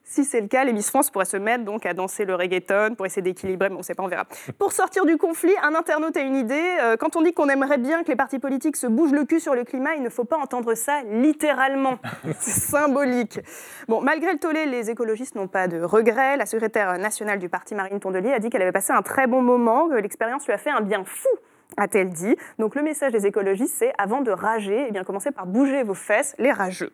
Si 0.09 0.23
c'est 0.23 0.39
le 0.39 0.47
cas, 0.47 0.63
les 0.63 0.71
Miss 0.71 0.89
France 0.89 1.09
pourraient 1.09 1.25
se 1.25 1.35
mettre 1.35 1.65
donc 1.65 1.85
à 1.85 1.93
danser 1.93 2.23
le 2.23 2.33
reggaeton 2.33 2.95
pour 2.95 3.05
essayer 3.05 3.21
d'équilibrer, 3.21 3.67
mais 3.67 3.75
on 3.75 3.79
ne 3.79 3.83
sait 3.83 3.93
pas, 3.93 4.03
on 4.03 4.07
verra. 4.07 4.25
Pour 4.57 4.71
sortir 4.71 5.05
du 5.05 5.17
conflit, 5.17 5.51
un 5.61 5.75
internaute 5.75 6.15
a 6.15 6.21
une 6.21 6.37
idée. 6.37 6.77
Euh, 6.81 6.95
quand 6.95 7.17
on 7.17 7.21
dit 7.21 7.33
qu'on 7.33 7.49
aimerait 7.49 7.77
bien 7.77 8.03
que 8.03 8.07
les 8.07 8.15
partis 8.15 8.39
politiques 8.39 8.77
se 8.77 8.87
bougent 8.87 9.11
le 9.11 9.25
cul 9.25 9.41
sur 9.41 9.53
le 9.53 9.65
climat, 9.65 9.95
il 9.95 10.01
ne 10.01 10.09
faut 10.09 10.23
pas 10.23 10.37
entendre 10.37 10.75
ça 10.75 11.01
littéralement. 11.03 11.99
C'est 12.39 12.51
symbolique. 12.51 13.41
Bon, 13.89 13.99
malgré 13.99 14.31
le 14.31 14.39
tollé, 14.39 14.65
les 14.65 14.89
écologistes 14.89 15.35
n'ont 15.35 15.49
pas 15.49 15.67
de 15.67 15.81
regrets. 15.81 16.37
La 16.37 16.45
secrétaire 16.45 16.97
nationale 16.97 17.37
du 17.37 17.49
parti, 17.49 17.75
Marine 17.75 17.99
Tondelier, 17.99 18.31
a 18.31 18.39
dit 18.39 18.49
qu'elle 18.49 18.61
avait 18.61 18.71
passé 18.71 18.93
un 18.93 19.01
très 19.01 19.27
bon 19.27 19.41
moment, 19.41 19.89
que 19.89 19.95
l'expérience 19.95 20.45
lui 20.45 20.53
a 20.53 20.57
fait 20.57 20.71
un 20.71 20.81
bien 20.81 21.03
fou 21.03 21.27
a-t-elle 21.75 22.09
dit. 22.09 22.35
Donc 22.59 22.75
le 22.75 22.81
message 22.81 23.11
des 23.11 23.25
écologistes, 23.25 23.75
c'est 23.77 23.93
avant 23.97 24.21
de 24.21 24.31
rager, 24.31 24.85
eh 24.87 24.91
bien 24.91 25.03
commencez 25.03 25.31
par 25.31 25.45
bouger 25.45 25.83
vos 25.83 25.93
fesses, 25.93 26.35
les 26.37 26.51
rageux. 26.51 26.91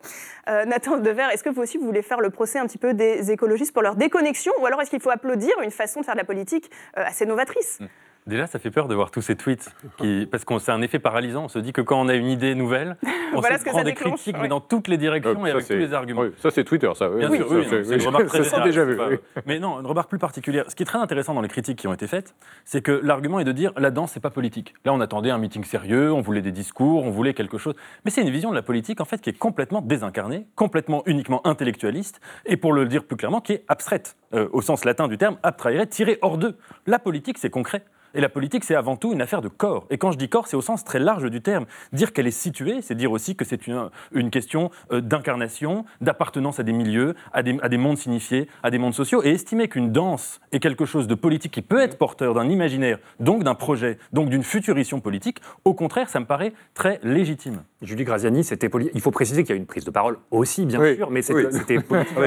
Euh, 0.50 0.66
Nathan 0.66 0.98
Dever, 0.98 1.28
est-ce 1.32 1.44
que 1.44 1.50
vous 1.50 1.62
aussi 1.62 1.78
vous 1.78 1.86
voulez 1.86 2.02
faire 2.02 2.22
le 2.22 2.30
procès 2.30 2.60
un 2.60 2.66
petit 2.66 2.78
peu 2.78 2.94
des 2.94 3.32
écologistes 3.32 3.74
pour 3.74 3.84
leur 3.84 3.96
déconnexion, 3.96 4.54
ou 4.60 4.66
alors 4.66 4.82
est-ce 4.82 4.90
qu'il 4.90 5.02
faut 5.02 5.12
applaudir 5.12 5.54
une 5.62 5.72
façon 5.72 6.02
de 6.02 6.06
faire 6.06 6.16
de 6.16 6.20
la 6.20 6.26
politique 6.26 6.72
euh, 6.98 7.04
assez 7.06 7.26
novatrice? 7.26 7.80
Mm. 7.80 7.86
Déjà, 8.26 8.48
ça 8.48 8.58
fait 8.58 8.72
peur 8.72 8.88
de 8.88 8.96
voir 8.96 9.12
tous 9.12 9.22
ces 9.22 9.36
tweets, 9.36 9.70
qui, 9.98 10.28
parce 10.32 10.46
qu'on 10.46 10.58
c'est 10.58 10.72
un 10.72 10.82
effet 10.82 11.00
paralysant. 11.00 11.46
On 11.46 11.48
se 11.50 11.60
dit 11.60 11.74
que 11.74 11.82
quand 11.82 12.00
on 12.00 12.08
a 12.08 12.14
une 12.14 12.28
idée 12.28 12.56
nouvelle, 12.56 12.96
on 13.36 13.42
se 13.42 13.70
prend 13.70 13.84
des 13.84 13.94
critiques, 13.94 14.38
mais 14.42 14.48
dans 14.48 14.62
toutes 14.62 14.88
les 14.88 14.98
directions 14.98 15.46
et 15.46 15.52
avec 15.52 15.68
tous 15.68 15.74
les 15.74 15.94
arguments. 15.94 16.24
ça, 16.38 16.50
c'est 16.50 16.64
Twitter, 16.64 16.90
ça. 16.96 17.10
Bien 17.10 17.30
sûr, 17.30 17.66
c'est 17.84 17.96
une 17.96 18.06
remarque 18.06 18.26
très 18.28 18.64
déjà 18.64 18.86
vu. 18.86 18.98
Mais 19.46 19.60
non, 19.60 19.80
une 19.82 19.86
remarque 19.86 20.10
plus 20.10 20.20
particulière. 20.20 20.66
Ce 20.70 20.76
qui 20.76 20.84
est 20.84 20.86
très 20.86 21.00
intéressant 21.00 21.34
dans 21.34 21.42
les 21.42 21.50
critiques 21.50 21.80
qui 21.80 21.88
ont 21.88 21.94
été 21.94 22.08
faites, 22.08 22.34
c'est 22.64 22.82
que 22.82 22.92
l'argument 22.92 23.40
est 23.40 23.44
de 23.44 23.52
dire 23.52 23.74
la 23.78 23.92
danse, 23.92 24.12
c'est 24.14 24.22
pas 24.22 24.30
politique. 24.30 24.74
Là, 24.86 24.94
on 24.94 25.02
attendait 25.02 25.30
un 25.30 25.38
meeting 25.38 25.66
sérieux, 25.66 26.14
on 26.14 26.22
voulait 26.22 26.42
des 26.42 26.52
discours, 26.52 27.04
on 27.04 27.12
voulait 27.12 27.34
quelque 27.34 27.58
chose. 27.58 27.76
Mais 28.06 28.12
c'est 28.12 28.22
une 28.22 28.30
vision 28.30 28.52
de 28.52 28.56
la 28.56 28.62
politique, 28.62 29.02
en 29.02 29.06
fait, 29.06 29.20
qui 29.20 29.32
est 29.32 29.38
complètement 29.38 29.82
désincarnée, 29.82 30.48
complètement 30.56 31.04
uniquement 31.08 31.46
intellectualiste, 31.46 32.22
et 32.46 32.56
pour 32.56 32.72
le 32.72 32.86
dire 32.86 33.04
plus 33.04 33.18
clairement, 33.18 33.42
qui 33.42 33.54
est 33.54 33.66
abstraite, 33.68 34.16
euh, 34.34 34.48
au 34.54 34.62
sens 34.62 34.86
latin 34.86 35.10
du 35.10 35.18
terme, 35.18 35.38
abtrahere, 35.44 35.88
tiré 35.88 36.20
hors 36.22 36.38
d'eux. 36.38 36.56
La 36.88 37.00
politique, 37.00 37.38
c'est 37.38 37.50
concret. 37.50 37.84
Et 38.16 38.22
la 38.22 38.30
politique, 38.30 38.64
c'est 38.64 38.76
avant 38.76 38.96
tout 38.96 39.12
une 39.12 39.22
affaire 39.22 39.42
de 39.42 39.48
corps. 39.48 39.88
Et 39.90 39.98
quand 39.98 40.12
je 40.12 40.18
dis 40.18 40.30
corps, 40.30 40.48
c'est 40.48 40.56
au 40.56 40.62
sens 40.62 40.84
très 40.84 41.00
large 41.00 41.30
du 41.30 41.42
terme. 41.42 41.66
Dire 41.94 42.14
qu'elle 42.14 42.28
est 42.28 42.32
située, 42.32 42.82
c'est 42.82 42.96
dire 42.96 43.12
aussi 43.12 43.36
que 43.36 43.44
c'est 43.44 43.66
une, 43.66 43.90
une, 44.14 44.30
question 44.30 44.70
euh, 44.92 45.02
d'incarnation, 45.02 45.86
d'appartenance 46.02 46.60
à 46.60 46.64
des 46.64 46.74
milieux, 46.74 47.16
à 47.34 47.42
des, 47.42 47.58
à 47.62 47.70
des, 47.70 47.78
mondes 47.78 47.98
signifiés, 47.98 48.48
à 48.62 48.70
des 48.70 48.78
mondes 48.78 48.94
sociaux. 48.94 49.24
Et 49.24 49.32
estimer 49.32 49.68
qu'une 49.68 49.92
danse 49.92 50.42
est 50.52 50.60
quelque 50.60 50.86
chose 50.86 51.08
de 51.08 51.16
politique 51.16 51.54
qui 51.54 51.64
peut 51.64 51.80
être 51.80 51.98
porteur 51.98 52.36
d'un 52.36 52.50
imaginaire, 52.50 53.00
donc 53.20 53.44
d'un 53.44 53.56
projet, 53.56 53.98
donc 54.12 54.30
d'une 54.30 54.44
futurition 54.44 55.00
politique, 55.00 55.40
au 55.66 55.74
contraire, 55.74 56.10
ça 56.10 56.20
me 56.20 56.26
paraît 56.26 56.54
très 56.76 57.00
légitime. 57.04 57.64
Julie 57.82 58.04
Graziani, 58.04 58.44
c'était 58.44 58.70
il 58.94 59.02
faut 59.02 59.12
préciser 59.12 59.44
qu'il 59.44 59.56
y 59.56 59.58
a 59.58 59.60
une 59.60 59.66
prise 59.66 59.86
de 59.86 59.92
parole 59.92 60.18
aussi, 60.32 60.66
bien 60.66 60.80
sûr, 60.96 61.10
mais 61.10 61.22
c'était 61.22 61.80
politique. 61.82 62.18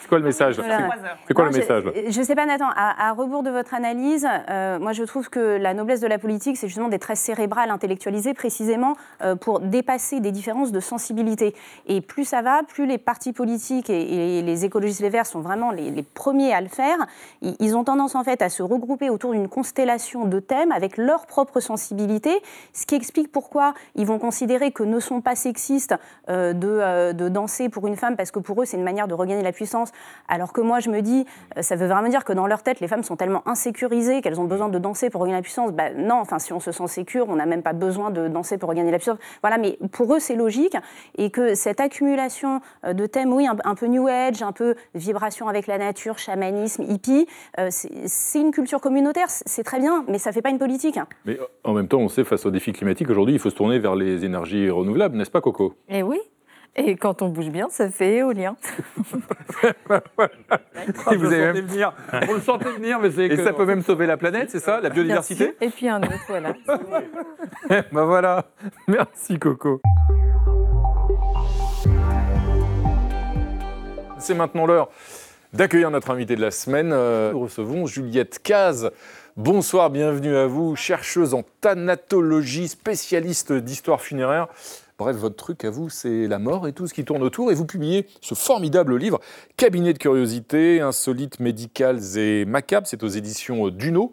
c'est 0.00 0.08
quoi 0.08 0.18
le 0.18 0.24
message? 0.24 0.60
C'est 1.26 1.34
quoi 1.34 1.44
le 1.46 1.50
message 1.50 1.84
Je 2.08 2.18
ne 2.18 2.24
sais 2.24 2.34
pas, 2.34 2.46
Nathan, 2.46 2.68
à, 2.76 3.08
à 3.08 3.12
rebours 3.12 3.42
de 3.42 3.50
votre 3.50 3.69
analyse. 3.74 4.26
Euh, 4.48 4.78
moi, 4.78 4.92
je 4.92 5.02
trouve 5.04 5.28
que 5.30 5.56
la 5.56 5.74
noblesse 5.74 6.00
de 6.00 6.06
la 6.06 6.18
politique, 6.18 6.56
c'est 6.56 6.68
justement 6.68 6.88
d'être 6.88 7.02
très 7.02 7.16
cérébrale, 7.16 7.70
intellectualisée, 7.70 8.34
précisément 8.34 8.94
euh, 9.22 9.36
pour 9.36 9.60
dépasser 9.60 10.20
des 10.20 10.32
différences 10.32 10.72
de 10.72 10.80
sensibilité. 10.80 11.54
Et 11.86 12.00
plus 12.00 12.24
ça 12.24 12.42
va, 12.42 12.62
plus 12.62 12.86
les 12.86 12.98
partis 12.98 13.32
politiques 13.32 13.90
et, 13.90 14.42
les 14.42 14.64
écologistes 14.64 15.00
les 15.00 15.08
Verts 15.08 15.26
sont 15.26 15.40
vraiment 15.40 15.70
les, 15.70 16.02
premiers 16.02 16.52
à 16.52 16.60
le 16.60 16.68
faire. 16.68 16.96
Ils 17.42 17.76
ont 17.76 17.84
tendance 17.84 18.14
en 18.14 18.24
fait 18.24 18.42
à 18.42 18.48
se 18.48 18.62
regrouper 18.62 19.10
autour 19.10 19.32
d'une 19.32 19.48
constellation 19.48 20.24
de 20.24 20.40
thèmes 20.40 20.72
avec 20.72 20.96
leur 20.96 21.26
propre 21.26 21.60
sensibilité, 21.60 22.30
ce 22.72 22.86
qui 22.86 22.94
explique 22.94 23.30
pourquoi 23.30 23.74
ils 23.94 24.06
vont 24.06 24.18
considérer 24.18 24.72
que 24.72 24.82
ne 24.82 25.00
sont 25.00 25.20
pas 25.20 25.34
sexistes 25.34 25.94
de, 26.28 27.12
de 27.12 27.28
danser 27.28 27.68
pour 27.68 27.86
une 27.86 27.96
femme 27.96 28.16
parce 28.16 28.30
que 28.30 28.38
pour 28.38 28.62
eux 28.62 28.64
c'est 28.64 28.76
une 28.76 28.84
manière 28.84 29.08
de 29.08 29.14
regagner 29.14 29.42
la 29.42 29.52
puissance, 29.52 29.90
alors 30.28 30.52
que 30.52 30.60
moi 30.60 30.80
je 30.80 30.90
me 30.90 31.00
dis, 31.02 31.26
ça 31.60 31.76
veut 31.76 31.86
vraiment 31.86 32.08
dire 32.08 32.24
que 32.24 32.32
dans 32.32 32.46
leur 32.46 32.62
tête 32.62 32.80
les 32.80 32.88
femmes 32.88 33.04
sont 33.04 33.16
tellement 33.16 33.42
insécurisées 33.60 34.22
qu'elles 34.22 34.40
ont 34.40 34.44
besoin 34.44 34.68
de 34.68 34.78
danser 34.78 35.10
pour 35.10 35.20
regagner 35.20 35.38
la 35.38 35.42
puissance. 35.42 35.72
Ben, 35.72 35.94
non, 35.96 36.16
enfin, 36.16 36.38
si 36.38 36.52
on 36.52 36.60
se 36.60 36.72
sent 36.72 36.86
sécure, 36.86 37.26
on 37.28 37.36
n'a 37.36 37.46
même 37.46 37.62
pas 37.62 37.74
besoin 37.74 38.10
de 38.10 38.26
danser 38.28 38.56
pour 38.56 38.70
regagner 38.70 38.90
la 38.90 38.96
puissance. 38.98 39.18
Voilà, 39.42 39.58
mais 39.58 39.78
pour 39.92 40.14
eux, 40.14 40.18
c'est 40.18 40.34
logique. 40.34 40.76
Et 41.18 41.30
que 41.30 41.54
cette 41.54 41.80
accumulation 41.80 42.60
euh, 42.84 42.94
de 42.94 43.06
thèmes, 43.06 43.32
oui, 43.32 43.46
un, 43.46 43.74
peu 43.74 43.86
New 43.86 44.08
Age, 44.08 44.42
un 44.42 44.52
peu 44.52 44.74
vibration 44.94 45.48
avec 45.48 45.66
la 45.66 45.76
nature, 45.76 46.18
chamanisme, 46.18 46.84
hippie, 46.88 47.26
euh, 47.58 47.68
c'est 47.70 48.40
une 48.40 48.50
culture 48.50 48.80
communautaire, 48.80 49.28
c'est 49.28 49.64
très 49.64 49.78
bien, 49.78 50.04
mais 50.08 50.18
ça 50.18 50.30
ne 50.30 50.34
fait 50.34 50.42
pas 50.42 50.50
une 50.50 50.58
politique. 50.58 50.98
Mais 51.26 51.38
en 51.64 51.74
même 51.74 51.88
temps, 51.88 51.98
on 51.98 52.08
sait, 52.08 52.24
face 52.24 52.46
aux 52.46 52.50
défis 52.50 52.72
climatiques, 52.72 53.10
aujourd'hui, 53.10 53.34
il 53.34 53.38
faut 53.38 53.50
se 53.50 53.56
tourner 53.56 53.78
vers 53.78 53.94
les 53.94 54.24
énergies 54.24 54.70
renouvelables, 54.70 55.16
n'est-ce 55.16 55.30
pas, 55.30 55.40
Coco? 55.40 55.74
Eh 55.88 56.02
oui. 56.02 56.18
Et 56.76 56.96
quand 56.96 57.20
on 57.22 57.28
bouge 57.28 57.48
bien, 57.48 57.68
ça 57.68 57.90
fait 57.90 58.16
éolien. 58.16 58.56
Et 61.10 61.16
vous 61.16 61.26
avez 61.26 61.60
venir. 61.60 61.92
Vous 62.26 62.34
le 62.34 62.40
sentez 62.40 62.70
venir, 62.70 63.00
mais 63.00 63.10
c'est. 63.10 63.26
Et 63.26 63.36
ça 63.36 63.52
peut 63.52 63.66
même 63.66 63.82
sauver 63.82 64.06
la 64.06 64.16
planète, 64.16 64.50
c'est 64.50 64.60
ça, 64.60 64.80
la 64.80 64.88
biodiversité 64.88 65.56
Et 65.60 65.68
puis 65.68 65.88
un 65.88 66.00
autre, 66.00 66.24
voilà. 66.28 66.54
ben 67.92 68.04
voilà. 68.04 68.44
Merci 68.86 69.38
Coco. 69.38 69.80
C'est 74.18 74.34
maintenant 74.34 74.66
l'heure 74.66 74.90
d'accueillir 75.52 75.90
notre 75.90 76.10
invité 76.10 76.36
de 76.36 76.40
la 76.40 76.52
semaine. 76.52 76.92
Euh, 76.92 77.32
nous 77.32 77.40
recevons 77.40 77.86
Juliette 77.86 78.40
Caz. 78.40 78.90
Bonsoir, 79.36 79.90
bienvenue 79.90 80.36
à 80.36 80.46
vous, 80.46 80.76
chercheuse 80.76 81.34
en 81.34 81.42
thanatologie, 81.60 82.68
spécialiste 82.68 83.52
d'histoire 83.52 84.00
funéraire. 84.00 84.48
Bref, 85.00 85.16
votre 85.16 85.36
truc 85.36 85.64
à 85.64 85.70
vous, 85.70 85.88
c'est 85.88 86.28
la 86.28 86.38
mort 86.38 86.68
et 86.68 86.74
tout 86.74 86.86
ce 86.86 86.92
qui 86.92 87.06
tourne 87.06 87.22
autour. 87.22 87.50
Et 87.50 87.54
vous 87.54 87.64
publiez 87.64 88.06
ce 88.20 88.34
formidable 88.34 88.98
livre, 88.98 89.18
Cabinet 89.56 89.94
de 89.94 89.98
curiosités, 89.98 90.82
insolites, 90.82 91.40
médicales 91.40 92.18
et 92.18 92.44
macabres. 92.44 92.86
C'est 92.86 93.02
aux 93.02 93.08
éditions 93.08 93.70
Duno. 93.70 94.12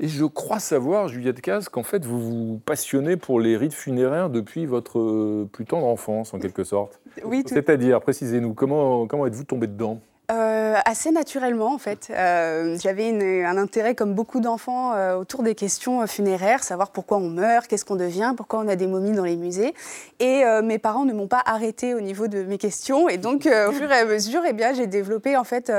Et 0.00 0.08
je 0.08 0.24
crois 0.24 0.58
savoir, 0.58 1.08
Juliette 1.08 1.42
Caz, 1.42 1.68
qu'en 1.68 1.82
fait, 1.82 2.06
vous 2.06 2.18
vous 2.18 2.60
passionnez 2.64 3.18
pour 3.18 3.40
les 3.40 3.58
rites 3.58 3.74
funéraires 3.74 4.30
depuis 4.30 4.64
votre 4.64 5.44
plus 5.52 5.66
tendre 5.66 5.86
enfance, 5.86 6.32
en 6.32 6.38
quelque 6.38 6.64
sorte. 6.64 6.98
Oui, 7.22 7.42
tout... 7.44 7.52
C'est-à-dire, 7.52 8.00
précisez-nous, 8.00 8.54
comment, 8.54 9.06
comment 9.06 9.26
êtes-vous 9.26 9.44
tombé 9.44 9.66
dedans? 9.66 10.00
Euh, 10.32 10.74
assez 10.84 11.12
naturellement, 11.12 11.72
en 11.72 11.78
fait. 11.78 12.08
Euh, 12.10 12.76
J'avais 12.80 13.44
un 13.44 13.56
intérêt, 13.56 13.94
comme 13.94 14.14
beaucoup 14.14 14.40
d'enfants, 14.40 14.92
euh, 14.94 15.14
autour 15.14 15.44
des 15.44 15.54
questions 15.54 16.04
funéraires, 16.08 16.64
savoir 16.64 16.90
pourquoi 16.90 17.18
on 17.18 17.28
meurt, 17.28 17.68
qu'est-ce 17.68 17.84
qu'on 17.84 17.96
devient, 17.96 18.34
pourquoi 18.36 18.58
on 18.58 18.66
a 18.66 18.74
des 18.74 18.88
momies 18.88 19.12
dans 19.12 19.24
les 19.24 19.36
musées. 19.36 19.72
Et 20.18 20.42
mes 20.64 20.78
parents 20.78 21.04
ne 21.04 21.12
m'ont 21.12 21.26
pas 21.26 21.42
arrêté 21.44 21.94
au 21.94 22.00
niveau 22.00 22.26
de 22.26 22.42
mes 22.42 22.58
questions. 22.58 23.08
Et 23.08 23.18
donc, 23.18 23.46
au 23.46 23.72
fur 23.72 23.90
et 23.90 23.98
à 23.98 24.04
mesure, 24.04 24.42
eh 24.48 24.52
bien, 24.52 24.72
j'ai 24.72 24.86
développé 24.86 25.36
en 25.36 25.44
fait 25.44 25.70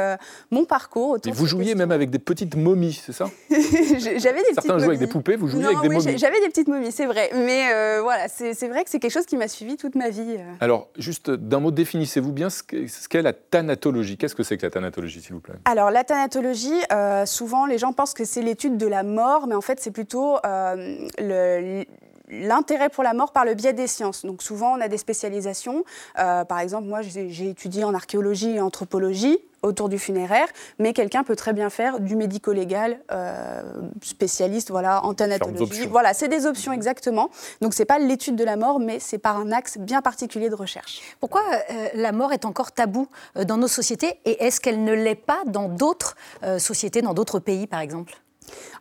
mon 0.52 0.66
parcours. 0.66 1.10
Autour 1.10 1.34
et 1.34 1.36
vous 1.36 1.48
jouiez 1.48 1.76
même 1.76 1.92
avec 1.92 2.10
des 2.10 2.20
petites 2.20 2.56
momies, 2.56 3.02
c'est 3.06 3.14
ça? 3.14 3.30
J'avais 3.50 4.42
des 4.42 4.54
Certains 4.54 4.76
petites 4.76 4.80
jouaient 4.80 4.86
avec 4.86 5.00
des 5.00 5.08
poupées, 5.08 5.36
vous 5.36 5.48
jouiez 5.48 5.66
avec 5.66 5.82
des 5.82 5.88
oui, 5.88 5.96
momies. 5.96 6.18
J'avais 6.18 6.40
des 6.40 6.50
petites 6.50 6.68
momies, 6.68 6.92
c'est 6.92 7.08
vrai. 7.08 7.32
Mais 7.34 8.00
voilà, 8.02 8.28
c'est 8.28 8.68
vrai 8.68 8.84
que 8.84 8.90
c'est 8.90 9.00
quelque 9.00 9.12
chose 9.12 9.26
qui 9.26 9.38
m'a 9.38 9.48
suivi 9.48 9.76
toute 9.76 9.96
ma 9.96 10.10
vie. 10.10 10.38
Alors, 10.60 10.90
juste 10.98 11.32
d'un 11.32 11.60
mot, 11.60 11.72
définissez-vous 11.72 12.32
bien 12.32 12.50
ce 12.50 12.62
qu'est 12.64 13.22
la 13.22 13.34
thanatologie. 13.34 14.18
Que 14.38 14.44
c'est 14.44 14.58
que 14.58 14.66
la 14.66 14.70
thanatologie, 14.70 15.20
s'il 15.20 15.34
vous 15.34 15.42
plaît 15.42 15.56
Alors, 15.66 15.92
la 15.92 16.04
thanatologie, 16.04 16.80
euh, 16.94 17.26
souvent, 17.26 17.66
les 17.66 17.78
gens 17.78 17.92
pensent 17.92 18.14
que 18.14 18.24
c'est 18.24 18.42
l'étude 18.42 18.78
de 18.78 18.88
la 18.88 19.04
mort, 19.04 19.48
mais 19.48 19.56
en 19.56 19.62
fait, 19.62 19.80
c'est 19.82 19.92
plutôt 19.92 20.38
euh, 20.46 21.08
le 21.18 21.84
l'intérêt 22.28 22.90
pour 22.90 23.04
la 23.04 23.14
mort 23.14 23.32
par 23.32 23.46
le 23.46 23.54
biais 23.54 23.74
des 23.74 23.88
sciences. 23.88 24.26
Donc 24.26 24.42
souvent, 24.42 24.78
on 24.78 24.82
a 24.82 24.88
des 24.88 24.98
spécialisations. 24.98 25.84
Euh, 26.20 26.46
par 26.46 26.60
exemple, 26.60 26.88
moi, 26.88 27.02
j'ai 27.02 27.50
étudié 27.50 27.84
en 27.84 27.94
archéologie 27.94 28.56
et 28.56 28.62
anthropologie 28.62 29.40
autour 29.64 29.90
du 29.90 29.98
funéraire, 29.98 30.48
mais 30.80 30.94
quelqu'un 30.94 31.24
peut 31.24 31.36
très 31.36 31.54
bien 31.54 31.70
faire 31.70 32.00
du 32.00 32.16
médico-légal, 32.16 33.00
euh, 33.12 33.62
spécialiste, 34.04 34.70
voilà, 34.70 35.04
en 35.04 35.14
thanatologie. 35.14 35.88
Voilà, 35.88 36.14
c'est 36.14 36.28
des 36.28 36.46
options 36.46 36.72
exactement. 36.72 37.30
Donc 37.62 37.74
c'est 37.74 37.86
pas 37.86 38.00
l'étude 38.00 38.36
de 38.36 38.44
la 38.44 38.56
mort, 38.56 38.80
mais 38.80 39.00
c'est 39.00 39.18
par 39.18 39.38
un 39.38 39.52
axe 39.52 39.78
bien 39.78 40.02
particulier 40.02 40.50
de 40.50 40.56
recherche. 40.56 41.02
Pourquoi 41.20 41.42
euh, 41.72 41.88
la 41.96 42.12
mort 42.12 42.34
est 42.34 42.46
encore 42.46 42.72
tabou 42.72 43.08
euh, 43.36 43.44
dans 43.46 43.58
nos 43.58 43.68
sociétés 43.68 44.20
et 44.26 44.44
est-ce 44.44 44.62
qu'elle 44.62 44.84
ne 44.84 44.94
l'est 44.94 45.16
pas 45.16 45.42
dans 45.48 45.70
d'autres 45.70 46.16
euh, 46.44 46.60
sociétés, 46.60 47.02
dans 47.02 47.14
d'autres 47.14 47.40
pays, 47.40 47.68
par 47.68 47.80
exemple? 47.80 48.14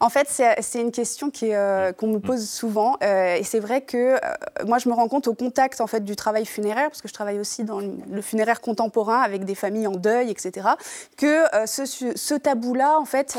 En 0.01 0.09
fait, 0.09 0.29
c'est 0.29 0.81
une 0.81 0.93
question 0.93 1.31
euh, 1.43 1.93
qu'on 1.93 2.09
me 2.09 2.19
pose 2.19 2.49
souvent. 2.49 2.97
Euh, 3.03 3.37
et 3.37 3.45
c'est 3.45 3.61
vrai 3.61 3.81
que 3.81 3.97
euh, 3.97 4.19
moi, 4.67 4.79
je 4.79 4.89
me 4.89 4.95
rends 4.95 5.09
compte 5.09 5.29
au 5.29 5.35
contact 5.35 5.81
en 5.81 5.87
fait, 5.87 6.05
du 6.05 6.17
travail 6.17 6.47
funéraire, 6.47 6.89
parce 6.89 7.03
que 7.03 7.09
je 7.09 7.15
travaille 7.15 7.39
aussi 7.39 7.65
dans 7.65 7.81
le 7.81 8.23
funéraire 8.23 8.61
contemporain 8.61 9.21
avec 9.21 9.45
des 9.45 9.55
familles 9.55 9.87
en 9.87 9.97
deuil, 9.97 10.31
etc., 10.31 10.69
que 11.17 11.45
ce, 11.67 11.85
ce 11.87 12.35
tabou-là, 12.35 12.99
en 12.99 13.05
fait, 13.05 13.39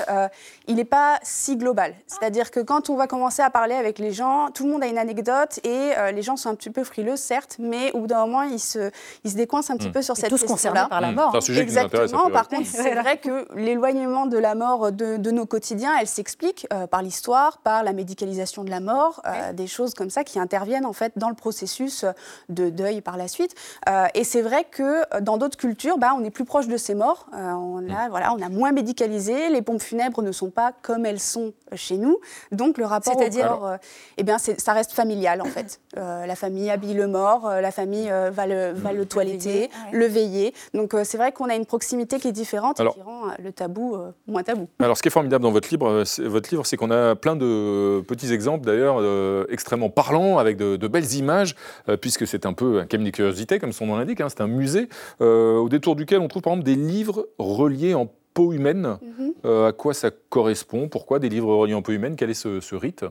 il 0.68 0.76
n'est 0.76 0.86
pas 0.86 1.20
si 1.24 1.58
global. 1.58 1.94
C'est-à-dire 2.08 2.52
que 2.52 2.60
quand 2.60 2.90
on 2.90 2.96
va 2.96 3.08
commencer 3.08 3.42
à 3.42 3.50
parler 3.50 3.76
avec 3.76 4.00
les 4.00 4.12
gens, 4.12 4.50
tout 4.54 4.66
le 4.66 4.72
monde 4.72 4.84
a 4.84 4.88
une 4.88 4.98
anecdote 4.98 5.60
et 5.64 5.92
les 6.14 6.22
gens 6.22 6.36
sont 6.36 6.50
un 6.50 6.56
petit 6.56 6.70
peu 6.70 6.84
frileux, 6.84 7.16
certes, 7.16 7.58
mais 7.60 7.92
au 7.94 8.02
bout 8.02 8.08
d'un 8.08 8.26
moment, 8.26 8.44
ils 8.44 8.60
se, 8.60 8.92
ils 9.24 9.32
se 9.32 9.36
décoincent 9.36 9.72
un 9.72 9.78
petit 9.78 9.90
mmh. 9.90 9.94
peu 9.94 10.02
sur 10.02 10.18
et 10.18 10.22
cette 10.22 10.30
tous 10.30 10.44
concernés 10.44 10.82
par 10.90 11.02
la 11.02 11.12
mort. 11.12 11.32
C'est 11.32 11.38
un 11.38 11.42
sujet 11.42 11.62
Exactement. 11.62 12.06
qui 12.06 12.14
nous 12.14 12.20
intéresse. 12.20 12.34
Par 12.34 12.48
contre, 12.48 12.68
c'est 12.68 12.96
vrai 12.96 13.18
que 13.18 13.48
l'éloignement 13.56 14.26
de 14.26 14.38
la 14.38 14.56
mort 14.56 14.92
de, 14.92 15.18
de 15.18 15.32
nos 15.32 15.46
quotidiens, 15.46 15.94
elle 16.00 16.08
s'explique 16.18 16.66
euh, 16.74 16.88
par 16.88 17.04
l'histoire, 17.04 17.60
par 17.60 17.84
la 17.84 17.94
médicalisation 17.94 18.64
de 18.64 18.72
la 18.72 18.80
mort, 18.80 19.22
euh, 19.26 19.54
des 19.54 19.68
choses 19.68 19.94
comme 19.94 20.10
ça 20.10 20.24
qui 20.24 20.40
interviennent 20.40 20.86
en 20.86 20.94
fait 20.94 21.14
dans 21.16 21.30
le 21.30 21.36
processus 21.36 22.06
de 22.50 22.70
deuil 22.70 23.02
par 23.02 23.18
la 23.18 23.28
suite. 23.28 23.54
Euh, 23.88 24.08
et 24.16 24.24
c'est 24.24 24.42
vrai 24.42 24.66
que 24.70 25.20
dans 25.22 25.38
d'autres 25.38 25.58
cultures, 25.58 25.98
bah, 26.00 26.14
on 26.18 26.24
est 26.24 26.32
plus 26.32 26.46
proche 26.46 26.68
de 26.68 26.78
ces 26.78 26.96
morts. 26.96 27.28
on, 27.34 27.88
a, 27.90 28.10
voilà, 28.10 28.34
on 28.34 28.42
a 28.42 28.50
moins 28.50 28.72
médicalisé, 28.72 29.50
les 29.50 29.62
pompes 29.62 29.82
funèbres 29.82 30.24
ne 30.24 30.32
sont 30.32 30.50
pas 30.50 30.72
comme 30.82 31.06
elles 31.06 31.20
sont 31.20 31.54
chez 31.76 31.98
nous. 31.98 32.18
Donc 32.52 32.80
le 32.80 32.86
rapport 32.86 33.16
au 33.16 33.30
corps, 33.30 33.78
eh 34.18 34.24
bien, 34.24 34.38
ça 34.40 34.74
reste 34.74 34.94
familial 34.94 35.42
en 35.42 35.46
fait. 35.46 35.80
la 35.96 36.36
famille 36.36 36.70
habille 36.72 36.96
le 36.96 37.08
mort, 37.08 37.50
la 37.50 37.72
famille 37.72 38.10
va, 38.32 38.48
le, 38.48 38.72
va 38.72 38.92
le 38.92 39.06
toiletter, 39.06 39.70
le 39.92 40.06
veiller. 40.06 40.54
Donc 40.74 40.96
c'est 41.04 41.18
vrai 41.18 41.32
qu'on 41.32 41.50
a 41.50 41.56
une 41.56 41.66
proximité 41.66 42.20
qui 42.20 42.28
est 42.28 42.40
différente 42.44 42.80
Alors, 42.80 42.94
et 42.94 42.96
qui 42.96 43.04
rend 43.04 43.22
le 43.38 43.52
tabou 43.52 43.98
moins 44.26 44.44
tabou. 44.44 44.68
Alors, 44.80 44.98
ce 44.98 45.02
qui 45.02 45.10
est 45.10 45.12
formidable 45.12 45.44
dans 45.44 45.52
votre 45.52 45.70
livre, 45.70 46.04
votre 46.20 46.50
livre, 46.50 46.66
c'est 46.66 46.78
qu'on 46.78 46.92
a 46.92 47.16
plein 47.16 47.36
de 47.36 48.02
petits 48.08 48.34
exemples 48.34 48.66
d'ailleurs 48.66 48.98
euh, 49.00 49.46
extrêmement 49.50 49.90
parlants, 49.90 50.38
avec 50.38 50.58
de, 50.58 50.88
belles 50.88 51.14
images, 51.14 51.56
euh, 51.90 51.98
puisque 51.98 52.26
c'est 52.28 52.46
un 52.46 52.54
peu 52.54 52.80
un 52.80 52.86
cabinet 52.86 53.12
de 53.12 53.16
curiosité, 53.16 53.60
comme 53.60 53.74
son 53.74 53.88
nom 53.88 53.98
l'indique, 53.98 54.22
hein, 54.22 54.30
c'est 54.30 54.42
un 54.42 54.48
musée, 54.48 54.90
euh, 55.22 55.58
au 55.58 55.70
détour 55.70 55.96
duquel 55.96 56.20
on 56.20 56.28
trouve 56.28 56.42
par 56.42 56.54
exemple 56.54 56.66
des 56.66 56.76
livres 56.76 57.28
reliés 57.38 57.94
en 57.94 58.10
peau 58.38 58.54
humaine. 58.54 58.98
Mhm. 59.02 59.34
Euh, 59.46 59.70
à 59.70 59.72
quoi 59.74 59.96
ça 59.96 60.10
correspond? 60.30 60.90
Pourquoi 60.90 61.18
des 61.18 61.28
livres 61.28 61.52
reliés 61.56 61.74
en 61.74 61.82
peau 61.82 61.92
humaine? 61.92 62.16
Quel 62.16 62.30
est 62.30 62.36
ce, 62.36 62.60
ce 62.60 62.76
rite? 62.76 63.04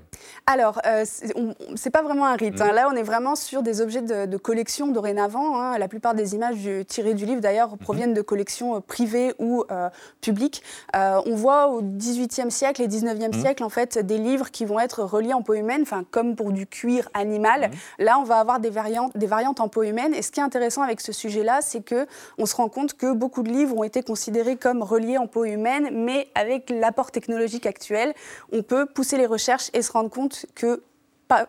Alors, 0.47 0.81
euh, 0.87 1.03
c'est- 1.05 1.91
pas 1.91 2.03
vraiment 2.03 2.27
un 2.27 2.37
rite. 2.37 2.61
hein. 2.61 2.71
Là, 2.73 2.89
on 2.93 2.95
est 2.97 3.03
vraiment 3.03 3.35
sur 3.35 3.63
des 3.63 3.81
objets 3.81 4.03
de, 4.03 4.27
de 4.27 4.37
collection 4.37 4.87
dorénavant. 4.87 5.59
hein. 5.61 5.79
La 5.79 5.89
plupart 5.89 6.15
des 6.15 6.37
images 6.37 6.59
du- 6.59 6.85
tirées 6.85 7.15
du 7.15 7.27
livre, 7.27 7.41
d'ailleurs, 7.41 7.77
proviennent 7.77 8.15
de 8.15 8.23
collections 8.23 8.77
euh, 8.77 8.81
privées 8.81 9.33
ou 9.41 9.65
euh, 9.73 9.89
publiques. 10.21 10.63
Euh, 10.95 11.21
on 11.27 11.35
voit 11.35 11.69
au 11.71 11.83
XVIIIe 11.83 12.51
siècle 12.53 12.81
et 12.83 12.87
XIXe 12.87 13.35
Mhm. 13.35 13.41
siècle, 13.41 13.65
en 13.65 13.69
fait, 13.69 13.99
des 13.99 14.19
livres 14.19 14.53
qui 14.53 14.65
vont 14.65 14.79
être 14.79 15.03
reliés 15.03 15.33
en 15.33 15.43
peau 15.43 15.55
humaine, 15.55 15.83
enfin, 15.83 16.05
comme 16.13 16.37
pour 16.37 16.53
du 16.53 16.69
cuir 16.69 17.09
animal. 17.15 17.71
Là, 17.99 18.19
on 18.21 18.25
va 18.25 18.37
avoir 18.37 18.61
des 18.61 18.71
variantes, 18.71 19.17
des 19.17 19.27
variantes 19.27 19.59
en 19.61 19.67
peau 19.69 19.83
humaine. 19.83 20.15
Et 20.15 20.23
ce 20.23 20.31
qui 20.31 20.39
est 20.39 20.45
intéressant 20.45 20.83
avec 20.83 21.01
ce 21.01 21.11
sujet-là, 21.11 21.63
c'est 21.63 21.81
que 21.85 22.07
on 22.39 22.47
se 22.47 22.55
rend 22.55 22.69
compte 22.69 22.95
que 22.95 23.13
beaucoup 23.13 23.43
de 23.43 23.51
livres 23.51 23.77
ont 23.77 23.83
été 23.85 24.03
considérés 24.05 24.55
comme 24.57 24.83
reliés 24.85 25.16
en 25.19 25.27
peau 25.27 25.45
humaine, 25.45 25.91
mais 25.93 26.29
avec 26.35 26.71
l'apport 26.71 27.11
technologique 27.11 27.67
actuel, 27.67 28.15
on 28.53 28.63
peut 28.63 28.87
pousser 28.87 29.17
les 29.17 29.27
recherches 29.27 29.71
et 29.73 29.83
se 29.83 29.93
rendre 29.93 30.11
compte 30.11 30.47
que 30.55 30.83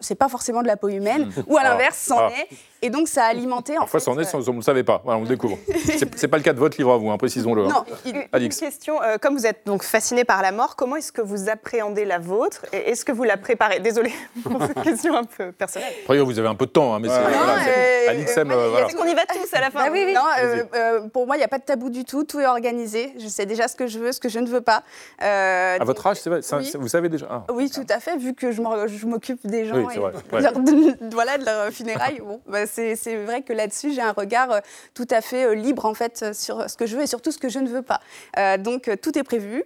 c'est 0.01 0.15
pas 0.15 0.27
forcément 0.27 0.63
de 0.63 0.67
la 0.67 0.75
peau 0.75 0.89
humaine, 0.89 1.31
ou 1.47 1.55
à 1.57 1.61
Ah, 1.61 1.69
l'inverse, 1.69 1.97
c'en 1.99 2.17
ah. 2.17 2.31
est. 2.31 2.47
Et 2.87 2.89
donc, 2.89 3.09
ça 3.09 3.25
a 3.25 3.27
alimenté. 3.27 3.73
En 3.77 3.81
Parfois, 3.81 3.99
fait, 3.99 4.05
ça 4.05 4.11
en 4.11 4.19
est, 4.19 4.33
on 4.47 4.51
ne 4.51 4.55
le 4.57 4.61
savait 4.61 4.83
pas. 4.85 5.01
Voilà, 5.03 5.19
on 5.19 5.23
le 5.23 5.27
découvre. 5.35 5.57
C'est 6.15 6.27
pas 6.29 6.37
le 6.37 6.43
cas 6.43 6.53
de 6.53 6.59
votre 6.59 6.77
livre 6.77 6.93
à 6.93 6.97
vous, 6.97 7.09
hein, 7.09 7.17
précisons-le. 7.17 7.65
hein. 7.65 7.67
Non, 7.69 7.83
une, 8.05 8.23
une 8.43 8.49
question. 8.49 9.01
euh, 9.03 9.17
comme 9.17 9.35
vous 9.35 9.45
êtes 9.45 9.61
donc 9.65 9.83
fasciné 9.83 10.23
par 10.23 10.41
la 10.41 10.53
mort, 10.53 10.77
comment 10.77 10.95
est-ce 10.95 11.11
que 11.11 11.21
vous 11.21 11.49
appréhendez 11.49 12.05
la 12.05 12.17
vôtre 12.17 12.65
et 12.71 12.91
est-ce 12.91 13.03
que 13.03 13.11
vous 13.11 13.23
la 13.23 13.35
préparez? 13.35 13.81
Désolée 13.81 14.13
pour 14.43 14.61
cette 14.65 14.81
question 14.83 15.17
un 15.17 15.25
peu 15.25 15.51
personnelle. 15.51 15.91
Après, 16.03 16.17
vous 16.19 16.39
avez 16.39 16.47
un 16.47 16.55
peu 16.55 16.65
de 16.65 16.71
temps, 16.71 16.95
hein, 16.95 16.99
mais 17.01 17.09
c'est. 17.09 17.19
voilà, 17.19 17.57
euh, 17.67 18.09
Alix 18.09 18.37
aime, 18.37 18.51
euh, 18.51 18.55
euh, 18.55 18.69
voilà. 18.69 18.85
Est-ce 18.87 18.95
qu'on 18.95 19.05
y 19.05 19.13
va 19.15 19.25
tous 19.25 19.53
à 19.53 19.59
la 19.59 19.69
fin 19.69 19.83
Bah 19.85 19.89
oui, 19.91 20.03
oui. 20.05 20.13
Non, 20.13 20.21
euh, 20.39 20.63
euh, 20.75 21.07
pour 21.09 21.27
moi, 21.27 21.35
il 21.35 21.39
n'y 21.39 21.45
a 21.45 21.49
pas 21.49 21.59
de 21.59 21.63
tabou 21.65 21.89
du 21.89 22.05
tout. 22.05 22.23
Tout 22.23 22.39
est 22.39 22.45
organisé. 22.47 23.13
Je 23.19 23.27
sais 23.27 23.45
déjà 23.45 23.67
ce 23.67 23.75
que 23.75 23.87
je 23.87 23.99
veux, 23.99 24.13
ce 24.13 24.19
que 24.21 24.29
je 24.29 24.39
ne 24.39 24.47
veux 24.47 24.61
pas. 24.61 24.83
Euh, 25.21 25.77
À 25.79 25.83
votre 25.83 26.07
âge, 26.07 26.17
c'est 26.21 26.29
vrai, 26.29 26.39
oui. 26.53 26.71
vous 26.79 26.87
savez 26.87 27.09
déjà. 27.09 27.27
Ah. 27.29 27.43
Oui, 27.51 27.69
tout 27.69 27.85
à 27.89 27.99
fait, 27.99 28.15
vu 28.17 28.33
que 28.33 28.51
je 28.51 28.61
m'occupe 29.05 29.45
des 29.45 29.65
gens 29.65 29.75
Oui, 29.75 29.85
c'est 29.91 29.97
et 29.99 30.03
ouais. 30.03 30.11
de, 30.11 31.11
voilà, 31.13 31.37
de 31.37 31.43
leur 31.45 31.69
funérailles. 31.71 32.21
Bon, 32.23 32.39
bah, 32.47 32.65
c'est 32.95 33.15
vrai 33.23 33.41
que 33.41 33.53
là-dessus, 33.53 33.93
j'ai 33.93 34.01
un 34.01 34.11
regard 34.11 34.51
euh, 34.51 34.59
tout 34.93 35.07
à 35.09 35.21
fait 35.21 35.45
euh, 35.45 35.55
libre 35.55 35.85
en 35.85 35.93
fait 35.93 36.21
euh, 36.23 36.33
sur 36.33 36.69
ce 36.69 36.77
que 36.77 36.85
je 36.85 36.95
veux 36.95 37.03
et 37.03 37.07
surtout 37.07 37.31
ce 37.31 37.37
que 37.37 37.49
je 37.49 37.59
ne 37.59 37.67
veux 37.67 37.81
pas. 37.81 38.01
Donc 38.57 38.89
tout 39.01 39.17
est 39.17 39.23
prévu. 39.23 39.63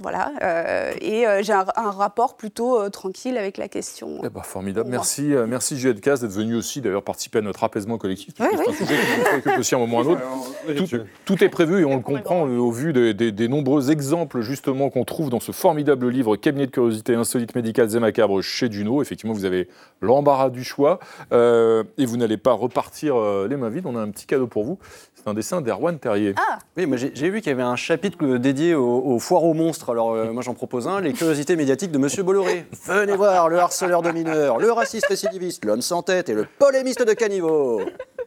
Voilà, 0.00 0.32
euh, 0.42 0.92
et 1.00 1.26
euh, 1.26 1.42
j'ai 1.42 1.52
un, 1.52 1.66
un 1.76 1.90
rapport 1.90 2.36
plutôt 2.36 2.80
euh, 2.80 2.88
tranquille 2.88 3.36
avec 3.36 3.58
la 3.58 3.68
question. 3.68 4.18
Eh 4.24 4.28
ben, 4.30 4.40
formidable. 4.42 4.88
Merci, 4.90 5.34
euh, 5.34 5.46
merci 5.46 5.78
Juliette 5.78 6.00
Casse 6.00 6.20
d'être 6.20 6.30
venue 6.32 6.56
aussi, 6.56 6.80
d'ailleurs, 6.80 7.02
participer 7.02 7.38
à 7.38 7.42
notre 7.42 7.62
apaisement 7.64 7.98
collectif. 7.98 8.34
parce 8.34 8.50
que 8.50 8.56
Oui, 8.56 8.64
c'est 8.68 8.84
un 8.84 8.86
sujet 8.86 8.94
qui 9.00 9.18
nous 9.18 9.24
préoccupe 9.24 9.58
aussi 9.58 9.74
à 9.74 9.78
un 9.78 9.80
moment 9.80 9.98
ou 9.98 10.00
à 10.00 10.04
un 10.04 10.06
autre. 10.12 10.84
Tout, 10.86 10.98
tout 11.26 11.44
est 11.44 11.48
prévu 11.48 11.80
et 11.80 11.84
on 11.84 11.96
le 11.96 12.02
comprend 12.02 12.42
au 12.42 12.70
vu 12.70 12.92
des, 12.92 13.12
des- 13.14 13.32
des 13.32 13.48
nombreux 13.48 13.90
exemples, 13.90 14.40
justement, 14.40 14.88
qu'on 14.90 15.04
trouve 15.04 15.28
dans 15.30 15.40
ce 15.40 15.52
formidable 15.52 16.08
livre 16.08 16.36
Cabinet 16.36 16.66
de 16.66 16.70
curiosité 16.70 17.14
insolites 17.14 17.54
médicales 17.54 17.94
et 17.94 17.98
macabres 18.00 18.40
chez 18.42 18.68
Duno. 18.68 19.02
Effectivement, 19.02 19.34
vous 19.34 19.44
avez 19.44 19.68
l'embarras 20.00 20.48
du 20.50 20.64
choix 20.64 20.98
euh, 21.32 21.84
et 21.98 22.06
vous 22.06 22.16
n'allez 22.16 22.36
pas 22.38 22.52
repartir 22.52 23.16
euh, 23.16 23.46
les 23.48 23.56
mains 23.56 23.68
vides. 23.68 23.84
On 23.86 23.96
a 23.96 24.00
un 24.00 24.10
petit 24.10 24.26
cadeau 24.26 24.46
pour 24.46 24.64
vous. 24.64 24.78
C'est 25.14 25.28
un 25.28 25.34
dessin 25.34 25.60
d'Erwan 25.60 25.98
Terrier. 25.98 26.34
Oui, 26.78 26.86
moi 26.86 26.96
j'ai 26.96 27.28
vu 27.28 27.40
qu'il 27.42 27.50
y 27.50 27.52
avait 27.52 27.62
un 27.62 27.76
chapitre 27.76 28.38
dédié 28.38 28.74
aux, 28.74 29.02
aux 29.04 29.18
foires 29.18 29.44
aux 29.44 29.52
monstres. 29.52 29.89
Alors 29.90 30.12
euh, 30.12 30.32
moi 30.32 30.42
j'en 30.42 30.54
propose 30.54 30.86
un, 30.86 31.00
les 31.00 31.12
curiosités 31.12 31.56
médiatiques 31.56 31.90
de 31.90 31.98
Monsieur 31.98 32.22
Bolloré. 32.22 32.66
Venez 32.86 33.16
voir 33.16 33.48
le 33.48 33.58
harceleur 33.58 34.02
de 34.02 34.10
mineurs, 34.10 34.58
le 34.58 34.70
raciste 34.70 35.06
récidiviste, 35.06 35.64
l'homme 35.64 35.82
sans 35.82 36.02
tête 36.02 36.28
et 36.28 36.34
le 36.34 36.46
polémiste 36.58 37.06
de 37.06 37.12
caniveau. 37.12 37.82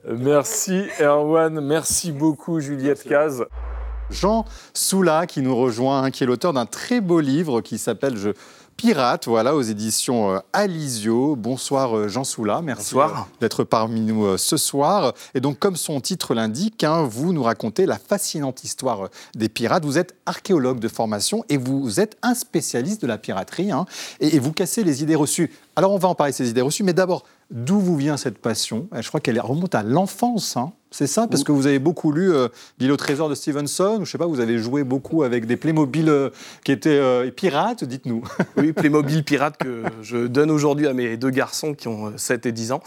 Merci 0.06 0.84
Erwan, 1.00 1.62
merci 1.62 2.12
beaucoup 2.12 2.60
Juliette 2.60 3.04
Caz. 3.04 3.46
Jean 4.10 4.46
Soula 4.74 5.26
qui 5.28 5.42
nous 5.42 5.56
rejoint, 5.56 6.04
hein, 6.04 6.12
qui 6.12 6.24
est 6.24 6.28
l'auteur 6.28 6.54
d'un 6.54 6.66
très 6.66 7.02
beau 7.02 7.20
livre 7.20 7.62
qui 7.62 7.78
s'appelle 7.78 8.18
Je 8.18 8.30
Pirate, 8.78 9.28
voilà, 9.28 9.56
aux 9.56 9.62
éditions 9.62 10.32
euh, 10.32 10.40
Alizio. 10.52 11.36
Bonsoir 11.36 11.96
euh, 11.96 12.08
Jean 12.08 12.24
Soula, 12.24 12.62
merci 12.62 12.98
euh, 12.98 13.08
d'être 13.40 13.64
parmi 13.64 14.02
nous 14.02 14.38
ce 14.38 14.58
soir. 14.58 15.14
Et 15.34 15.40
donc, 15.40 15.60
comme 15.60 15.76
son 15.76 16.02
titre 16.02 16.34
l'indique, 16.34 16.84
hein, 16.84 17.04
vous 17.04 17.34
nous 17.34 17.44
racontez 17.44 17.86
la 17.86 17.98
fascinante 17.98 18.64
histoire 18.64 19.10
des 19.36 19.50
pirates. 19.50 19.86
Vous 19.86 19.98
êtes 19.98 20.16
archéologue 20.26 20.80
de 20.80 20.88
formation 20.88 21.46
et 21.50 21.58
vous 21.58 22.00
êtes 22.00 22.18
un 22.24 22.34
spécialiste 22.34 23.02
de 23.02 23.08
la 23.08 23.18
piraterie 23.18 23.72
hein, 23.72 23.86
et, 24.20 24.36
et 24.36 24.40
vous 24.40 24.52
cassez 24.52 24.84
les 24.84 25.04
idées 25.04 25.16
reçues. 25.16 25.52
Alors, 25.76 25.92
on 25.92 25.98
va 25.98 26.10
en 26.10 26.16
parler 26.16 26.34
ces 26.34 26.50
idées 26.50 26.62
reçues, 26.62 26.84
mais 26.84 26.94
d'abord, 26.94 27.24
d'où 27.52 27.80
vous 27.80 27.96
vient 27.96 28.18
cette 28.18 28.38
passion? 28.38 28.88
Je 28.92 29.08
crois 29.08 29.20
qu'elle 29.20 29.40
remonte 29.40 29.76
à 29.76 29.84
l'enfance, 29.84 30.58
hein. 30.58 30.72
C'est 30.94 31.08
ça 31.08 31.28
Parce 31.28 31.44
que 31.44 31.52
vous 31.52 31.66
avez 31.66 31.80
beaucoup 31.80 32.12
lu 32.12 32.32
euh, 32.32 32.48
L'île 32.80 32.92
au 32.92 32.98
trésor 32.98 33.28
de 33.28 33.36
Stevenson, 33.36 33.98
ou 34.02 34.06
je 34.06 34.12
sais 34.12 34.18
pas, 34.18 34.28
vous 34.28 34.40
avez 34.40 34.60
joué 34.60 34.84
beaucoup 34.84 35.24
avec 35.24 35.46
des 35.48 35.58
Playmobil 35.58 36.08
euh, 36.08 36.30
qui 36.64 36.72
étaient 36.72 36.90
euh, 36.90 37.32
pirates, 37.32 37.84
dites-nous. 37.84 38.24
Oui, 38.58 38.72
Playmobil 38.74 39.24
pirate 39.24 39.58
que 39.58 39.84
je 40.02 40.28
donne 40.28 40.52
aujourd'hui 40.52 40.88
à 40.88 40.94
mes 40.94 41.18
deux 41.18 41.32
garçons 41.32 41.74
qui 41.74 41.88
ont 41.88 42.08
euh, 42.08 42.18
7 42.18 42.46
et 42.46 42.52
10 42.52 42.74
ans. 42.74 42.84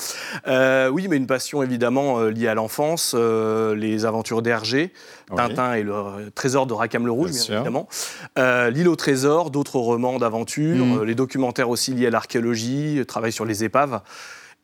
Oui, 0.47 1.09
mais 1.09 1.17
une 1.17 1.27
passion 1.27 1.63
évidemment 1.63 2.21
liée 2.23 2.49
à 2.49 2.55
l'enfance, 2.55 3.15
les 3.15 4.05
aventures 4.05 4.41
d'Hergé, 4.41 4.93
Oui. 5.31 5.37
Tintin 5.37 5.75
et 5.75 5.83
le 5.83 6.31
trésor 6.35 6.67
de 6.67 6.75
Rackham 6.75 7.05
le 7.05 7.13
Rouge, 7.13 7.33
Bien 7.49 7.57
évidemment. 7.57 7.89
L'île 8.37 8.89
au 8.89 8.97
trésor, 8.97 9.51
d'autres 9.51 9.79
romans 9.79 10.19
d'aventure, 10.19 11.01
euh, 11.01 11.05
les 11.05 11.15
documentaires 11.15 11.69
aussi 11.69 11.93
liés 11.93 12.07
à 12.07 12.11
l'archéologie, 12.11 13.03
travail 13.07 13.33
sur 13.33 13.45
les 13.45 13.65
épaves. 13.65 14.01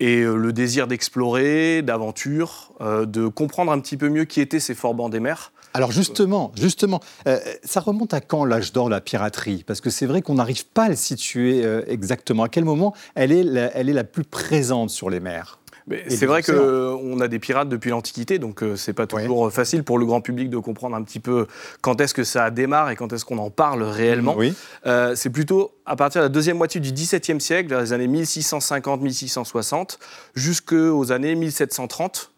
Et 0.02 0.22
euh, 0.22 0.34
le 0.34 0.52
désir 0.52 0.88
d'explorer, 0.88 1.80
d'aventure, 1.80 2.72
euh, 2.80 3.06
de 3.06 3.28
comprendre 3.28 3.70
un 3.70 3.78
petit 3.78 3.96
peu 3.96 4.08
mieux 4.08 4.24
qui 4.24 4.40
étaient 4.40 4.58
ces 4.58 4.74
forbans 4.74 5.08
des 5.08 5.20
mers. 5.20 5.52
Alors 5.74 5.92
justement, 5.92 6.50
justement, 6.56 6.98
euh, 7.28 7.38
ça 7.62 7.78
remonte 7.78 8.12
à 8.12 8.20
quand 8.20 8.44
l'âge 8.44 8.72
d'or 8.72 8.86
de 8.86 8.90
la 8.90 9.00
piraterie? 9.00 9.62
Parce 9.64 9.80
que 9.80 9.90
c'est 9.90 10.06
vrai 10.06 10.20
qu'on 10.20 10.34
n'arrive 10.34 10.66
pas 10.66 10.86
à 10.86 10.88
le 10.88 10.96
situer 10.96 11.64
euh, 11.64 11.84
exactement. 11.86 12.42
À 12.42 12.48
quel 12.48 12.64
moment 12.64 12.94
elle 13.14 13.30
est 13.30 13.44
la, 13.44 13.74
elle 13.76 13.88
est 13.88 13.92
la 13.92 14.02
plus 14.02 14.24
présente 14.24 14.90
sur 14.90 15.08
les 15.08 15.20
mers? 15.20 15.61
C'est 16.08 16.26
vrai 16.26 16.42
qu'on 16.42 17.20
a 17.20 17.28
des 17.28 17.38
pirates 17.38 17.68
depuis 17.68 17.90
l'Antiquité, 17.90 18.38
donc 18.38 18.62
euh, 18.62 18.76
c'est 18.76 18.92
pas 18.92 19.06
toujours 19.06 19.48
euh, 19.48 19.50
facile 19.50 19.82
pour 19.82 19.98
le 19.98 20.06
grand 20.06 20.20
public 20.20 20.48
de 20.48 20.58
comprendre 20.58 20.94
un 20.94 21.02
petit 21.02 21.20
peu 21.20 21.46
quand 21.80 22.00
est-ce 22.00 22.14
que 22.14 22.24
ça 22.24 22.50
démarre 22.50 22.90
et 22.90 22.96
quand 22.96 23.12
est-ce 23.12 23.24
qu'on 23.24 23.38
en 23.38 23.50
parle 23.50 23.82
réellement. 23.82 24.34
Oui. 24.36 24.54
Euh, 24.86 25.14
c'est 25.16 25.30
plutôt 25.30 25.72
à 25.86 25.96
partir 25.96 26.20
de 26.20 26.26
la 26.26 26.28
deuxième 26.28 26.56
moitié 26.56 26.80
du 26.80 26.92
XVIIe 26.92 27.40
siècle, 27.40 27.68
vers 27.68 27.80
les 27.80 27.92
années 27.92 28.08
1650-1660, 28.08 29.98
jusqu'aux 30.34 31.10
années 31.12 31.34
1730. 31.34 32.32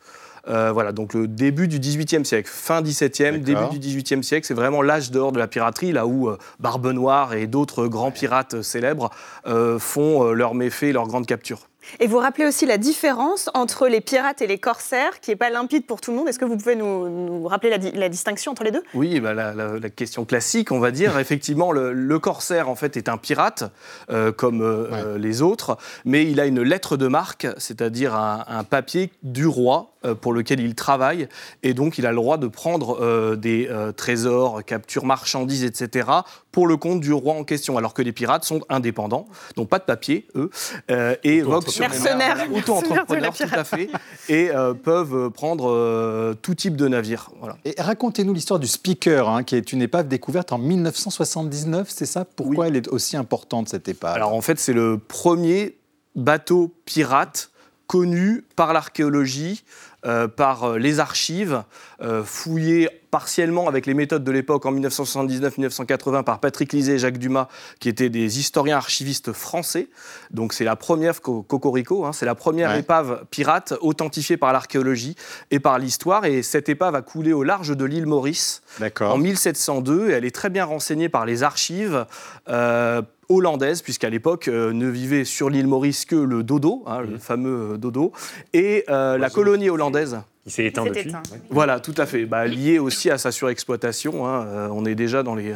Euh, 0.48 0.72
voilà, 0.72 0.92
donc 0.92 1.14
le 1.14 1.26
début 1.26 1.68
du 1.68 1.78
XVIIIe 1.78 2.24
siècle, 2.24 2.50
fin 2.52 2.82
XVIIe, 2.82 3.38
début 3.38 3.68
du 3.70 3.78
XVIIIe 3.78 4.22
siècle, 4.22 4.46
c'est 4.46 4.54
vraiment 4.54 4.82
l'âge 4.82 5.10
d'or 5.10 5.32
de 5.32 5.38
la 5.38 5.46
piraterie, 5.46 5.92
là 5.92 6.06
où 6.06 6.28
euh, 6.28 6.36
Barbe 6.60 6.86
Noire 6.88 7.34
et 7.34 7.46
d'autres 7.46 7.86
grands 7.86 8.10
pirates 8.10 8.60
célèbres 8.60 9.10
euh, 9.46 9.78
font 9.78 10.32
leurs 10.32 10.54
méfaits, 10.54 10.92
leurs 10.92 11.06
grandes 11.06 11.26
captures. 11.26 11.68
Et 12.00 12.06
vous 12.06 12.18
rappelez 12.18 12.46
aussi 12.46 12.66
la 12.66 12.78
différence 12.78 13.50
entre 13.54 13.88
les 13.88 14.00
pirates 14.00 14.42
et 14.42 14.46
les 14.46 14.58
corsaires, 14.58 15.20
qui 15.20 15.30
n'est 15.30 15.36
pas 15.36 15.50
limpide 15.50 15.86
pour 15.86 16.00
tout 16.00 16.10
le 16.10 16.16
monde. 16.16 16.28
Est-ce 16.28 16.38
que 16.38 16.44
vous 16.44 16.56
pouvez 16.56 16.76
nous, 16.76 17.08
nous 17.08 17.46
rappeler 17.48 17.70
la, 17.70 17.78
di- 17.78 17.92
la 17.92 18.08
distinction 18.08 18.52
entre 18.52 18.64
les 18.64 18.70
deux? 18.70 18.82
Oui, 18.94 19.20
bah, 19.20 19.34
la, 19.34 19.52
la- 19.54 19.78
la 19.78 19.90
question 19.90 20.24
classique, 20.24 20.72
on 20.72 20.78
va 20.80 20.90
dire. 20.90 21.18
Effectivement, 21.24 21.72
le, 21.72 21.92
le 21.92 22.18
corsaire, 22.18 22.68
en 22.68 22.74
fait, 22.74 22.96
est 22.96 23.08
un 23.08 23.16
pirate, 23.16 23.64
euh, 24.10 24.32
comme 24.32 24.62
euh, 24.62 24.88
euh, 24.92 25.18
les 25.18 25.42
autres, 25.42 25.76
mais 26.04 26.24
il 26.30 26.40
a 26.40 26.46
une 26.46 26.62
lettre 26.62 26.96
de 26.96 27.06
marque, 27.08 27.46
c'est-à-dire 27.58 28.14
un, 28.14 28.44
un 28.48 28.64
papier 28.64 29.10
du 29.22 29.46
roi 29.46 29.92
euh, 30.04 30.14
pour 30.14 30.32
lequel 30.32 30.60
il 30.60 30.74
travaille, 30.74 31.28
et 31.62 31.74
donc 31.74 31.98
il 31.98 32.06
a 32.06 32.10
le 32.10 32.16
droit 32.16 32.36
de 32.38 32.46
prendre 32.48 32.98
euh, 33.00 33.36
des 33.36 33.68
euh, 33.70 33.92
trésors, 33.92 34.64
captures 34.64 35.04
marchandises, 35.04 35.64
etc., 35.64 36.08
pour 36.52 36.66
le 36.68 36.76
compte 36.76 37.00
du 37.00 37.12
roi 37.12 37.34
en 37.34 37.42
question, 37.44 37.76
alors 37.78 37.94
que 37.94 38.02
les 38.02 38.12
pirates 38.12 38.44
sont 38.44 38.60
indépendants, 38.68 39.26
n'ont 39.56 39.66
pas 39.66 39.78
de 39.80 39.84
papier, 39.84 40.28
eux, 40.36 40.50
euh, 40.90 41.16
et 41.24 41.40
voguent 41.42 41.68
Mercenaires. 41.78 42.46
auto-entrepreneurs, 42.52 43.34
tout 43.34 43.44
à 43.52 43.64
fait, 43.64 43.90
et 44.28 44.50
euh, 44.50 44.74
peuvent 44.74 45.30
prendre 45.30 45.70
euh, 45.70 46.34
tout 46.34 46.54
type 46.54 46.76
de 46.76 46.88
navire. 46.88 47.30
Voilà. 47.38 47.56
Et 47.64 47.74
racontez-nous 47.78 48.32
l'histoire 48.32 48.60
du 48.60 48.66
Speaker, 48.66 49.28
hein, 49.28 49.42
qui 49.42 49.56
est 49.56 49.72
une 49.72 49.82
épave 49.82 50.08
découverte 50.08 50.52
en 50.52 50.58
1979, 50.58 51.88
c'est 51.90 52.06
ça? 52.06 52.24
Pourquoi 52.24 52.68
elle 52.68 52.76
est 52.76 52.88
aussi 52.88 53.16
importante, 53.16 53.68
cette 53.68 53.88
épave? 53.88 54.14
Alors 54.14 54.34
en 54.34 54.40
fait, 54.40 54.58
c'est 54.58 54.72
le 54.72 54.98
premier 54.98 55.76
bateau 56.14 56.74
pirate 56.84 57.50
connu 57.86 58.44
par 58.56 58.72
l'archéologie, 58.72 59.64
euh, 60.06 60.28
par 60.28 60.64
euh, 60.64 60.78
les 60.78 61.00
archives, 61.00 61.62
euh, 62.00 62.22
fouillé 62.24 62.88
partiellement 63.14 63.68
avec 63.68 63.86
les 63.86 63.94
méthodes 63.94 64.24
de 64.24 64.32
l'époque 64.32 64.66
en 64.66 64.72
1979-1980 64.72 66.24
par 66.24 66.40
Patrick 66.40 66.72
Lisée 66.72 66.94
et 66.94 66.98
Jacques 66.98 67.18
Dumas, 67.18 67.46
qui 67.78 67.88
étaient 67.88 68.08
des 68.08 68.40
historiens 68.40 68.76
archivistes 68.76 69.32
français. 69.32 69.86
Donc 70.32 70.52
c'est 70.52 70.64
la 70.64 70.74
première 70.74 71.22
co- 71.22 71.42
Cocorico, 71.42 72.04
hein, 72.04 72.12
c'est 72.12 72.26
la 72.26 72.34
première 72.34 72.70
Ouais. 72.70 72.80
épave 72.80 73.24
pirate 73.30 73.72
authentifiée 73.82 74.36
par 74.36 74.52
l'archéologie 74.52 75.14
et 75.52 75.60
par 75.60 75.78
l'histoire. 75.78 76.24
Et 76.24 76.42
cette 76.42 76.68
épave 76.68 76.96
a 76.96 77.02
coulé 77.02 77.32
au 77.32 77.44
large 77.44 77.76
de 77.76 77.84
l'île 77.84 78.06
Maurice 78.06 78.62
en 79.00 79.18
1702. 79.18 80.10
Et 80.10 80.12
elle 80.14 80.24
est 80.24 80.34
très 80.34 80.50
bien 80.50 80.64
renseignée 80.64 81.08
par 81.08 81.24
les 81.24 81.44
archives. 81.44 82.06
euh, 82.48 83.00
hollandaises, 83.30 83.80
puisqu'à 83.80 84.10
l'époque 84.10 84.48
euh, 84.48 84.74
ne 84.74 84.86
vivait 84.86 85.24
sur 85.24 85.48
l'île 85.48 85.66
Maurice 85.66 86.04
que 86.04 86.14
le 86.14 86.42
dodo, 86.42 86.82
hein, 86.86 87.00
le 87.00 87.16
fameux 87.16 87.72
euh, 87.72 87.76
dodo, 87.78 88.12
et 88.52 88.84
euh, 88.90 89.16
la 89.16 89.30
colonie 89.30 89.70
hollandaise. 89.70 90.18
Il 90.46 90.52
s'est 90.52 90.66
éteint 90.66 90.84
depuis. 90.84 91.08
éteint. 91.08 91.22
Voilà, 91.48 91.80
tout 91.80 91.94
à 91.96 92.04
fait. 92.04 92.26
Bah, 92.26 92.46
lié 92.46 92.78
aussi 92.78 93.10
à 93.10 93.16
sa 93.16 93.32
surexploitation. 93.32 94.26
hein, 94.26 94.44
euh, 94.46 94.68
on 94.70 94.84
est 94.84 94.94
déjà 94.94 95.22
dans 95.22 95.34
les, 95.34 95.54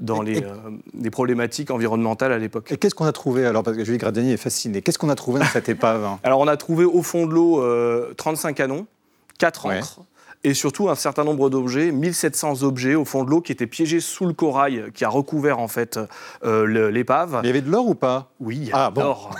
dans 0.00 0.22
les, 0.22 0.44
euh, 0.44 0.54
les 1.00 1.10
problématiques 1.10 1.70
environnementales 1.72 2.30
à 2.32 2.38
l'époque. 2.38 2.70
Et 2.70 2.76
qu'est-ce 2.76 2.94
qu'on 2.94 3.04
a 3.06 3.12
trouvé 3.12 3.44
alors 3.46 3.64
Parce 3.64 3.76
que 3.76 3.84
Julie 3.84 3.98
Gradiani 3.98 4.32
est 4.32 4.36
fascinée. 4.36 4.80
Qu'est-ce 4.80 4.98
qu'on 4.98 5.08
a 5.08 5.16
trouvé 5.16 5.40
dans 5.40 5.46
cette 5.46 5.68
épave? 5.68 6.04
Hein 6.04 6.20
Alors, 6.22 6.38
on 6.38 6.46
a 6.46 6.56
trouvé 6.56 6.84
au 6.84 7.02
fond 7.02 7.26
de 7.26 7.32
l'eau 7.32 7.60
euh, 7.62 8.14
35 8.16 8.54
canons, 8.54 8.86
4 9.38 9.66
Ouais. 9.66 9.78
ancres. 9.78 10.00
Et 10.44 10.54
surtout 10.54 10.88
un 10.88 10.94
certain 10.94 11.24
nombre 11.24 11.50
d'objets, 11.50 11.90
1700 11.90 12.62
objets 12.62 12.94
au 12.94 13.04
fond 13.04 13.24
de 13.24 13.30
l'eau 13.30 13.40
qui 13.40 13.50
étaient 13.50 13.66
piégés 13.66 13.98
sous 13.98 14.24
le 14.24 14.32
corail 14.32 14.84
qui 14.94 15.04
a 15.04 15.08
recouvert 15.08 15.58
en 15.58 15.66
fait 15.66 15.98
euh, 16.44 16.90
l'épave. 16.90 17.40
Il 17.42 17.46
y 17.48 17.50
avait 17.50 17.60
de 17.60 17.68
l'or 17.70 17.88
ou 17.88 17.94
pas? 17.96 18.30
Oui, 18.38 18.56
il 18.62 18.68
y 18.68 18.70
Ah, 18.72 18.86
avait 18.86 18.94
bon. 18.94 19.00
de 19.00 19.04
l'or. 19.06 19.30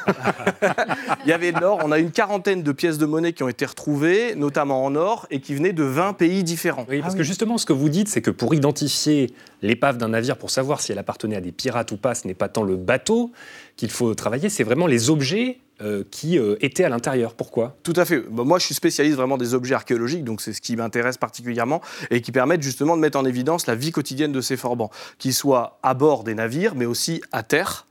il 1.25 1.29
y 1.29 1.33
avait 1.33 1.53
de 1.53 1.61
l'or. 1.61 1.79
On 1.85 1.93
a 1.93 1.99
une 2.01 2.11
quarantaine 2.11 2.63
de 2.65 2.73
pièces 2.73 2.99
de 2.99 3.07
monnaie 3.07 3.33
qui 3.33 3.45
ont 3.45 3.49
été 3.49 3.65
retrouvées, 3.65 4.35
notamment 4.35 4.85
en 4.85 4.97
or, 4.97 5.27
et 5.31 5.41
qui 5.41 5.55
venaient 5.55 5.73
de 5.73 5.85
20 5.85 6.15
pays 6.15 6.43
différents. 6.43 6.85
Oui, 6.89 7.01
parce 7.01 7.15
que 7.15 7.23
justement, 7.23 7.59
ce 7.59 7.67
que 7.67 7.73
vous 7.73 7.89
dites, 7.89 8.09
c'est 8.09 8.23
que 8.23 8.33
pour 8.33 8.53
identifier 8.55 9.33
l'épave 9.63 9.99
d'un 9.99 10.09
navire, 10.09 10.37
pour 10.37 10.51
savoir 10.51 10.81
si 10.81 10.91
elle 10.91 10.99
appartenait 10.99 11.37
à 11.37 11.41
des 11.41 11.53
pirates 11.53 11.93
ou 11.93 11.97
pas, 11.97 12.17
ce 12.17 12.27
n'est 12.27 12.35
pas 12.35 12.49
tant 12.49 12.65
le 12.65 12.77
bateau 12.77 13.31
qu'il 13.77 13.91
faut 13.91 14.13
travailler, 14.15 14.49
c'est 14.49 14.65
vraiment 14.65 14.89
les 14.89 15.11
objets 15.11 15.61
euh, 15.81 16.03
qui 16.11 16.39
euh, 16.39 16.57
étaient 16.61 16.85
à 16.85 16.89
l'intérieur. 16.89 17.35
Pourquoi? 17.35 17.77
Tout 17.85 17.93
à 17.97 18.05
fait. 18.05 18.19
Bah, 18.31 18.43
moi, 18.45 18.59
je 18.59 18.65
suis 18.65 18.75
spécialiste 18.75 19.17
vraiment 19.17 19.37
des 19.37 19.55
objets 19.55 19.75
archéologiques, 19.75 20.25
donc 20.25 20.41
c'est 20.41 20.53
ce 20.53 20.61
qui 20.61 20.75
m'intéresse 20.75 21.19
particulièrement 21.19 21.81
et 22.11 22.21
qui 22.21 22.33
permettent 22.33 22.63
justement 22.63 22.97
de 22.97 23.01
mettre 23.01 23.17
en 23.17 23.25
évidence 23.25 23.67
la 23.67 23.77
vie 23.77 23.93
quotidienne 23.93 24.33
de 24.33 24.41
ces 24.41 24.57
forbans, 24.57 24.91
qu'ils 25.19 25.35
soient 25.35 25.79
à 25.85 25.95
bord 25.95 26.25
des 26.25 26.35
navires, 26.35 26.75
mais 26.75 26.85
aussi 26.85 27.23
à 27.31 27.45
terre. 27.45 27.87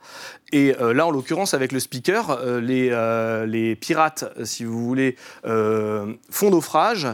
Et 0.51 0.75
euh, 0.81 0.93
là, 0.93 1.07
en 1.07 1.11
l'occurrence, 1.11 1.53
avec 1.53 1.71
le 1.71 1.79
speaker, 1.79 2.31
euh, 2.31 2.59
les, 2.59 2.89
les 3.47 3.75
pirates, 3.75 4.25
si 4.43 4.65
vous 4.65 4.85
voulez, 4.85 5.15
font 5.43 6.49
naufrage. 6.49 7.07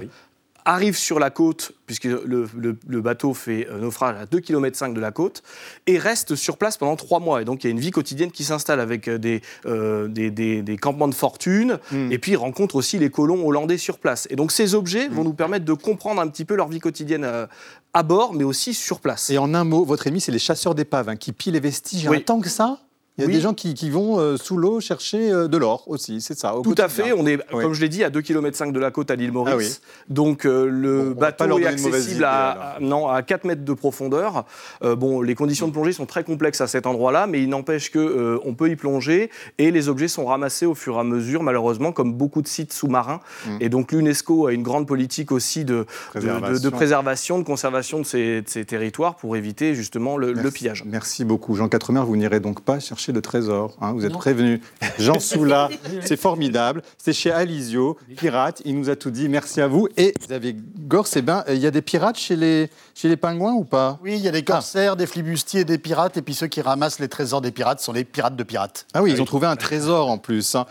Arrivent 0.65 0.97
sur 0.97 1.19
la 1.19 1.29
côte, 1.29 1.73
puisque 1.85 2.05
le, 2.05 2.47
le- 2.57 2.77
le 2.87 3.01
bateau 3.01 3.33
fait 3.33 3.67
naufrage 3.79 4.15
à 4.17 4.25
2,5 4.25 4.41
km 4.41 4.93
de 4.93 4.99
la 4.99 5.11
côte, 5.11 5.43
et 5.87 5.97
restent 5.97 6.35
sur 6.35 6.57
place 6.57 6.77
pendant 6.77 6.95
trois 6.95 7.19
mois. 7.19 7.41
Et 7.41 7.45
donc 7.45 7.63
il 7.63 7.67
y 7.67 7.69
a 7.69 7.71
une 7.71 7.79
vie 7.79 7.91
quotidienne 7.91 8.31
qui 8.31 8.43
s'installe 8.43 8.79
avec 8.79 9.07
euh, 9.07 9.17
des, 9.17 9.41
euh, 9.65 10.07
des, 10.07 10.31
des- 10.31 10.61
des 10.61 10.77
campements 10.77 11.07
de 11.07 11.15
fortune, 11.15 11.79
et 12.11 12.17
puis 12.19 12.31
ils 12.33 12.37
rencontrent 12.37 12.75
aussi 12.75 12.97
les 12.99 13.09
colons 13.09 13.45
hollandais 13.45 13.77
sur 13.77 13.97
place. 13.99 14.27
Et 14.29 14.35
donc 14.35 14.51
ces 14.51 14.75
objets 14.75 15.07
vont 15.07 15.23
nous 15.23 15.33
permettre 15.33 15.65
de 15.65 15.73
comprendre 15.73 16.21
un 16.21 16.27
petit 16.27 16.45
peu 16.45 16.55
leur 16.55 16.67
vie 16.69 16.79
quotidienne 16.79 17.23
euh, 17.25 17.45
à 17.93 18.03
bord, 18.03 18.33
mais 18.33 18.43
aussi 18.43 18.73
sur 18.73 18.99
place. 18.99 19.29
Et 19.29 19.37
en 19.37 19.53
un 19.53 19.63
mot, 19.63 19.83
votre 19.85 20.07
ennemi, 20.07 20.21
c'est 20.21 20.31
les 20.31 20.39
chasseurs 20.39 20.75
d'épaves 20.75 21.09
hein, 21.09 21.15
qui 21.15 21.31
pillent 21.33 21.51
les 21.53 21.59
vestiges. 21.59 22.07
Oui. 22.07 22.23
Tant 22.23 22.39
que 22.39 22.49
ça? 22.49 22.79
Il 23.17 23.21
y 23.21 23.23
a 23.25 23.27
Oui. 23.27 23.33
des 23.33 23.41
gens 23.41 23.53
qui, 23.53 23.73
qui 23.75 23.89
vont 23.89 24.19
euh, 24.19 24.37
sous 24.37 24.57
l'eau 24.57 24.79
chercher 24.79 25.31
euh, 25.31 25.47
de 25.47 25.57
l'or 25.57 25.83
aussi, 25.87 26.19
c'est 26.21 26.37
ça. 26.37 26.55
au 26.55 26.61
Tout 26.61 26.75
à 26.77 26.89
fait, 26.89 27.13
on 27.13 27.25
est, 27.27 27.37
Oui. 27.53 27.61
comme 27.63 27.73
je 27.73 27.81
l'ai 27.81 27.89
dit, 27.89 28.03
à 28.03 28.09
2,5 28.09 28.21
km 28.23 28.71
de 28.71 28.79
la 28.79 28.91
côte 28.91 29.11
à 29.11 29.15
l'île 29.15 29.31
Maurice. 29.31 29.53
Ah 29.53 29.57
oui. 29.57 30.13
Donc 30.13 30.45
euh, 30.45 30.65
le 30.67 31.13
bateau 31.13 31.59
est 31.59 31.65
accessible 31.65 32.15
idée, 32.15 32.23
à, 32.23 32.75
à- 32.75 32.79
non, 32.79 33.07
à 33.07 33.21
4 33.21 33.43
mètres 33.45 33.63
de 33.63 33.73
profondeur. 33.73 34.45
Bon, 34.81 35.21
les 35.21 35.35
conditions 35.35 35.67
de 35.67 35.73
plongée 35.73 35.93
sont 35.93 36.05
très 36.05 36.23
complexes 36.23 36.61
à 36.61 36.67
cet 36.67 36.85
endroit-là, 36.87 37.27
mais 37.27 37.41
il 37.41 37.49
n'empêche 37.49 37.91
que 37.91 37.99
euh, 37.99 38.39
on 38.45 38.53
peut 38.55 38.69
y 38.69 38.75
plonger 38.75 39.29
et 39.57 39.71
les 39.71 39.89
objets 39.89 40.07
sont 40.07 40.25
ramassés 40.25 40.65
au 40.65 40.73
fur 40.75 40.95
et 40.95 40.99
à 40.99 41.03
mesure, 41.03 41.43
malheureusement, 41.43 41.91
comme 41.91 42.13
beaucoup 42.13 42.41
de 42.41 42.47
sites 42.47 42.73
sous-marins. 42.73 43.19
Mm. 43.45 43.57
Et 43.61 43.69
donc 43.69 43.91
l'UNESCO 43.91 44.47
a 44.47 44.53
une 44.53 44.63
grande 44.63 44.87
politique 44.87 45.31
aussi 45.31 45.65
de, 45.65 45.73
de- 45.73 45.75
de, 45.75 45.85
Préservation. 46.19 46.63
de 46.63 46.69
préservation, 46.69 47.39
de 47.39 47.43
conservation 47.43 47.99
de 47.99 48.05
ces, 48.05 48.41
de 48.41 48.49
ces 48.49 48.65
territoires 48.65 49.15
pour 49.15 49.35
éviter 49.35 49.75
justement 49.75 50.17
le, 50.17 50.33
le 50.33 50.51
pillage. 50.51 50.83
Merci 50.85 51.25
beaucoup. 51.25 51.55
Jean 51.55 51.69
Quatremer, 51.69 52.01
vous 52.05 52.15
n'irez 52.17 52.39
donc 52.39 52.61
pas 52.61 52.79
chercher 52.79 53.02
de 53.11 53.19
trésor. 53.19 53.75
hein, 53.81 53.91
vous 53.93 54.05
êtes 54.05 54.13
prévenu. 54.13 54.61
Jean 54.99 55.19
Soula, 55.19 55.69
c'est 56.05 56.15
formidable. 56.17 56.81
C'est 56.97 57.11
chez 57.13 57.31
Alizio, 57.31 57.97
Pirate. 58.15 58.61
Il 58.65 58.77
nous 58.79 58.89
a 58.89 58.95
tout 58.95 59.11
dit. 59.11 59.27
Merci 59.27 59.59
à 59.61 59.67
vous. 59.67 59.87
Et 59.97 60.13
Xavier 60.19 60.55
Gors, 60.87 61.07
eh 61.15 61.21
ben, 61.21 61.43
il 61.49 61.57
y 61.57 61.65
a 61.67 61.71
des 61.71 61.81
pirates 61.81 62.17
chez 62.17 62.35
les, 62.35 62.69
chez 62.93 63.09
les 63.09 63.17
pingouins 63.17 63.53
ou 63.53 63.63
pas? 63.63 63.99
Oui, 64.03 64.13
il 64.15 64.21
y 64.21 64.27
a 64.27 64.31
des 64.31 64.43
corsaires, 64.43 64.95
des 64.95 65.07
flibustiers, 65.07 65.65
des 65.65 65.77
pirates, 65.77 66.15
et 66.17 66.21
puis 66.21 66.33
ceux 66.33 66.47
qui 66.47 66.61
ramassent 66.61 66.99
les 66.99 67.07
trésors 67.09 67.41
des 67.41 67.51
pirates 67.51 67.79
sont 67.79 67.91
les 67.93 68.03
pirates 68.03 68.35
de 68.35 68.43
pirates. 68.43 68.85
Ah 68.93 69.01
oui, 69.01 69.11
ils 69.11 69.21
ont 69.21 69.25
trouvé 69.25 69.47
un 69.47 69.55
trésor 69.55 70.09
en 70.09 70.17
plus. 70.17 70.55
hein. 70.55 70.65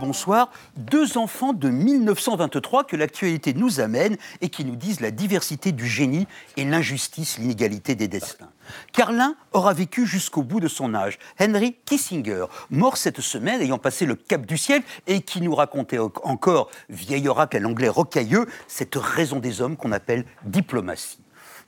Bonsoir. 0.00 0.50
Deux 0.76 1.18
enfants 1.18 1.52
de 1.52 1.68
1923 1.68 2.84
que 2.84 2.96
l'actualité 2.96 3.54
nous 3.54 3.78
amène 3.78 4.16
et 4.40 4.48
qui 4.48 4.64
nous 4.64 4.74
disent 4.74 5.00
la 5.00 5.12
diversité 5.12 5.70
du 5.70 5.86
génie 5.86 6.26
et 6.56 6.64
l'injustice, 6.64 7.38
l'inégalité 7.38 7.94
des 7.94 8.08
destins. 8.08 8.50
Car 8.92 9.12
l'un 9.12 9.36
aura 9.52 9.72
vécu 9.72 10.04
jusqu'au 10.04 10.42
bout 10.42 10.58
de 10.58 10.66
son 10.68 10.94
âge. 10.94 11.18
Henry 11.40 11.76
Kissinger, 11.84 12.46
mort 12.70 12.96
cette 12.96 13.20
semaine 13.20 13.60
ayant 13.60 13.78
passé 13.78 14.04
le 14.04 14.16
cap 14.16 14.44
du 14.44 14.58
ciel 14.58 14.82
et 15.06 15.20
qui 15.20 15.40
nous 15.40 15.54
racontait 15.54 15.98
encore, 15.98 16.70
vieil 16.88 17.28
oracle 17.28 17.56
à 17.56 17.60
l'anglais 17.60 17.88
rocailleux, 17.88 18.46
cette 18.66 18.96
raison 18.96 19.38
des 19.38 19.60
hommes 19.60 19.76
qu'on 19.76 19.92
appelle 19.92 20.24
diplomatie. 20.44 21.23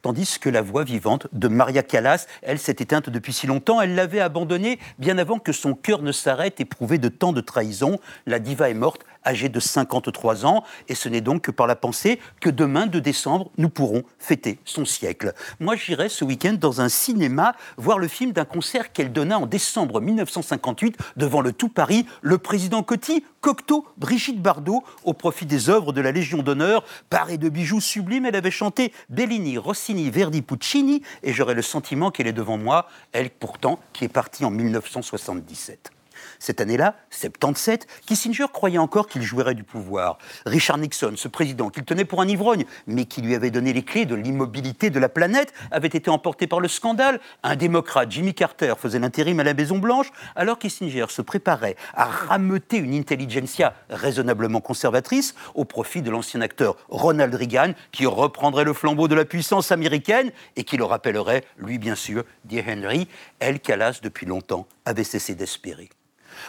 Tandis 0.07 0.39
que 0.39 0.49
la 0.49 0.63
voix 0.63 0.85
vivante 0.85 1.27
de 1.33 1.49
Maria 1.49 1.83
Callas, 1.83 2.29
elle 2.43 2.61
s'est 2.61 2.77
éteinte 2.79 3.11
depuis 3.11 3.33
si 3.33 3.49
longtemps, 3.49 3.81
elle 3.81 3.97
l'avait 3.97 4.21
abandonnée 4.21 4.79
bien 5.01 5.19
avant 5.19 5.41
que 5.41 5.51
son 5.51 5.75
cœur 5.75 6.01
ne 6.01 6.13
s'arrête 6.13 6.61
éprouvé 6.61 6.99
de 6.99 7.09
tant 7.09 7.33
de 7.33 7.41
trahison. 7.41 7.99
La 8.25 8.39
diva 8.39 8.71
est 8.71 8.75
morte, 8.75 9.05
âgée 9.27 9.49
de 9.49 9.61
53 9.61 10.47
ans, 10.47 10.65
et 10.89 10.95
ce 10.95 11.09
n'est 11.09 11.21
donc 11.21 11.43
que 11.43 11.51
par 11.51 11.67
la 11.67 11.77
pensée 11.77 12.21
que 12.41 12.49
demain, 12.49 12.87
2 12.87 13.01
décembre, 13.01 13.51
nous 13.59 13.69
pourrons 13.69 14.05
fêter 14.19 14.59
son 14.65 14.85
siècle. 14.85 15.35
Moi, 15.61 15.77
j'irai 15.77 16.09
ce 16.09 16.25
week-end 16.25 16.55
dans 16.59 16.81
un 16.81 16.89
cinéma 16.89 17.55
voir 17.77 17.99
le 17.99 18.09
film 18.09 18.33
d'un 18.33 18.45
concert 18.45 18.93
qu'elle 18.93 19.13
donna 19.13 19.39
en 19.39 19.47
décembre 19.47 20.01
1958 20.01 20.97
devant 21.17 21.41
le 21.41 21.53
tout 21.53 21.69
Paris, 21.69 22.07
le 22.23 22.39
président 22.39 22.83
Coty, 22.83 23.25
Cocteau, 23.41 23.87
Brigitte 23.97 24.41
Bardot, 24.41 24.83
au 25.05 25.13
profit 25.13 25.47
des 25.47 25.71
œuvres 25.71 25.93
de 25.93 26.01
la 26.01 26.13
Légion 26.13 26.43
d'honneur. 26.43 26.85
Parée 27.11 27.39
de 27.39 27.49
bijoux 27.49 27.81
sublimes, 27.81 28.27
elle 28.27 28.37
avait 28.37 28.51
chanté 28.51 28.93
Bellini, 29.09 29.59
Rossini, 29.59 30.11
Verdi, 30.11 30.43
Puccini, 30.43 31.03
et 31.23 31.33
j'aurais 31.33 31.55
le 31.55 31.63
sentiment 31.63 32.11
qu'elle 32.11 32.27
est 32.27 32.33
devant 32.33 32.59
moi, 32.59 32.87
elle 33.13 33.31
pourtant 33.31 33.79
qui 33.93 34.05
est 34.05 34.09
partie 34.09 34.45
en 34.45 34.51
1977. 34.51 35.96
Cette 36.39 36.61
année-là, 36.61 36.97
77, 37.11 37.87
Kissinger 38.07 38.47
croyait 38.53 38.79
encore 38.79 39.09
qu'il 39.09 39.23
jouirait 39.23 39.55
du 39.55 39.65
pouvoir. 39.65 40.19
Richard 40.45 40.79
Nixon, 40.79 41.15
ce 41.17 41.29
président 41.29 41.71
qu'il 41.71 41.85
tenait 41.85 42.05
pour 42.05 42.21
un 42.21 42.29
ivrogne, 42.29 42.65
mais 42.87 43.05
qui 43.05 43.23
lui 43.23 43.35
avait 43.35 43.51
donné 43.51 43.73
les 43.73 43.83
clés 43.83 44.07
de 44.07 44.15
l'immobilité 44.15 44.91
de 44.91 44.99
la 44.99 45.09
planète, 45.09 45.53
avait 45.71 45.89
été 45.89 46.11
emporté 46.11 46.47
par 46.47 46.61
le 46.61 46.69
scandale. 46.69 47.21
Un 47.43 47.57
démocrate, 47.57 48.11
Jimmy 48.11 48.35
Carter, 48.35 48.75
faisait 48.79 48.99
l'intérim 48.99 49.41
à 49.41 49.45
la 49.45 49.55
Maison-Blanche, 49.55 50.11
alors 50.35 50.59
Kissinger 50.59 51.07
se 51.09 51.23
préparait 51.23 51.77
à 51.95 52.05
rameuter 52.05 52.79
une 52.79 52.95
intelligentsia 52.95 53.75
raisonnablement 53.91 54.61
conservatrice 54.61 55.35
au 55.55 55.65
profit 55.65 56.03
de 56.03 56.11
l'ancien 56.11 56.41
acteur 56.41 56.77
Ronald 56.89 57.35
Reagan, 57.35 57.73
qui 57.93 58.07
reprendrait 58.07 58.65
le 58.65 58.73
flambeau 58.73 59.09
de 59.09 59.15
la 59.15 59.25
puissance 59.25 59.73
américaine 59.73 60.31
et 60.57 60.65
qui 60.65 60.77
le 60.77 60.85
rappellerait, 60.85 61.45
lui 61.59 61.79
bien 61.79 61.95
sûr, 61.95 62.25
dit 62.45 62.61
Henry, 62.67 63.09
elle, 63.39 63.61
Callas, 63.61 64.01
depuis 64.03 64.27
longtemps, 64.27 64.67
avait 64.85 65.05
cessé 65.05 65.35
d'espérer. 65.35 65.89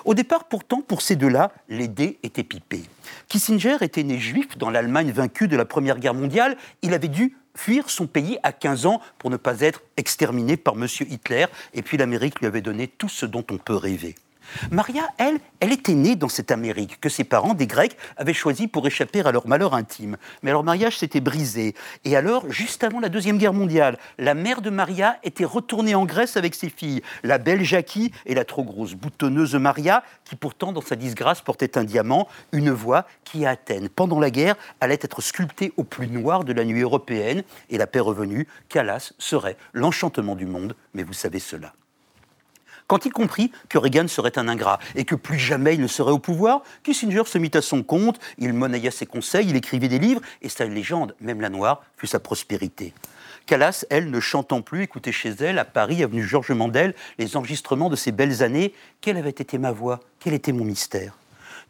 Au 0.05 0.13
départ, 0.13 0.45
pourtant, 0.45 0.81
pour 0.81 1.01
ces 1.01 1.15
deux-là, 1.15 1.51
les 1.69 1.87
dés 1.87 2.19
étaient 2.23 2.43
pipés. 2.43 2.83
Kissinger 3.27 3.77
était 3.81 4.03
né 4.03 4.17
juif 4.19 4.57
dans 4.57 4.69
l'Allemagne 4.69 5.11
vaincue 5.11 5.47
de 5.47 5.57
la 5.57 5.65
Première 5.65 5.99
Guerre 5.99 6.13
mondiale. 6.13 6.57
Il 6.81 6.93
avait 6.93 7.07
dû 7.07 7.35
fuir 7.55 7.89
son 7.89 8.07
pays 8.07 8.37
à 8.43 8.51
15 8.51 8.85
ans 8.85 9.01
pour 9.17 9.29
ne 9.29 9.37
pas 9.37 9.61
être 9.61 9.81
exterminé 9.97 10.57
par 10.57 10.75
M. 10.75 10.87
Hitler. 11.09 11.45
Et 11.73 11.81
puis 11.81 11.97
l'Amérique 11.97 12.39
lui 12.39 12.47
avait 12.47 12.61
donné 12.61 12.87
tout 12.87 13.09
ce 13.09 13.25
dont 13.25 13.45
on 13.51 13.57
peut 13.57 13.75
rêver. 13.75 14.15
Maria, 14.71 15.03
elle, 15.17 15.39
elle 15.59 15.71
était 15.71 15.93
née 15.93 16.15
dans 16.15 16.29
cette 16.29 16.51
Amérique 16.51 16.99
que 16.99 17.09
ses 17.09 17.23
parents, 17.23 17.53
des 17.53 17.67
Grecs, 17.67 17.97
avaient 18.15 18.33
choisi 18.33 18.67
pour 18.67 18.85
échapper 18.87 19.21
à 19.21 19.31
leur 19.31 19.47
malheur 19.47 19.73
intime. 19.73 20.17
Mais 20.43 20.51
leur 20.51 20.63
mariage 20.63 20.97
s'était 20.97 21.21
brisé. 21.21 21.75
Et 22.05 22.15
alors, 22.15 22.49
juste 22.51 22.83
avant 22.83 22.99
la 22.99 23.09
Deuxième 23.09 23.37
Guerre 23.37 23.53
mondiale, 23.53 23.97
la 24.17 24.33
mère 24.33 24.61
de 24.61 24.69
Maria 24.69 25.17
était 25.23 25.45
retournée 25.45 25.95
en 25.95 26.05
Grèce 26.05 26.37
avec 26.37 26.55
ses 26.55 26.69
filles, 26.69 27.01
la 27.23 27.37
belle 27.37 27.63
Jackie 27.63 28.11
et 28.25 28.35
la 28.35 28.45
trop 28.45 28.63
grosse 28.63 28.93
boutonneuse 28.93 29.55
Maria, 29.55 30.03
qui 30.25 30.35
pourtant, 30.35 30.71
dans 30.71 30.81
sa 30.81 30.95
disgrâce, 30.95 31.41
portait 31.41 31.77
un 31.77 31.83
diamant, 31.83 32.27
une 32.51 32.71
voix 32.71 33.05
qui, 33.23 33.45
à 33.45 33.51
Athènes, 33.51 33.89
pendant 33.89 34.19
la 34.19 34.29
guerre, 34.29 34.55
allait 34.81 34.99
être 35.01 35.21
sculptée 35.21 35.73
au 35.77 35.83
plus 35.83 36.07
noir 36.07 36.43
de 36.43 36.53
la 36.53 36.63
nuit 36.63 36.81
européenne. 36.81 37.43
Et 37.69 37.77
la 37.77 37.87
paix 37.87 37.99
revenue, 37.99 38.47
Callas 38.69 39.13
serait 39.17 39.57
l'enchantement 39.73 40.35
du 40.35 40.45
monde. 40.45 40.75
Mais 40.93 41.03
vous 41.03 41.13
savez 41.13 41.39
cela. 41.39 41.73
Quand 42.87 43.05
il 43.05 43.11
comprit 43.11 43.51
que 43.67 43.77
Reagan 43.77 44.07
serait 44.07 44.39
un 44.39 44.47
ingrat 44.47 44.79
et 44.95 45.03
que 45.03 45.15
plus 45.15 45.37
jamais 45.37 45.75
il 45.75 45.81
ne 45.81 45.87
serait 45.87 46.11
au 46.11 46.19
pouvoir, 46.19 46.63
Kissinger 46.83 47.23
se 47.25 47.37
mit 47.37 47.51
à 47.53 47.61
son 47.61 47.83
compte, 47.83 48.17
il 48.37 48.53
monnaya 48.53 48.91
ses 48.91 49.05
conseils, 49.05 49.49
il 49.49 49.57
écrivit 49.57 49.89
des 49.89 49.99
livres, 49.99 50.21
et 50.41 50.47
sa 50.47 50.65
légende, 50.65 51.13
même 51.19 51.41
la 51.41 51.49
noire, 51.49 51.83
fut 51.97 52.07
sa 52.07 52.21
prospérité. 52.21 52.93
Callas, 53.45 53.85
elle, 53.89 54.09
ne 54.09 54.19
chantant 54.21 54.61
plus, 54.61 54.83
écoutait 54.83 55.11
chez 55.11 55.31
elle, 55.39 55.59
à 55.59 55.65
Paris, 55.65 56.01
avenue 56.01 56.23
Georges 56.23 56.51
Mandel, 56.51 56.95
les 57.17 57.35
enregistrements 57.35 57.89
de 57.89 57.95
ces 57.97 58.13
belles 58.13 58.41
années. 58.41 58.73
Quelle 59.01 59.17
avait 59.17 59.29
été 59.29 59.57
ma 59.57 59.71
voix? 59.71 59.99
Quel 60.19 60.33
était 60.33 60.53
mon 60.53 60.65
mystère? 60.65 61.17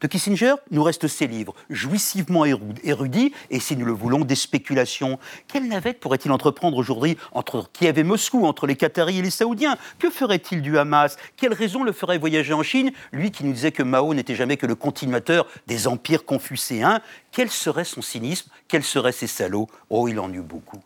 De 0.02 0.08
Kissinger, 0.08 0.56
nous 0.72 0.84
restent 0.84 1.08
ses 1.08 1.28
livres, 1.28 1.54
jouissivement 1.70 2.46
éru- 2.46 2.62
érudits, 2.84 3.34
et 3.50 3.60
si 3.60 3.76
nous 3.76 3.86
le 3.86 3.92
voulons, 3.92 4.26
des 4.26 4.36
spéculations. 4.36 5.20
Quelle 5.48 5.68
navette 5.68 6.00
pourrait-il 6.00 6.32
entreprendre 6.32 6.78
aujourd'hui 6.78 7.18
entre 7.32 7.70
Kiev 7.74 7.98
et 7.98 8.04
Moscou, 8.04 8.46
entre 8.46 8.68
les 8.68 8.76
Qataris 8.76 9.20
et 9.20 9.22
les 9.22 9.30
Saoudiens? 9.30 9.78
Que 10.00 10.10
ferait-il 10.10 10.62
du 10.62 10.78
Hamas? 10.78 11.18
Quelle 11.36 11.54
raison 11.54 11.84
le 11.84 11.92
ferait 11.92 12.18
voyager 12.18 12.54
en 12.54 12.64
Chine? 12.64 12.92
Lui 13.12 13.32
qui 13.32 13.44
nous 13.44 13.54
disait 13.54 13.72
que 13.72 13.84
Mao 13.84 14.14
n'était 14.14 14.36
jamais 14.36 14.58
que 14.58 14.66
le 14.66 14.76
continuateur 14.76 15.48
des 15.68 15.88
empires 15.88 16.26
confucéens. 16.26 17.02
Quel 17.32 17.50
serait 17.50 17.84
son 17.86 18.02
cynisme? 18.02 18.50
Quels 18.68 18.84
seraient 18.84 19.12
ses 19.12 19.28
salauds? 19.28 19.68
Oh, 19.90 20.08
il 20.08 20.20
en 20.20 20.32
eut 20.32 20.42
beaucoup. 20.42 20.80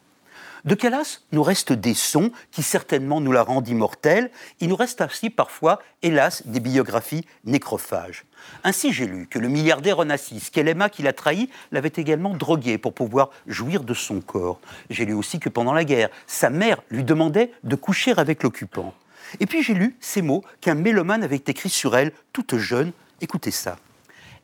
De 0.64 0.76
Calas 0.76 1.22
nous 1.32 1.42
restent 1.42 1.74
des 1.74 1.96
sons 1.96 2.32
qui 2.52 2.62
certainement 2.62 3.20
nous 3.20 3.32
la 3.32 3.42
rendent 3.42 3.68
immortelle. 3.68 4.30
Il 4.60 4.70
nous 4.70 4.76
reste 4.76 5.02
aussi 5.02 5.32
parfois, 5.32 5.80
hélas, 6.04 6.46
des 6.46 6.60
biographies 6.60 7.26
nécrophages. 7.46 8.26
Ainsi, 8.64 8.94
j'ai 8.94 9.08
lu 9.08 9.28
que 9.28 9.40
le 9.40 9.48
milliardaire 9.48 9.98
Onassis, 9.98 10.50
Kelema 10.52 10.90
qui 10.90 11.02
l'a 11.02 11.14
trahi, 11.14 11.50
l'avait 11.72 11.92
également 11.96 12.36
drogué 12.36 12.78
pour 12.78 12.94
pouvoir 12.94 13.32
jouir 13.48 13.84
de 13.84 13.96
son 13.96 14.22
corps. 14.22 14.60
J'ai 14.92 15.06
lu 15.06 15.14
aussi 15.14 15.40
que 15.40 15.50
pendant 15.50 15.74
la 15.74 15.84
guerre, 15.84 16.10
sa 16.28 16.52
mère 16.52 16.84
lui 16.90 17.04
demandait 17.04 17.52
de 17.64 17.76
coucher 17.76 18.14
avec 18.18 18.44
l'occupant. 18.44 18.94
Et 19.40 19.48
puis 19.48 19.64
j'ai 19.64 19.74
lu 19.74 19.96
ces 20.00 20.22
mots 20.22 20.44
qu'un 20.60 20.76
mélomane 20.76 21.24
avait 21.24 21.42
écrits 21.48 21.70
sur 21.70 21.96
elle, 21.96 22.12
toute 22.34 22.58
jeune. 22.58 22.92
Écoutez 23.20 23.52
ça. 23.52 23.78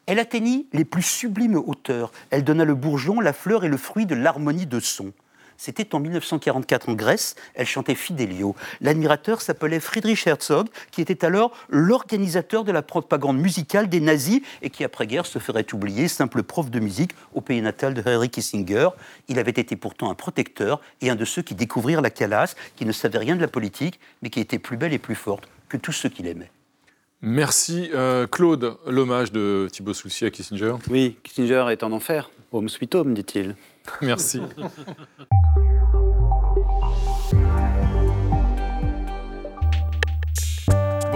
Elle 0.07 0.20
atteignit 0.20 0.68
les 0.74 0.86
plus 0.86 1.03
sublimes 1.03 1.57
hauteurs. 1.57 2.11
Elle 2.32 2.43
donna 2.43 2.65
le 2.65 2.76
bourgeon, 2.76 3.20
la 3.20 3.34
fleur 3.34 3.65
et 3.65 3.68
le 3.68 3.78
fruit 3.78 4.05
de 4.05 4.15
l'harmonie 4.15 4.65
de 4.65 4.80
son. 4.80 5.11
C'était 5.57 5.95
en 5.95 5.99
1944 5.99 6.89
en 6.89 6.93
Grèce. 6.93 7.35
Elle 7.55 7.65
chantait 7.65 7.95
Fidelio. 7.95 8.55
L'admirateur 8.81 9.41
s'appelait 9.41 9.79
Friedrich 9.79 10.25
Herzog, 10.27 10.67
qui 10.91 11.01
était 11.01 11.25
alors 11.25 11.51
l'organisateur 11.69 12.63
de 12.63 12.71
la 12.71 12.81
propagande 12.81 13.39
musicale 13.39 13.89
des 13.89 13.99
nazis 13.99 14.41
et 14.61 14.69
qui, 14.69 14.83
après-guerre, 14.83 15.25
se 15.25 15.39
ferait 15.39 15.65
oublier, 15.73 16.07
simple 16.07 16.43
prof 16.43 16.69
de 16.69 16.79
musique 16.79 17.11
au 17.33 17.41
pays 17.41 17.61
natal 17.61 17.93
de 17.93 18.03
Henry 18.05 18.29
Kissinger. 18.29 18.89
Il 19.27 19.39
avait 19.39 19.51
été 19.51 19.75
pourtant 19.75 20.09
un 20.09 20.15
protecteur 20.15 20.81
et 21.01 21.09
un 21.09 21.15
de 21.15 21.25
ceux 21.25 21.41
qui 21.41 21.55
découvrirent 21.55 22.01
la 22.01 22.09
Calas, 22.09 22.55
qui 22.75 22.85
ne 22.85 22.91
savait 22.91 23.17
rien 23.17 23.35
de 23.35 23.41
la 23.41 23.47
politique, 23.47 23.99
mais 24.21 24.29
qui 24.29 24.39
était 24.39 24.59
plus 24.59 24.77
belle 24.77 24.93
et 24.93 24.99
plus 24.99 25.15
forte 25.15 25.47
que 25.69 25.77
tous 25.77 25.91
ceux 25.91 26.09
qu'il 26.09 26.27
aimait. 26.27 26.51
Merci 27.21 27.89
euh, 27.95 28.27
Claude, 28.27 28.77
l'hommage 28.85 29.31
de 29.31 29.67
Thibaut 29.71 29.95
Soucy 29.95 30.25
à 30.25 30.29
Kissinger. 30.29 30.75
Oui, 30.89 31.17
Kissinger 31.23 31.65
est 31.71 31.81
en 31.81 31.91
enfer. 31.91 32.29
Home 32.51 32.69
sweet 32.69 32.93
home, 32.93 33.13
dit-il. 33.13 33.55
Merci. 34.01 34.41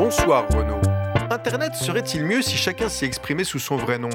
Bonsoir 0.03 0.47
Renaud. 0.49 0.81
Internet 1.29 1.75
serait-il 1.75 2.25
mieux 2.25 2.41
si 2.41 2.57
chacun 2.57 2.89
s'y 2.89 3.05
exprimait 3.05 3.43
sous 3.43 3.59
son 3.59 3.75
vrai 3.75 3.99
nom? 3.99 4.09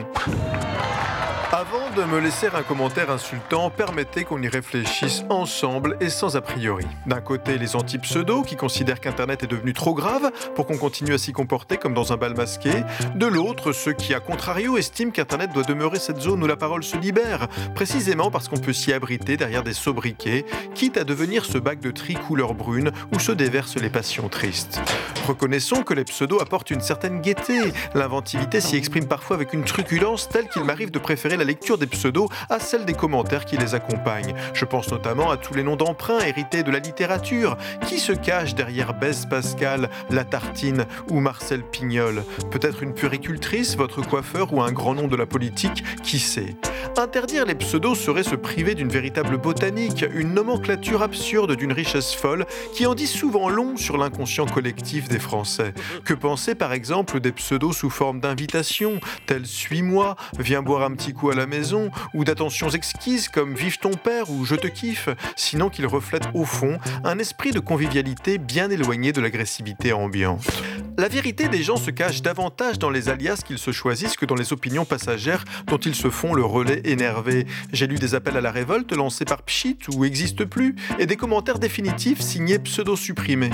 De 1.96 2.04
me 2.04 2.20
laisser 2.20 2.48
un 2.52 2.62
commentaire 2.62 3.10
insultant, 3.10 3.70
permettez 3.70 4.24
qu'on 4.24 4.42
y 4.42 4.48
réfléchisse 4.48 5.24
ensemble 5.30 5.96
et 6.00 6.10
sans 6.10 6.36
a 6.36 6.42
priori. 6.42 6.84
D'un 7.06 7.22
côté, 7.22 7.56
les 7.56 7.74
anti-pseudo 7.74 8.42
qui 8.42 8.54
considèrent 8.54 9.00
qu'Internet 9.00 9.42
est 9.44 9.46
devenu 9.46 9.72
trop 9.72 9.94
grave 9.94 10.30
pour 10.54 10.66
qu'on 10.66 10.76
continue 10.76 11.14
à 11.14 11.18
s'y 11.18 11.32
comporter 11.32 11.78
comme 11.78 11.94
dans 11.94 12.12
un 12.12 12.18
bal 12.18 12.36
masqué. 12.36 12.70
De 13.14 13.26
l'autre, 13.26 13.72
ceux 13.72 13.94
qui, 13.94 14.12
à 14.12 14.20
contrario, 14.20 14.76
estiment 14.76 15.10
qu'Internet 15.10 15.52
doit 15.54 15.62
demeurer 15.62 15.98
cette 15.98 16.20
zone 16.20 16.42
où 16.42 16.46
la 16.46 16.56
parole 16.56 16.84
se 16.84 16.98
libère, 16.98 17.48
précisément 17.74 18.30
parce 18.30 18.48
qu'on 18.48 18.58
peut 18.58 18.74
s'y 18.74 18.92
abriter 18.92 19.38
derrière 19.38 19.62
des 19.62 19.72
sobriquets, 19.72 20.44
quitte 20.74 20.98
à 20.98 21.04
devenir 21.04 21.46
ce 21.46 21.56
bac 21.56 21.80
de 21.80 21.90
tri 21.90 22.14
couleur 22.14 22.52
brune 22.52 22.90
où 23.14 23.18
se 23.18 23.32
déversent 23.32 23.76
les 23.76 23.90
passions 23.90 24.28
tristes. 24.28 24.82
Reconnaissons 25.26 25.82
que 25.82 25.94
les 25.94 26.04
pseudos 26.04 26.42
apportent 26.42 26.70
une 26.70 26.82
certaine 26.82 27.22
gaieté. 27.22 27.72
L'inventivité 27.94 28.60
s'y 28.60 28.76
exprime 28.76 29.06
parfois 29.06 29.36
avec 29.36 29.54
une 29.54 29.64
truculence 29.64 30.28
telle 30.28 30.48
qu'il 30.48 30.62
m'arrive 30.64 30.90
de 30.90 30.98
préférer 30.98 31.38
la 31.38 31.44
lecture 31.44 31.78
des 31.78 31.85
pseudos 31.86 32.28
à 32.50 32.58
celle 32.58 32.84
des 32.84 32.92
commentaires 32.92 33.44
qui 33.44 33.56
les 33.56 33.74
accompagnent. 33.74 34.34
Je 34.54 34.64
pense 34.64 34.90
notamment 34.90 35.30
à 35.30 35.36
tous 35.36 35.54
les 35.54 35.62
noms 35.62 35.76
d'emprunts 35.76 36.20
hérités 36.20 36.62
de 36.62 36.70
la 36.70 36.78
littérature. 36.78 37.56
Qui 37.86 37.98
se 37.98 38.12
cache 38.12 38.54
derrière 38.54 38.94
Besse 38.94 39.26
Pascal, 39.26 39.90
La 40.10 40.24
Tartine 40.24 40.86
ou 41.10 41.20
Marcel 41.20 41.62
Pignol? 41.62 42.24
Peut-être 42.50 42.82
une 42.82 42.94
puricultrice, 42.94 43.76
votre 43.76 44.02
coiffeur 44.02 44.52
ou 44.52 44.62
un 44.62 44.72
grand 44.72 44.94
nom 44.94 45.08
de 45.08 45.16
la 45.16 45.26
politique, 45.26 45.84
qui 46.02 46.18
sait? 46.18 46.56
Interdire 46.96 47.44
les 47.44 47.54
pseudos 47.54 47.94
serait 47.94 48.22
se 48.22 48.36
priver 48.36 48.74
d'une 48.74 48.88
véritable 48.88 49.36
botanique, 49.36 50.04
une 50.14 50.32
nomenclature 50.32 51.02
absurde 51.02 51.54
d'une 51.56 51.72
richesse 51.72 52.14
folle 52.14 52.46
qui 52.72 52.86
en 52.86 52.94
dit 52.94 53.06
souvent 53.06 53.48
long 53.48 53.76
sur 53.76 53.98
l'inconscient 53.98 54.46
collectif 54.46 55.08
des 55.08 55.18
Français. 55.18 55.74
Que 56.04 56.14
penser 56.14 56.54
par 56.54 56.72
exemple 56.72 57.20
des 57.20 57.32
pseudos 57.32 57.72
sous 57.72 57.90
forme 57.90 58.20
d'invitation, 58.20 59.00
tels 59.26 59.46
Suis-moi, 59.46 60.16
Viens 60.38 60.62
boire 60.62 60.82
un 60.82 60.92
petit 60.92 61.12
coup 61.12 61.30
à 61.30 61.34
la 61.34 61.46
maison, 61.46 61.75
ou 62.14 62.24
d'attentions 62.24 62.70
exquises 62.70 63.28
comme 63.28 63.54
Vive 63.54 63.78
ton 63.78 63.92
père 63.92 64.30
ou 64.30 64.44
Je 64.44 64.54
te 64.54 64.66
kiffe, 64.66 65.08
sinon 65.36 65.68
qu'ils 65.68 65.86
reflètent 65.86 66.28
au 66.34 66.44
fond 66.44 66.78
un 67.04 67.18
esprit 67.18 67.50
de 67.50 67.60
convivialité 67.60 68.38
bien 68.38 68.70
éloigné 68.70 69.12
de 69.12 69.20
l'agressivité 69.20 69.92
ambiante. 69.92 70.62
La 70.98 71.08
vérité 71.08 71.48
des 71.48 71.62
gens 71.62 71.76
se 71.76 71.90
cache 71.90 72.22
davantage 72.22 72.78
dans 72.78 72.88
les 72.88 73.10
alias 73.10 73.42
qu'ils 73.46 73.58
se 73.58 73.70
choisissent 73.70 74.16
que 74.16 74.24
dans 74.24 74.34
les 74.34 74.54
opinions 74.54 74.86
passagères 74.86 75.44
dont 75.66 75.76
ils 75.76 75.94
se 75.94 76.08
font 76.08 76.32
le 76.32 76.42
relais 76.42 76.80
énervé. 76.84 77.46
J'ai 77.70 77.86
lu 77.86 77.96
des 77.96 78.14
appels 78.14 78.38
à 78.38 78.40
la 78.40 78.50
révolte 78.50 78.94
lancés 78.94 79.26
par 79.26 79.42
Pchit 79.42 79.76
ou 79.94 80.06
Existe 80.06 80.46
plus 80.46 80.74
et 80.98 81.04
des 81.04 81.16
commentaires 81.16 81.58
définitifs 81.58 82.22
signés 82.22 82.58
pseudo-supprimés. 82.58 83.50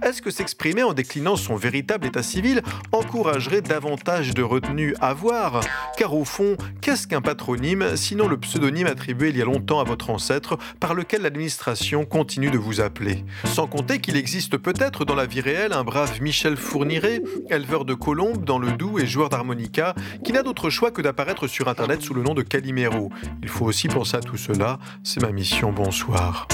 Est-ce 0.00 0.22
que 0.22 0.30
s'exprimer 0.30 0.84
en 0.84 0.92
déclinant 0.92 1.34
son 1.34 1.56
véritable 1.56 2.06
état 2.06 2.22
civil 2.22 2.62
encouragerait 2.92 3.62
davantage 3.62 4.32
de 4.32 4.44
retenue 4.44 4.94
à 5.00 5.12
voir? 5.12 5.62
Car 5.98 6.14
au 6.14 6.24
fond, 6.24 6.56
qu'est-ce 6.82 7.08
qu'un 7.08 7.20
patronyme 7.20 7.96
sinon 7.96 8.28
le 8.28 8.36
pseudonyme 8.36 8.86
attribué 8.86 9.30
il 9.30 9.36
y 9.36 9.42
a 9.42 9.44
longtemps 9.44 9.80
à 9.80 9.84
votre 9.84 10.10
ancêtre 10.10 10.56
par 10.78 10.94
lequel 10.94 11.22
l'administration 11.22 12.04
continue 12.04 12.52
de 12.52 12.58
vous 12.58 12.80
appeler? 12.80 13.24
Sans 13.44 13.66
compter 13.66 13.98
qu'il 13.98 14.16
existe 14.16 14.56
peut-être 14.56 15.04
dans 15.04 15.16
la 15.16 15.26
vie 15.26 15.40
réelle 15.40 15.72
un 15.72 15.82
brave 15.82 16.22
Michel 16.22 16.56
Fourniret, 16.76 17.22
éleveur 17.48 17.86
de 17.86 17.94
colombes 17.94 18.44
dans 18.44 18.58
le 18.58 18.72
Doubs 18.72 18.98
et 18.98 19.06
joueur 19.06 19.30
d'harmonica, 19.30 19.94
qui 20.22 20.32
n'a 20.34 20.42
d'autre 20.42 20.68
choix 20.68 20.90
que 20.90 21.00
d'apparaître 21.00 21.46
sur 21.46 21.68
Internet 21.68 22.02
sous 22.02 22.12
le 22.12 22.22
nom 22.22 22.34
de 22.34 22.42
Calimero. 22.42 23.08
Il 23.42 23.48
faut 23.48 23.64
aussi 23.64 23.88
penser 23.88 24.18
à 24.18 24.20
tout 24.20 24.36
cela, 24.36 24.78
c'est 25.02 25.22
ma 25.22 25.32
mission, 25.32 25.72
bonsoir. 25.72 26.46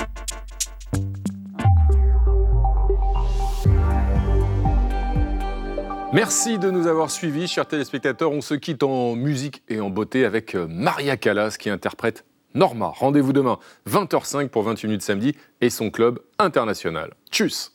Merci 6.12 6.57
de 6.61 6.70
nous 6.70 6.87
avoir 6.87 7.11
suivis, 7.11 7.49
chers 7.49 7.66
téléspectateurs. 7.66 8.31
On 8.31 8.43
se 8.43 8.55
quitte 8.55 8.85
en 8.85 9.16
musique 9.16 9.64
et 9.68 9.81
en 9.81 9.91
beauté 9.91 10.25
avec 10.25 10.55
euh, 10.55 10.68
Maria 10.70 11.16
Callas 11.16 11.57
qui 11.59 11.68
interprète 11.68 12.25
Norma. 12.55 12.93
Rendez-vous 12.95 13.33
demain, 13.33 13.59
20h05 13.91 14.51
pour 14.51 14.62
28 14.62 14.87
minutes 14.87 15.03
samedi 15.03 15.35
et 15.61 15.68
son 15.68 15.91
club 15.91 16.20
international. 16.39 17.14
Tchuss 17.33 17.73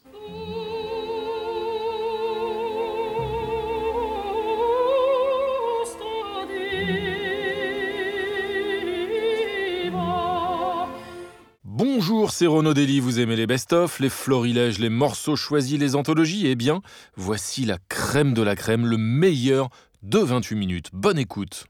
Bonjour, 11.78 12.32
c'est 12.32 12.48
Renaud. 12.48 12.74
Vous 12.74 13.20
aimez 13.20 13.36
les 13.36 13.46
best-of, 13.46 14.00
les 14.00 14.10
florilèges, 14.10 14.80
les 14.80 14.90
morceaux 14.90 15.36
choisis, 15.36 15.78
les 15.78 15.96
anthologies 15.96 16.48
Eh 16.48 16.56
bien, 16.56 16.82
voici 17.18 17.66
la 17.66 17.78
crème 17.88 18.34
de 18.34 18.42
la 18.42 18.56
crème, 18.56 18.88
le 18.88 18.98
meilleur 18.98 19.70
de 20.02 20.18
28 20.18 20.56
minutes. 20.56 20.90
Bonne 20.92 21.20
écoute. 21.20 21.68